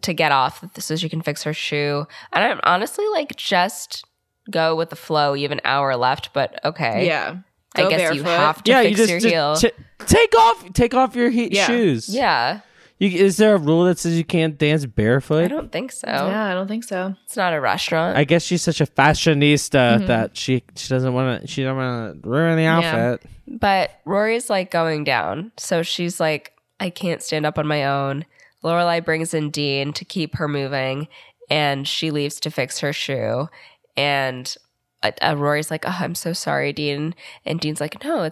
[0.02, 2.08] to get off so she can fix her shoe.
[2.32, 4.06] And I'm honestly like, just
[4.50, 5.34] go with the flow.
[5.34, 7.06] You have an hour left, but okay.
[7.06, 7.38] Yeah.
[7.76, 9.56] I Go guess you have to Yeah, fix you just, your just heel.
[9.58, 11.68] t- take off take off your he- Yeah.
[11.68, 12.10] shoes.
[12.10, 12.62] yeah,
[13.00, 15.46] You, is there a rule that says you can't dance barefoot?
[15.46, 16.08] I don't think so.
[16.08, 17.16] Yeah, I don't think so.
[17.26, 18.18] It's not a restaurant.
[18.18, 20.08] I guess she's such a fashionista Mm-hmm.
[20.08, 23.22] that she she doesn't want to she don't want to ruin the outfit.
[23.48, 25.52] But Rory's like going down.
[25.58, 28.26] So she's like, I can't stand up on my own.
[28.64, 31.08] Lorelai brings in Dean to keep her moving,
[31.50, 33.48] and she leaves to fix her shoe.
[33.96, 34.54] And
[35.02, 37.16] uh, uh, Rory's like, oh, I'm so sorry, Dean.
[37.46, 38.30] And Dean's like, no,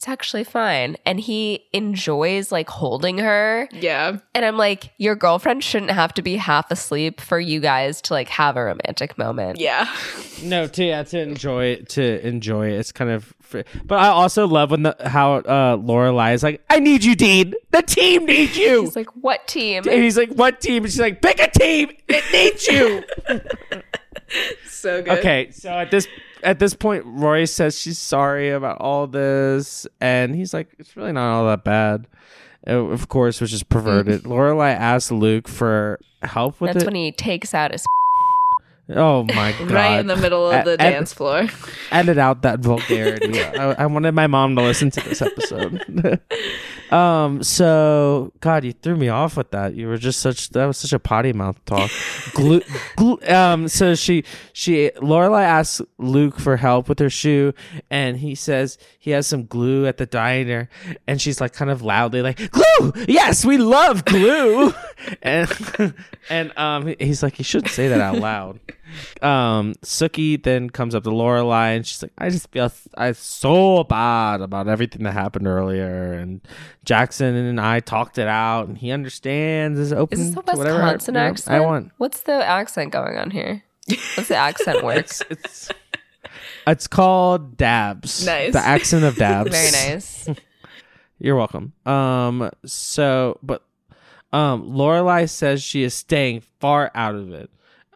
[0.00, 0.96] it's, it's actually fine.
[1.04, 3.68] And he enjoys like holding her.
[3.72, 4.18] Yeah.
[4.34, 8.14] And I'm like, your girlfriend shouldn't have to be half asleep for you guys to
[8.14, 9.60] like have a romantic moment.
[9.60, 9.94] Yeah.
[10.42, 12.78] No, to yeah, to enjoy it, to enjoy it.
[12.78, 16.62] It's kind of, fr- but I also love when the how uh Lorelai is like,
[16.70, 17.52] "I need you, Dean.
[17.72, 19.82] The team needs you." He's like, what team?
[19.86, 21.90] and he's like, "What team?" And she's like, "Pick a team.
[22.08, 23.04] It needs you."
[24.66, 25.18] So good.
[25.18, 26.06] okay, so at this
[26.42, 31.12] at this point, Rory says she's sorry about all this, and he's like, "It's really
[31.12, 32.06] not all that bad."
[32.66, 34.24] Uh, Of course, which is perverted.
[34.24, 36.86] Lorelai asks Luke for help with That's it.
[36.86, 37.84] when he takes out his
[38.90, 39.70] oh my god!
[39.70, 41.46] Right in the middle of the and- dance floor.
[41.90, 43.40] edit out that vulgarity.
[43.42, 45.84] I, I wanted my mom to listen to this episode.
[46.92, 47.42] um.
[47.42, 49.74] So, God, you threw me off with that.
[49.74, 51.90] You were just such that was such a potty mouth talk.
[52.34, 52.62] Glue.
[52.96, 53.68] glue um.
[53.68, 57.52] So she she Lorelai asks Luke for help with her shoe,
[57.90, 60.68] and he says he has some glue at the diner,
[61.06, 62.92] and she's like kind of loudly like glue.
[63.08, 64.72] Yes, we love glue.
[65.22, 65.94] and
[66.28, 68.60] and um he's like you shouldn't say that out loud
[69.22, 73.84] um Sookie then comes up to Lorelai and she's like, I just feel I so
[73.84, 76.40] bad about everything that happened earlier and
[76.84, 80.92] Jackson and I talked it out and he understands is open Is this whatever I-
[80.92, 81.56] Wisconsin you know, accent?
[81.56, 81.92] I want.
[81.98, 83.62] What's the accent going on here?
[84.16, 84.96] What's the accent work?
[84.98, 85.68] It's it's
[86.66, 88.24] it's called Dabs.
[88.26, 88.52] Nice.
[88.52, 89.50] The accent of Dabs.
[89.50, 90.28] Very nice.
[91.18, 91.72] You're welcome.
[91.86, 93.62] Um so but
[94.32, 97.50] um Lorelai says she is staying far out of it.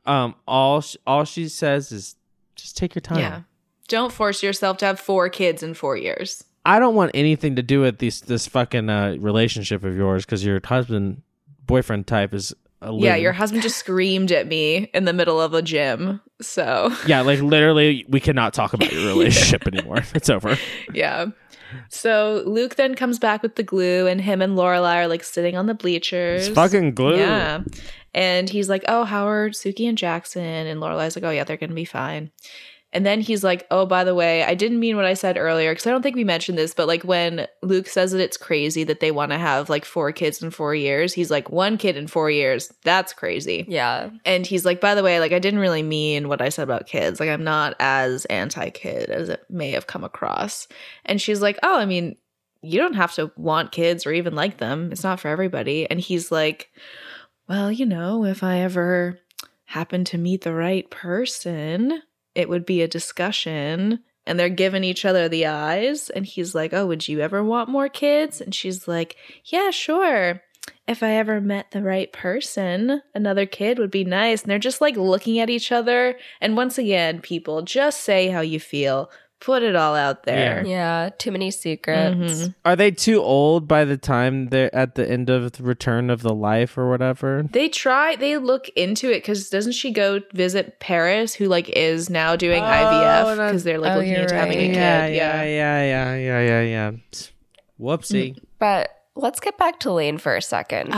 [0.07, 2.17] Um all sh- all she says is
[2.57, 3.19] just take your time.
[3.19, 3.41] Yeah.
[3.89, 6.45] Don't force yourself to have four kids in four years.
[6.67, 10.45] I don't want anything to do with this this fucking uh, relationship of yours because
[10.45, 11.23] your husband
[11.67, 15.53] boyfriend type is a Yeah, your husband just screamed at me in the middle of
[15.55, 16.21] a gym.
[16.41, 20.03] So, yeah like literally we cannot talk about your relationship anymore.
[20.15, 20.57] It's over.
[20.93, 21.27] yeah.
[21.91, 25.57] So Luke then comes back with the glue, and him and Lorelai are like sitting
[25.57, 26.47] on the bleachers.
[26.47, 27.17] It's fucking glue.
[27.19, 27.63] Yeah.
[28.15, 30.43] And he's like, Oh, how are Sookie and Jackson?
[30.43, 32.31] And Lorelai's like, Oh, yeah, they're going to be fine.
[32.93, 35.73] And then he's like, Oh, by the way, I didn't mean what I said earlier
[35.73, 38.85] because I don't think we mentioned this, but like when Luke says that it's crazy
[38.85, 41.97] that they want to have like four kids in four years, he's like, One kid
[41.97, 42.73] in four years.
[42.85, 43.65] That's crazy.
[43.67, 44.11] Yeah.
[44.25, 46.87] And he's like, By the way, like, I didn't really mean what I said about
[46.87, 47.19] kids.
[47.19, 50.69] Like, I'm not as anti kid as it may have come across.
[51.05, 52.17] And she's like, Oh, I mean,
[52.63, 54.91] you don't have to want kids or even like them.
[54.93, 55.91] It's not for everybody.
[55.91, 56.71] And he's like,
[57.49, 59.21] well, you know, if I ever
[59.67, 62.03] happen to meet the right person,
[62.35, 64.01] it would be a discussion.
[64.27, 66.09] And they're giving each other the eyes.
[66.09, 68.41] And he's like, Oh, would you ever want more kids?
[68.41, 70.43] And she's like, Yeah, sure.
[70.87, 74.43] If I ever met the right person, another kid would be nice.
[74.43, 76.19] And they're just like looking at each other.
[76.41, 79.11] And once again, people, just say how you feel,
[79.45, 80.65] put it all out there.
[80.67, 81.11] Yeah.
[81.19, 82.15] Too many secrets.
[82.17, 82.55] Mhm.
[82.65, 86.23] Are they too old by the time they're at the end of the Return of
[86.23, 87.45] the Life or whatever?
[87.53, 92.09] They try, they look into it because doesn't she go visit Paris, who like is
[92.09, 94.67] now doing Oh, IVF because they're like oh, looking you're into having a right.
[94.69, 94.75] kid.
[94.77, 96.91] yeah, Yeah, yeah, yeah, yeah, yeah, yeah, yeah.
[97.81, 98.37] Whoopsie.
[98.59, 100.95] But let's get back to Lane for a second.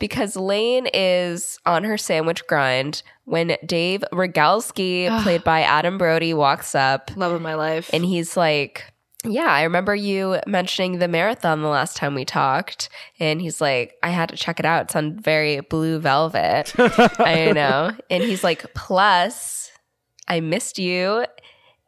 [0.00, 5.22] Because Lane is on her sandwich grind when Dave Rygalski, Ah.
[5.22, 7.88] played by Adam Brody, walks up Love of my life.
[7.92, 12.88] and he's like, yeah, I remember you mentioning the marathon the last time we talked,
[13.20, 14.86] and he's like, I had to check it out.
[14.86, 16.72] It's on very blue velvet.
[17.20, 17.92] I know.
[18.08, 19.70] And he's like, plus,
[20.26, 21.26] I missed you.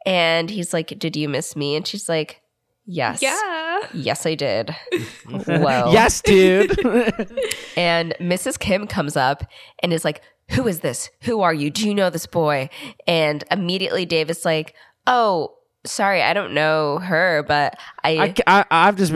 [0.05, 1.75] And he's like, Did you miss me?
[1.75, 2.41] And she's like,
[2.85, 3.21] Yes.
[3.21, 3.79] Yeah.
[3.93, 4.69] Yes, I did.
[5.27, 5.91] Whoa.
[5.91, 6.71] yes, dude.
[7.77, 8.59] And Mrs.
[8.59, 9.43] Kim comes up
[9.79, 11.09] and is like, Who is this?
[11.21, 11.69] Who are you?
[11.69, 12.69] Do you know this boy?
[13.07, 14.75] And immediately Dave is like,
[15.07, 15.55] Oh,
[15.85, 18.33] sorry, I don't know her, but I.
[18.47, 19.13] I, I, I've just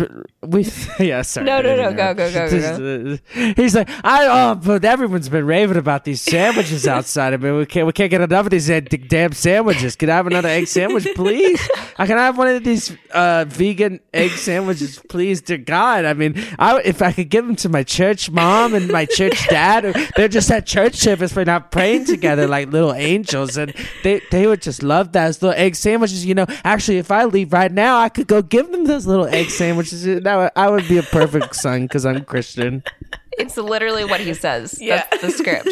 [0.48, 0.66] we
[1.00, 1.46] yeah sorry.
[1.46, 3.18] No, no, no, go, go, go, go.
[3.56, 7.34] He's like I oh, but everyone's been raving about these sandwiches outside.
[7.34, 9.96] I mean, we can't we can't get enough of these damn sandwiches.
[9.96, 11.68] Can I have another egg sandwich, please?
[11.98, 16.06] I can I have one of these uh, vegan egg sandwiches, please, dear God.
[16.06, 19.48] I mean, I if I could give them to my church mom and my church
[19.50, 23.74] dad, they're just at church service for not praying together like little angels, and
[24.04, 26.26] they they would just love those little egg sandwiches.
[26.26, 29.26] You know, actually, if I leave right now, I could go give them those little
[29.26, 30.04] egg sandwiches.
[30.24, 32.84] That I would be a perfect son because I'm Christian.
[33.38, 34.80] it's literally what he says.
[34.82, 35.06] Yeah.
[35.12, 35.70] That's the script.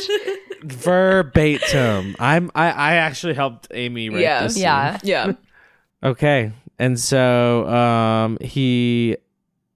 [0.63, 2.15] Verbatim.
[2.19, 2.51] I'm.
[2.55, 4.43] I, I actually helped Amy write Yeah.
[4.43, 4.53] this.
[4.55, 4.63] scene.
[4.63, 4.99] Yeah.
[5.03, 5.31] Yeah.
[6.03, 6.51] Okay.
[6.77, 9.15] And so um he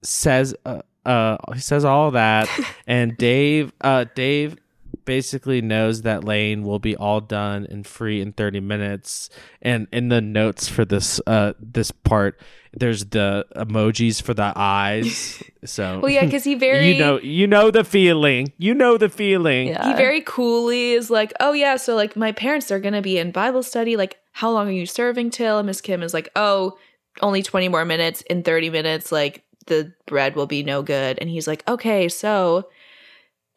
[0.04, 2.48] says uh, uh he says all that
[2.88, 4.58] and Dave uh Dave
[5.06, 9.30] basically knows that Lane will be all done and free in 30 minutes
[9.62, 12.40] and in the notes for this uh this part
[12.74, 17.48] there's the emojis for the eyes so Well, yeah, because he very you know you
[17.48, 19.88] know the feeling you know the feeling Yeah.
[19.88, 23.32] he very coolly is like, oh yeah, so like my parents are gonna be in
[23.32, 23.98] Bible study.
[23.98, 25.58] Like, how long are you serving till?
[25.58, 26.78] And Miss Kim is like, oh,
[27.22, 28.22] only 20 more minutes.
[28.30, 31.18] In 30 minutes, like the bread will be no good.
[31.20, 32.70] And he's like, okay, so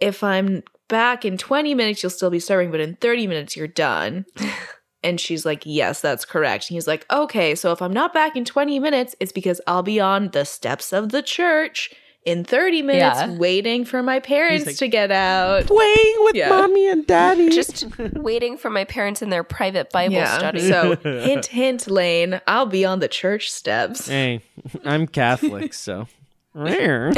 [0.00, 0.62] if I'm
[0.92, 4.26] back in 20 minutes, you'll still be serving, but in 30 minutes, you're done.
[5.02, 6.68] and she's like, yes, that's correct.
[6.68, 9.82] And he's like, okay, so if I'm not back in 20 minutes, it's because I'll
[9.82, 11.90] be on the steps of the church
[12.26, 13.34] in 30 minutes Yeah.
[13.36, 15.66] waiting for my parents like, to get out.
[15.66, 16.50] playing with Yeah.
[16.50, 20.36] mommy and daddy Just waiting for my parents in their private Bible Yeah.
[20.38, 20.60] study.
[20.68, 22.40] So hint, hint, Lane.
[22.46, 24.06] I'll be on the church steps.
[24.08, 24.42] Hey,
[24.84, 26.06] I'm Catholic, so
[26.54, 27.12] rare.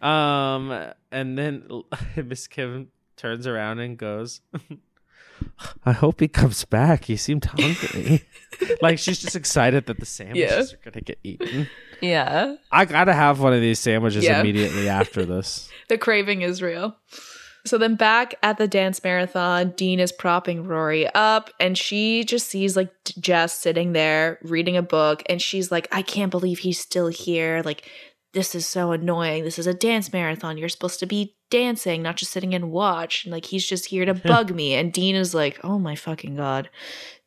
[0.00, 1.68] Um, and then
[2.24, 4.40] Miss Kim turns around and goes,
[5.84, 7.04] "I hope he comes back.
[7.04, 8.24] He seemed hungry."
[8.82, 11.68] like she's just excited that the sandwiches are gonna get eaten.
[12.00, 12.56] yeah.
[12.70, 14.40] I gotta have one of these sandwiches Yeah.
[14.40, 15.70] immediately after this.
[15.88, 16.96] The craving is real.
[17.66, 22.46] So then back at the dance marathon, Dean is propping Rory up and she just
[22.48, 26.78] sees like Jess sitting there reading a book and she's like, I can't believe he's
[26.78, 27.62] still here.
[27.64, 27.90] Like,
[28.36, 29.44] this is so annoying.
[29.44, 30.58] This is a dance marathon.
[30.58, 33.24] You're supposed to be dancing, not just sitting and watch.
[33.24, 34.74] And like, he's just here to bug me.
[34.74, 36.68] And Dean is like, oh my fucking God.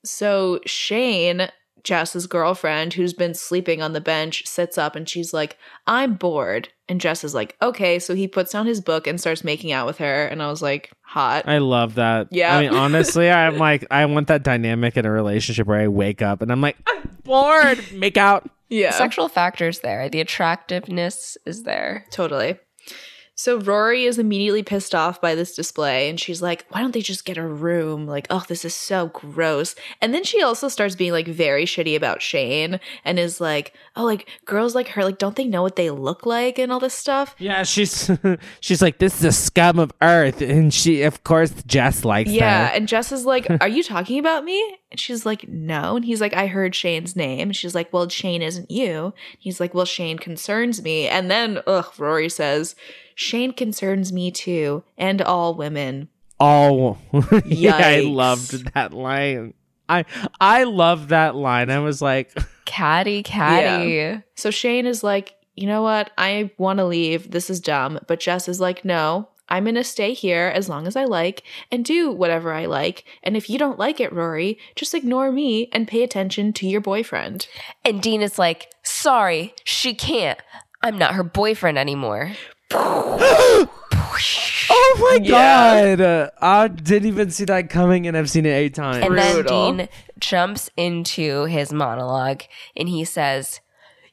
[0.06, 1.50] So Shane,
[1.84, 5.58] Jess's girlfriend, who's been sleeping on the bench, sits up and she's like,
[5.88, 6.70] I'm bored.
[6.88, 8.00] And Jess is like, okay.
[8.00, 10.26] So he puts down his book and starts making out with her.
[10.26, 11.48] And I was like, hot.
[11.48, 12.28] I love that.
[12.32, 12.56] Yeah.
[12.58, 16.22] I mean, honestly, I'm like, I want that dynamic in a relationship where I wake
[16.22, 17.80] up and I'm like, I'm bored.
[17.94, 18.50] Make out.
[18.70, 18.92] yeah.
[18.92, 20.10] Sexual factors there.
[20.10, 22.06] The attractiveness is there.
[22.12, 22.58] Totally.
[23.40, 27.00] So Rory is immediately pissed off by this display and she's like, why don't they
[27.00, 28.06] just get a room?
[28.06, 29.76] Like, oh, this is so gross.
[30.02, 34.04] And then she also starts being like very shitty about Shane and is like, oh,
[34.04, 36.94] like girls like her, like, don't they know what they look like and all this
[36.94, 37.34] stuff?
[37.40, 38.12] Yeah, she's
[38.60, 42.36] she's like, this is a scum of earth, and she, of course, Jess likes that.
[42.36, 42.68] Yeah.
[42.68, 42.74] her.
[42.74, 44.80] And Jess is like, are you talking about me?
[44.92, 45.96] And she's like, no.
[45.96, 47.50] And he's like, I heard Shane's name.
[47.50, 49.14] And she's like, well, Shane isn't you.
[49.38, 51.08] He's like, well, Shane concerns me.
[51.08, 52.76] And then, ugh, Rory says,
[53.20, 56.08] Shane concerns me too, and all women.
[56.40, 56.98] Oh,
[57.46, 59.56] yeah, I loved that line.
[59.90, 60.06] I
[60.40, 61.70] I love that line.
[61.70, 62.34] I was like,
[62.66, 64.24] Caddy, caddy.
[64.36, 66.12] So Shane is like, you know what?
[66.18, 67.32] I want to leave.
[67.32, 68.00] This is dumb.
[68.08, 71.44] But Jess is like, no, I'm going to stay here as long as I like
[71.70, 73.04] and do whatever I like.
[73.22, 76.80] And if you don't like it, Rory, just ignore me and pay attention to your
[76.80, 77.50] boyfriend.
[77.84, 80.40] And Dean is like, sorry, she can't.
[80.82, 82.32] I'm not her boyfriend anymore.
[82.74, 83.68] oh
[85.00, 85.96] my Yeah.
[85.96, 89.04] god, I didn't even see that coming, and I've seen it eight times.
[89.06, 89.72] And then Brutal.
[89.78, 89.90] Dean
[90.20, 92.44] jumps into his monologue
[92.76, 93.60] and he says,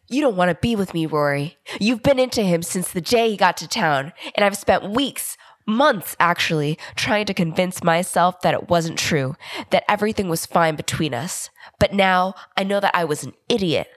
[0.08, 1.56] You don't want to be with me, Rory.
[1.80, 5.36] You've been into him since the day he got to town, and I've spent weeks,
[5.66, 9.34] months actually, trying to convince myself that it wasn't true,
[9.70, 11.50] that everything was fine between us.
[11.78, 13.88] But now I know that I was an idiot.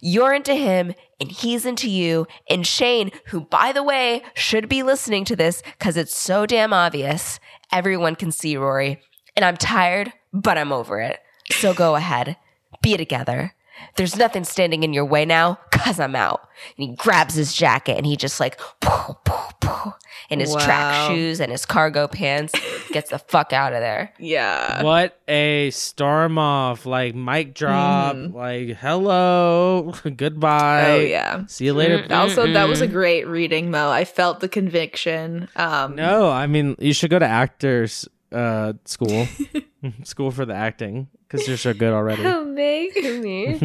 [0.00, 2.26] You're into him and he's into you.
[2.48, 6.72] And Shane, who by the way should be listening to this because it's so damn
[6.72, 7.40] obvious,
[7.72, 9.00] everyone can see Rory.
[9.36, 11.20] And I'm tired, but I'm over it.
[11.50, 12.36] So go ahead,
[12.82, 13.54] be together.
[13.96, 16.48] There's nothing standing in your way now, cause I'm out.
[16.76, 19.92] And he grabs his jacket and he just like pooh, pooh, pooh,
[20.30, 22.52] in his track shoes and his cargo pants
[22.90, 24.12] gets the fuck out of there.
[24.18, 24.82] Yeah.
[24.82, 26.84] What a storm off!
[26.86, 28.16] Like mic drop.
[28.16, 30.82] Like hello, goodbye.
[30.82, 30.90] Mm-hmm.
[30.92, 31.46] Oh yeah.
[31.46, 32.06] See you later.
[32.10, 33.90] Also, that was a great reading, Mo.
[33.90, 35.48] I felt the conviction.
[35.56, 39.26] Um, No, I mean you should go to actors uh school,
[40.02, 42.24] school for the acting because you're so good already.
[42.26, 42.94] Oh, Meg.
[43.22, 43.60] me.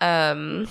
[0.00, 0.66] um,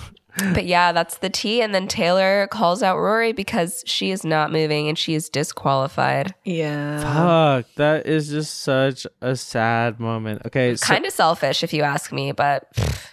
[0.53, 1.61] but yeah, that's the tea.
[1.61, 6.35] And then Taylor calls out Rory because she is not moving and she is disqualified.
[6.45, 6.99] Yeah.
[7.01, 10.43] Fuck, that is just such a sad moment.
[10.45, 12.67] Okay, so Kind of selfish, if you ask me, but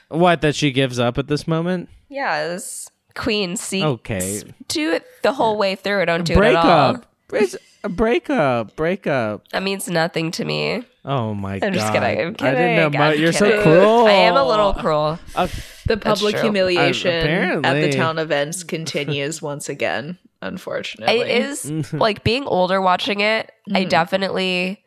[0.08, 1.88] what that she gives up at this moment?
[2.10, 3.56] yeah, this queen.
[3.56, 4.42] See, Okay.
[4.68, 6.04] do it the whole way through.
[6.06, 6.94] Don't do break it at all.
[6.96, 7.06] up.
[7.32, 8.74] It's a breakup.
[8.77, 9.47] Breakup.
[9.51, 10.82] That means nothing to me.
[11.05, 11.66] Oh my god.
[11.69, 12.20] I'm just kidding.
[12.20, 12.55] I'm kidding.
[12.55, 12.98] I didn't know.
[12.98, 14.06] Mo- I'm you're so cruel.
[14.06, 15.19] I am a little cruel.
[15.36, 15.48] Uh,
[15.86, 21.20] The public humiliation Uh, at the town events continues once again, unfortunately.
[21.20, 23.77] It is like being older watching it, Mm-hmm.
[23.77, 24.82] I definitely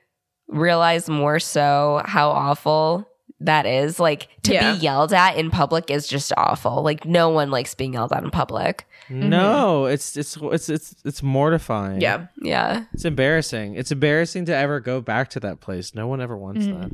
[0.48, 3.08] realize more so how awful
[3.40, 4.00] that is.
[4.00, 4.74] Like to Yeah.
[4.74, 6.82] be yelled at in public is just awful.
[6.84, 8.86] Like no one likes being yelled at in public.
[9.10, 12.02] No, it's it's it's it's it's mortifying.
[12.02, 12.28] Yeah.
[12.42, 12.86] Yeah.
[12.94, 13.76] It's embarrassing.
[13.76, 15.94] It's embarrassing to ever go back to that place.
[15.96, 16.82] No one ever wants Mm-hmm.
[16.82, 16.92] that.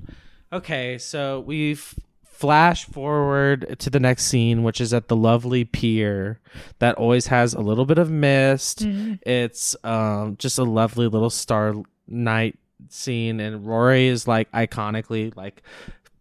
[0.52, 6.40] Okay, so we've flash forward to the next scene, which is at the lovely pier
[6.80, 8.80] that always has a little bit of mist.
[8.86, 9.14] Mm-hmm.
[9.30, 11.74] It's um just a lovely little star
[12.08, 12.60] night
[12.90, 15.64] scene, and Rory is like iconically like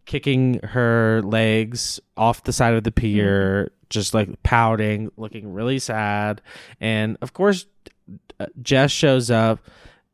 [0.05, 6.41] kicking her legs off the side of the pier, just like pouting, looking really sad.
[6.81, 7.65] And of course,
[8.39, 9.59] uh, Jess shows up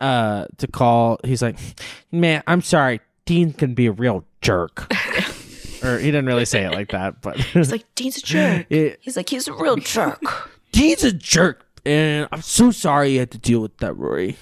[0.01, 1.19] uh to call.
[1.23, 1.57] He's like,
[2.11, 2.99] "Man, I'm sorry.
[3.25, 4.91] Dean can be a real jerk."
[5.83, 8.67] or he didn't really say it like that, but It's like, Dean's a jerk.
[8.71, 10.21] it, He's like, he's a real jerk.
[10.71, 14.37] Dean's a jerk, and I'm so sorry you had to deal with that, Rory.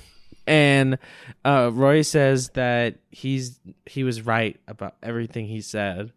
[0.46, 0.98] And
[1.44, 6.14] uh, Roy says that he's he was right about everything he said,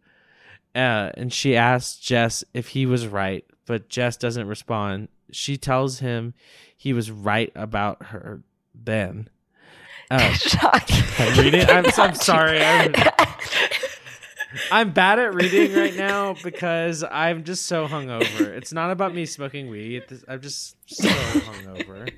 [0.75, 5.09] uh, and she asks Jess if he was right, but Jess doesn't respond.
[5.33, 6.35] She tells him
[6.77, 8.43] he was right about her
[8.75, 9.29] then.
[10.13, 10.35] Uh,
[11.21, 11.65] I'm reading.
[11.71, 12.61] I'm, I'm sorry.
[12.61, 12.93] I'm,
[14.73, 18.41] I'm bad at reading right now because I'm just so hungover.
[18.41, 20.03] It's not about me smoking weed.
[20.27, 22.11] I'm just so hungover.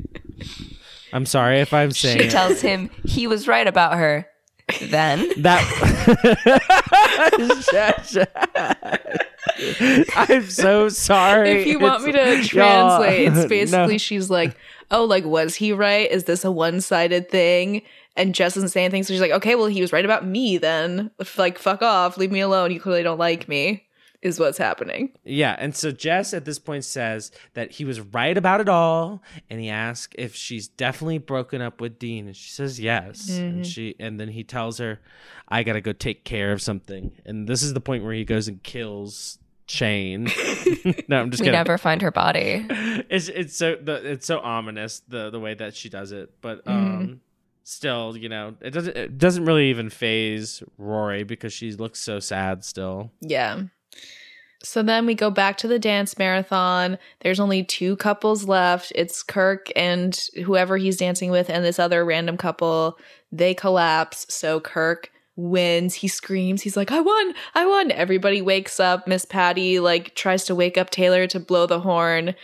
[1.13, 2.31] I'm sorry if I'm saying She it.
[2.31, 4.27] tells him he was right about her.
[4.81, 5.63] Then that.
[10.17, 11.51] I'm so sorry.
[11.51, 13.99] If you want me to translate, it's basically no.
[13.99, 14.57] she's like,
[14.91, 16.11] "Oh, like was he right?
[16.11, 17.83] Is this a one-sided thing?"
[18.17, 20.59] And Jess doesn't say anything, so she's like, "Okay, well, he was right about me
[20.59, 21.11] then.
[21.37, 22.71] Like, fuck off, leave me alone.
[22.71, 23.87] You clearly don't like me."
[24.23, 25.11] Is what's happening.
[25.25, 29.21] Yeah, and so Jess at this point says that he was right about it all,
[29.51, 33.29] and he asks if she's definitely broken up with Dean, and she says yes.
[33.29, 35.01] And she and then he tells her,
[35.49, 38.47] "I gotta go take care of something." And this is the point where he goes
[38.47, 40.25] and kills Shane.
[41.09, 41.53] no, I'm just we kidding.
[41.53, 42.67] never find her body.
[43.11, 46.63] It's it's so the it's so ominous the the way that she does it, but
[46.67, 47.21] um.
[47.65, 52.19] Still, you know, it doesn't it doesn't really even phase Rory because she looks so
[52.19, 53.13] sad still.
[53.21, 53.63] Yeah.
[54.65, 56.99] So then we go back to the dance marathon.
[57.21, 58.93] There's only two couples left.
[58.95, 60.15] It's Kirk and
[60.45, 62.99] whoever he's dancing with, and this other random couple.
[63.31, 64.27] They collapse.
[64.29, 65.95] So Kirk wins.
[65.95, 66.63] He screams.
[66.63, 67.35] He's like, I won.
[67.55, 67.91] I won.
[67.91, 69.07] Everybody wakes up.
[69.07, 72.35] Miss Patty like tries to wake up Taylor to blow the horn.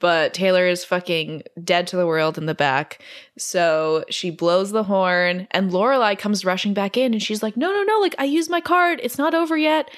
[0.00, 3.02] But Taylor is fucking dead to the world in the back.
[3.36, 7.72] So she blows the horn, and Lorelai comes rushing back in, and she's like, "No,
[7.72, 7.98] no, no!
[7.98, 9.00] Like I used my card.
[9.02, 9.90] It's not over yet."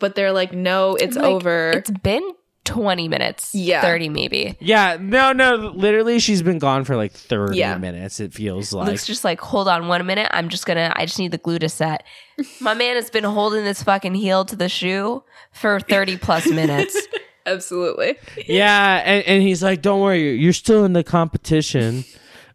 [0.00, 2.22] But they're like, "No, it's Like, over." It's been
[2.64, 3.54] 20 minutes.
[3.54, 3.80] Yeah.
[3.80, 4.56] 30 maybe.
[4.60, 5.54] Yeah, no, no.
[5.74, 7.78] Literally, she's been gone for like thirty Yeah.
[7.78, 8.18] minutes.
[8.20, 8.88] It feels like.
[8.88, 10.28] Luke's just like, hold on one minute.
[10.32, 12.02] I'm just gonna, I just need the glue to set.
[12.60, 15.22] My man has been holding this fucking heel to the shoe
[15.52, 16.96] for 30 plus minutes.
[17.46, 18.16] Absolutely.
[18.46, 22.04] yeah, and, and he's like, "Don't worry, you're still in the competition."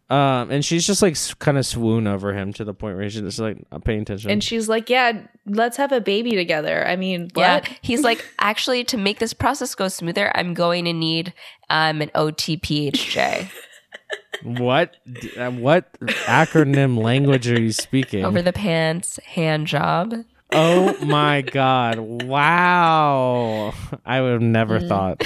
[0.08, 3.22] Um, and she's just like kind of swoon over him to the point where she's
[3.22, 4.30] just like not paying attention.
[4.30, 7.64] And she's like, "Yeah, let's have a baby together." I mean, Yeah.
[7.82, 11.34] He's like, actually, to make this process go smoother, I'm going to need
[11.70, 13.50] um, an OTPHJ
[14.42, 14.96] what
[15.36, 18.24] uh, what acronym language are you speaking?
[18.24, 20.14] over the pants hand job.
[20.52, 21.98] Oh my god!
[21.98, 23.72] Wow,
[24.04, 24.88] I would have never Mm.
[24.88, 25.22] thought.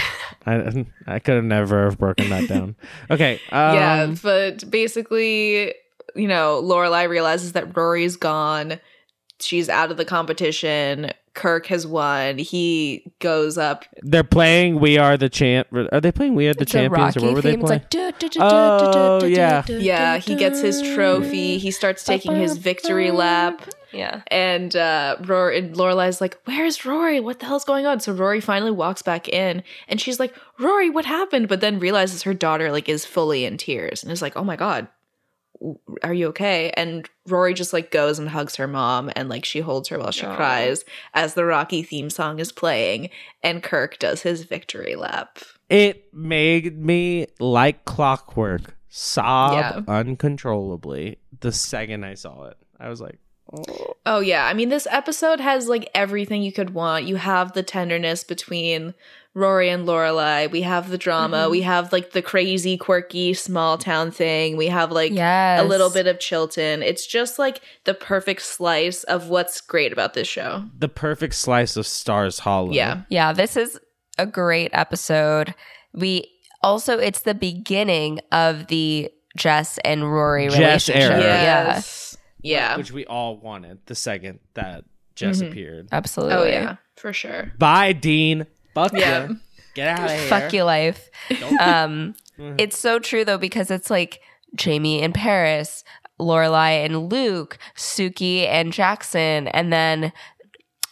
[0.46, 2.76] I I could have never have broken that down.
[3.10, 3.34] Okay.
[3.52, 5.74] Um, yeah, but basically,
[6.14, 8.80] you know, Lorelai realizes that Rory's gone.
[9.40, 11.10] She's out of the competition.
[11.40, 12.36] Kirk has won.
[12.38, 13.86] He goes up.
[14.02, 17.16] They're playing "We Are the Champ." Are they playing "We Are the It's a Champions"
[17.16, 17.60] or what were they theme.
[17.60, 17.80] It's playing?
[17.80, 17.90] like,
[18.38, 19.62] Oh, yeah.
[19.62, 21.58] du- du- Yeah, he gets his trophy.
[21.58, 23.62] He starts taking his victory lap.
[23.92, 24.20] Yeah.
[24.28, 27.18] And uh Rory and Lorelai's like, Where's Rory?
[27.20, 27.98] What the hell's going on?
[28.00, 31.48] So Rory finally walks back in and she's like, Rory, what happened?
[31.48, 34.54] But then realizes her daughter like is fully in tears and is like, Oh my
[34.54, 34.90] god, w-
[36.02, 36.70] are you okay?
[36.76, 40.10] And Rory just like goes and hugs her mom and like she holds her while
[40.10, 40.34] she Aw.
[40.36, 40.84] cries
[41.14, 43.10] as the Rocky theme song is playing
[43.42, 45.38] and Kirk does his victory lap.
[45.68, 49.80] It made me like clockwork sob Yeah.
[49.86, 52.56] uncontrollably the second I saw it.
[52.78, 53.18] I was like,
[54.06, 54.20] oh.
[54.20, 57.04] Yeah, I mean this episode has like everything you could want.
[57.06, 58.94] You have the tenderness between
[59.32, 60.50] Rory and Lorelai.
[60.50, 61.36] We have the drama.
[61.42, 61.50] Mm-hmm.
[61.52, 64.56] We have like the crazy, quirky, small town thing.
[64.56, 65.60] We have like Yes.
[65.60, 66.82] a little bit of Chilton.
[66.82, 70.64] It's just like the perfect slice of what's great about this show.
[70.76, 72.72] the perfect slice of Stars Hollow.
[72.72, 73.02] Yeah.
[73.08, 73.78] Yeah, this is
[74.18, 75.54] a great episode.
[75.94, 76.28] We
[76.62, 81.02] also it's the beginning of the Jess and Rory Jess relationship.
[81.12, 81.20] era.
[81.20, 82.09] Yes.
[82.09, 82.09] Yeah.
[82.76, 84.84] Which we all wanted the second that
[85.14, 85.48] Jess Mhm.
[85.50, 85.88] appeared.
[85.92, 86.36] absolutely.
[86.36, 87.52] Oh yeah, for sure.
[87.58, 88.46] Bye, Dean.
[88.74, 89.28] Fuck Yeah.
[89.28, 89.36] you.
[89.74, 90.28] Get out of here.
[90.28, 91.08] Fuck your life.
[91.28, 92.60] Don't- Um, Mhm.
[92.60, 94.20] it's so true though because it's like
[94.54, 95.84] Jamie and Paris,
[96.18, 100.12] Lorelai and Luke, Sookie and Jackson, and then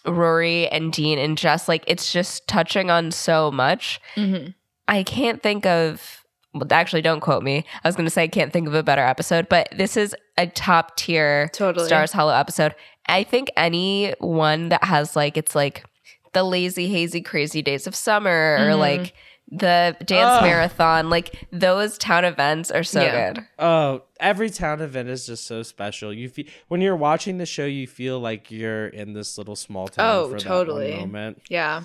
[0.06, 1.68] Rory and Dean and Jess.
[1.68, 4.00] Like it's just touching on so much.
[4.16, 4.54] Mhm.
[4.86, 6.24] I can't think of.
[6.54, 7.64] Well, actually, don't quote me.
[7.84, 10.16] I was going to say I can't think of a better episode, but this is
[10.38, 11.86] a top tier Totally.
[11.86, 12.74] Stars Hollow episode.
[13.06, 15.84] I think any one that has like it's like
[16.32, 18.78] the lazy, hazy, crazy days of summer or Mhm.
[18.78, 19.14] like
[19.50, 20.42] the dance Ugh.
[20.42, 23.32] marathon, like those town events are so Yeah.
[23.32, 23.44] good.
[23.58, 26.12] Oh, every town event is just so special.
[26.12, 29.88] You feel when you're watching the show, you feel like you're in this little small
[29.88, 30.06] town.
[30.06, 30.90] Oh, for totally.
[30.90, 31.42] That one moment.
[31.48, 31.84] Yeah.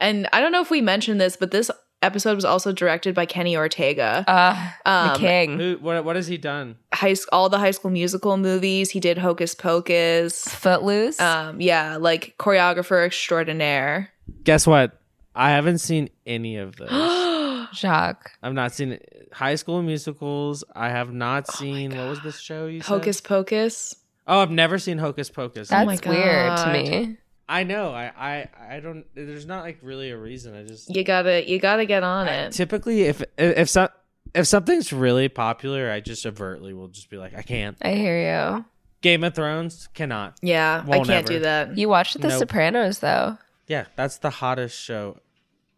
[0.00, 1.70] And I don't know if we mentioned this, but this
[2.04, 4.24] episode was also directed by Kenny Ortega.
[4.28, 5.58] Uh, Um, the king.
[5.58, 5.78] Who?
[5.80, 6.04] What?
[6.04, 6.76] What has he done?
[6.92, 8.90] high sc- all the high school musical movies.
[8.90, 10.44] He did Hocus Pocus.
[10.48, 11.20] Footloose.
[11.20, 14.10] Um, yeah, like choreographer extraordinaire.
[14.44, 15.00] Guess what?
[15.34, 17.66] I haven't seen any of those.
[17.74, 18.30] Jacques.
[18.42, 18.98] I've not seen
[19.32, 20.62] High School Musicals.
[20.76, 22.86] I have not Oh seen what was this show you said?
[22.88, 23.96] Hocus Pocus.
[24.26, 25.70] Oh, I've never seen Hocus Pocus.
[25.72, 27.16] Oh my That's weird to me.
[27.48, 27.90] I know.
[27.92, 29.04] I, I I don't.
[29.14, 30.54] There's not like really a reason.
[30.56, 32.52] I just You gotta, you gotta get on it.
[32.52, 33.88] typically if if some
[34.34, 37.76] if something's really popular, I just overtly will just be like, I can't.
[37.82, 38.18] I hear
[38.56, 38.64] you.
[39.02, 40.36] Game of Thrones cannot.
[40.42, 41.26] Yeah, I can't ever.
[41.28, 41.76] do that.
[41.76, 42.38] You watched The Nope.
[42.38, 43.36] Sopranos though.
[43.68, 45.18] Yeah, that's the hottest show.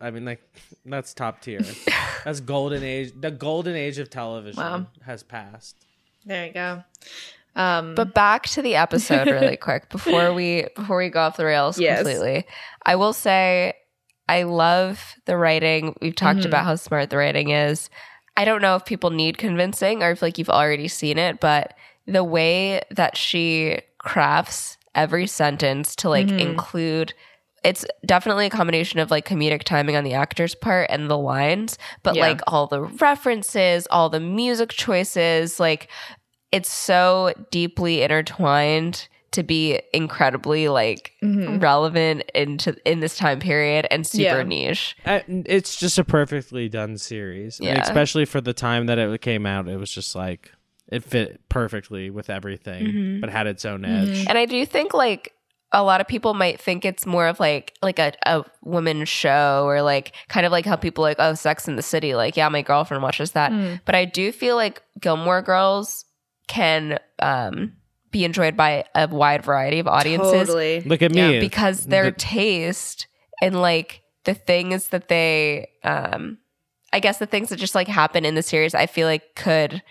[0.01, 0.41] I mean, like
[0.87, 1.61] that's top tier.
[2.25, 3.13] that's golden age.
[3.21, 4.87] The golden age of television Wow.
[5.05, 5.77] has passed.
[6.25, 6.85] There you go.
[7.57, 11.45] Um, But back to the episode really quick before we before we go off the
[11.47, 11.99] rails Yes.
[11.99, 12.47] completely.
[12.85, 13.73] I will say
[14.29, 15.97] I love the writing.
[16.03, 16.47] We've talked Mhm.
[16.47, 17.89] about how smart the writing is.
[18.37, 21.75] I don't know if people need convincing or if like you've already seen it, but
[22.07, 26.41] the way that she crafts every sentence to like Mhm.
[26.41, 27.15] include
[27.65, 31.79] it's definitely a combination of like comedic timing on the actor's part and the lines,
[32.05, 32.21] but Yeah.
[32.23, 35.89] like all the references, all the music choices, like
[36.53, 41.61] it's so deeply intertwined to be incredibly like mhm.
[41.61, 44.43] relevant into in this time period and super Yeah.
[44.45, 44.97] niche.
[45.05, 47.83] It's just a perfectly done series, And Yeah.
[47.83, 49.69] especially for the time that it came out.
[49.69, 50.53] It was just like
[50.91, 53.21] it fit perfectly with everything, Mhm.
[53.21, 54.25] but had its own edge.
[54.29, 55.33] And I do think like
[55.73, 59.65] a lot of people might think it's more of like like a, a women's show
[59.67, 62.49] or like kind of like how people like oh Sex in the City like yeah
[62.49, 63.81] my girlfriend watches that Mm.
[63.85, 66.05] but I do feel like Gilmore Girls
[66.49, 67.73] can um
[68.11, 70.81] be enjoyed by a wide variety of audiences Totally.
[70.87, 73.09] Look at Yeah, me, because their The- taste
[73.43, 76.39] and like the things that they um
[76.93, 79.83] I guess the things that just like happen in the series I feel like could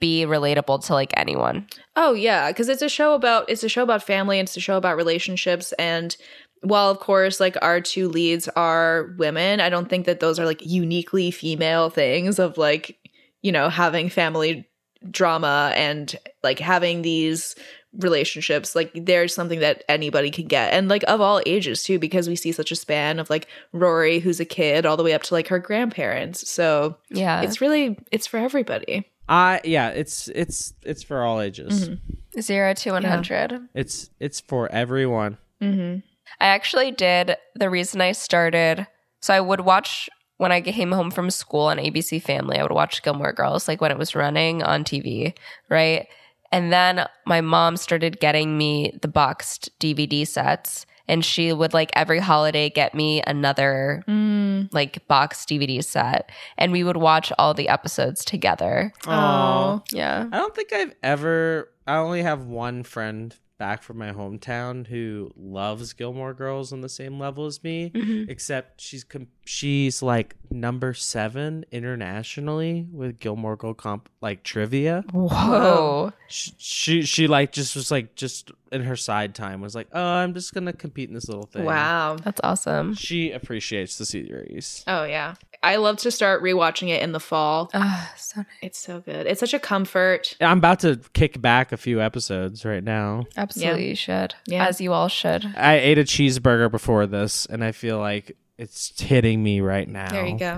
[0.00, 1.66] be relatable to like anyone.
[1.96, 4.38] Oh yeah, because it's a show about it's a show about family.
[4.38, 6.16] And it's a show about relationships, and
[6.62, 10.46] while of course like our two leads are women, I don't think that those are
[10.46, 12.96] like uniquely female things of like
[13.42, 14.68] you know having family
[15.10, 17.54] drama and like having these
[17.96, 22.28] relationships like there's something that anybody can get and like of all ages too because
[22.28, 25.22] we see such a span of like rory who's a kid all the way up
[25.22, 27.40] to like her grandparents so Yeah.
[27.40, 31.90] it's really it's for everybody I yeah, it's it's it's for all ages.
[31.90, 31.98] Mhm.
[32.40, 33.60] Zero to 100.
[33.74, 35.36] It's it's for everyone.
[35.62, 35.98] mm-hmm.
[36.40, 37.36] I actually did.
[37.54, 38.86] The reason I started,
[39.20, 40.08] so I would watch
[40.38, 43.80] when I came home from school on ABC Family, I would watch Gilmore Girls, like
[43.80, 45.34] when it was running on TV,
[45.68, 46.08] right?
[46.50, 50.86] And then my mom started getting me the boxed DVD sets.
[51.10, 54.68] and she would like every holiday get me another Mm.
[54.74, 58.92] like box DVD set, and we would watch all the episodes together.
[59.06, 59.82] Oh.
[59.90, 60.26] Yeah.
[60.30, 61.70] I don't think I've ever.
[61.86, 66.90] I only have one friend back from my hometown who loves Gilmore Girls on the
[66.90, 67.90] same level as me,
[68.28, 75.04] except she's com- she's like number seven internationally with Gilmore Girl comp like trivia.
[75.10, 76.12] Whoa.
[76.28, 80.02] She, she she like just was like just in her side time was like, oh,
[80.02, 81.64] I'm just gonna compete in this little thing.
[81.64, 82.16] Wow.
[82.22, 82.92] That's awesome.
[82.92, 84.84] She appreciates the series.
[84.86, 85.34] Oh yeah.
[85.62, 87.70] I love to start rewatching it in the fall.
[87.72, 88.46] Ah, so nice.
[88.60, 89.26] It's so good.
[89.26, 90.36] It's such a comfort.
[90.42, 93.24] I'm about to kick back a few episodes right now.
[93.36, 94.34] Absolutely, you should.
[94.46, 94.68] Yeah.
[94.68, 95.52] As you all should.
[95.56, 100.10] I ate a cheeseburger before this, and I feel like it's hitting me right now.
[100.10, 100.56] There you go.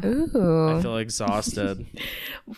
[0.77, 1.87] I feel exhausted.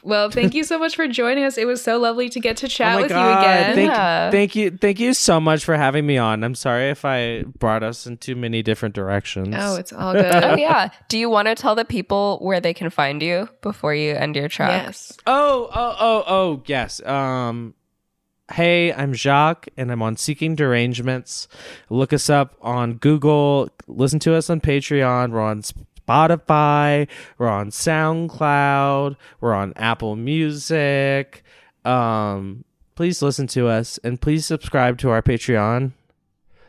[0.03, 1.59] Well, thank you so much for joining us.
[1.59, 3.27] It was so lovely to get to chat oh my with god!
[3.35, 3.75] you again.
[3.75, 4.31] Thank, Yeah.
[4.31, 6.43] thank you, thank you so much for having me on.
[6.43, 9.55] I'm sorry if I brought us in too many different directions.
[9.59, 10.25] oh, it's all good.
[10.45, 10.89] Oh yeah.
[11.09, 14.35] Do you want to tell the people where they can find you before you end
[14.35, 14.87] your track?
[14.87, 15.13] yes.
[15.27, 17.03] Oh, oh, oh, oh, yes.
[17.05, 17.75] Um,
[18.53, 21.49] hey, I'm Jacques, and I'm on Seeking Derangements.
[21.89, 23.71] Look us up on Google.
[23.87, 25.31] Listen to us on Patreon.
[25.31, 27.09] We're on Spotify.
[27.39, 29.17] We're on SoundCloud.
[29.41, 31.43] We're on Apple Music.
[31.85, 32.65] Um,
[32.95, 35.93] please listen to us, and please subscribe to our Patreon.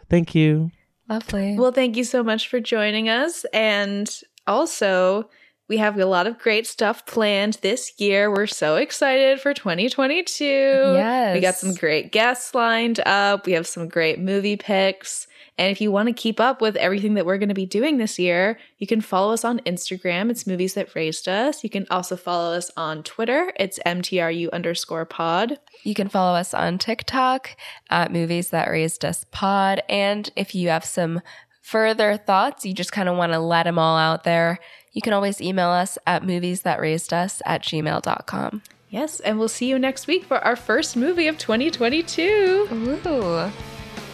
[0.10, 0.72] Thank you.
[1.10, 1.58] Lovely.
[1.58, 3.46] Well, thank you so much for joining us.
[3.54, 4.10] And
[4.48, 5.30] also,
[5.70, 8.30] we have a lot of great stuff planned this year.
[8.30, 10.44] We're so excited for 2022.
[10.44, 11.34] Yes.
[11.34, 13.46] We got some great guests lined up.
[13.46, 15.28] We have some great movie picks.
[15.58, 17.98] And if you want to keep up with everything that we're going to be doing
[17.98, 20.32] this year, you can follow us on Instagram.
[20.32, 21.64] It's Movies That Raised Us.
[21.64, 23.54] You can also follow us on Twitter.
[23.60, 25.60] It's MTRU underscore pod.
[25.84, 27.56] You can follow us on TikTok
[27.92, 29.84] at Movies That Raised Us Pod.
[29.88, 31.22] And if you have some
[31.62, 34.60] further thoughts, you just kind of want to let them all out there,
[34.94, 38.62] you can always email us at moviesthatraisedus at gmail.com.
[38.90, 42.68] Yes, and we'll see you next week for our first movie of 2022.
[42.72, 43.52] Ooh.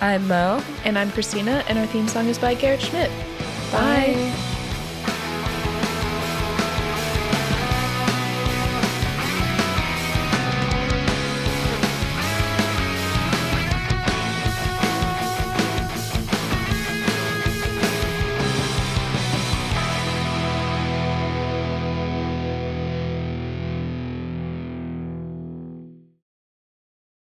[0.02, 0.64] I'm Mo.
[0.86, 3.12] And I'm Christina, and our theme song is by Garrett Schmidt.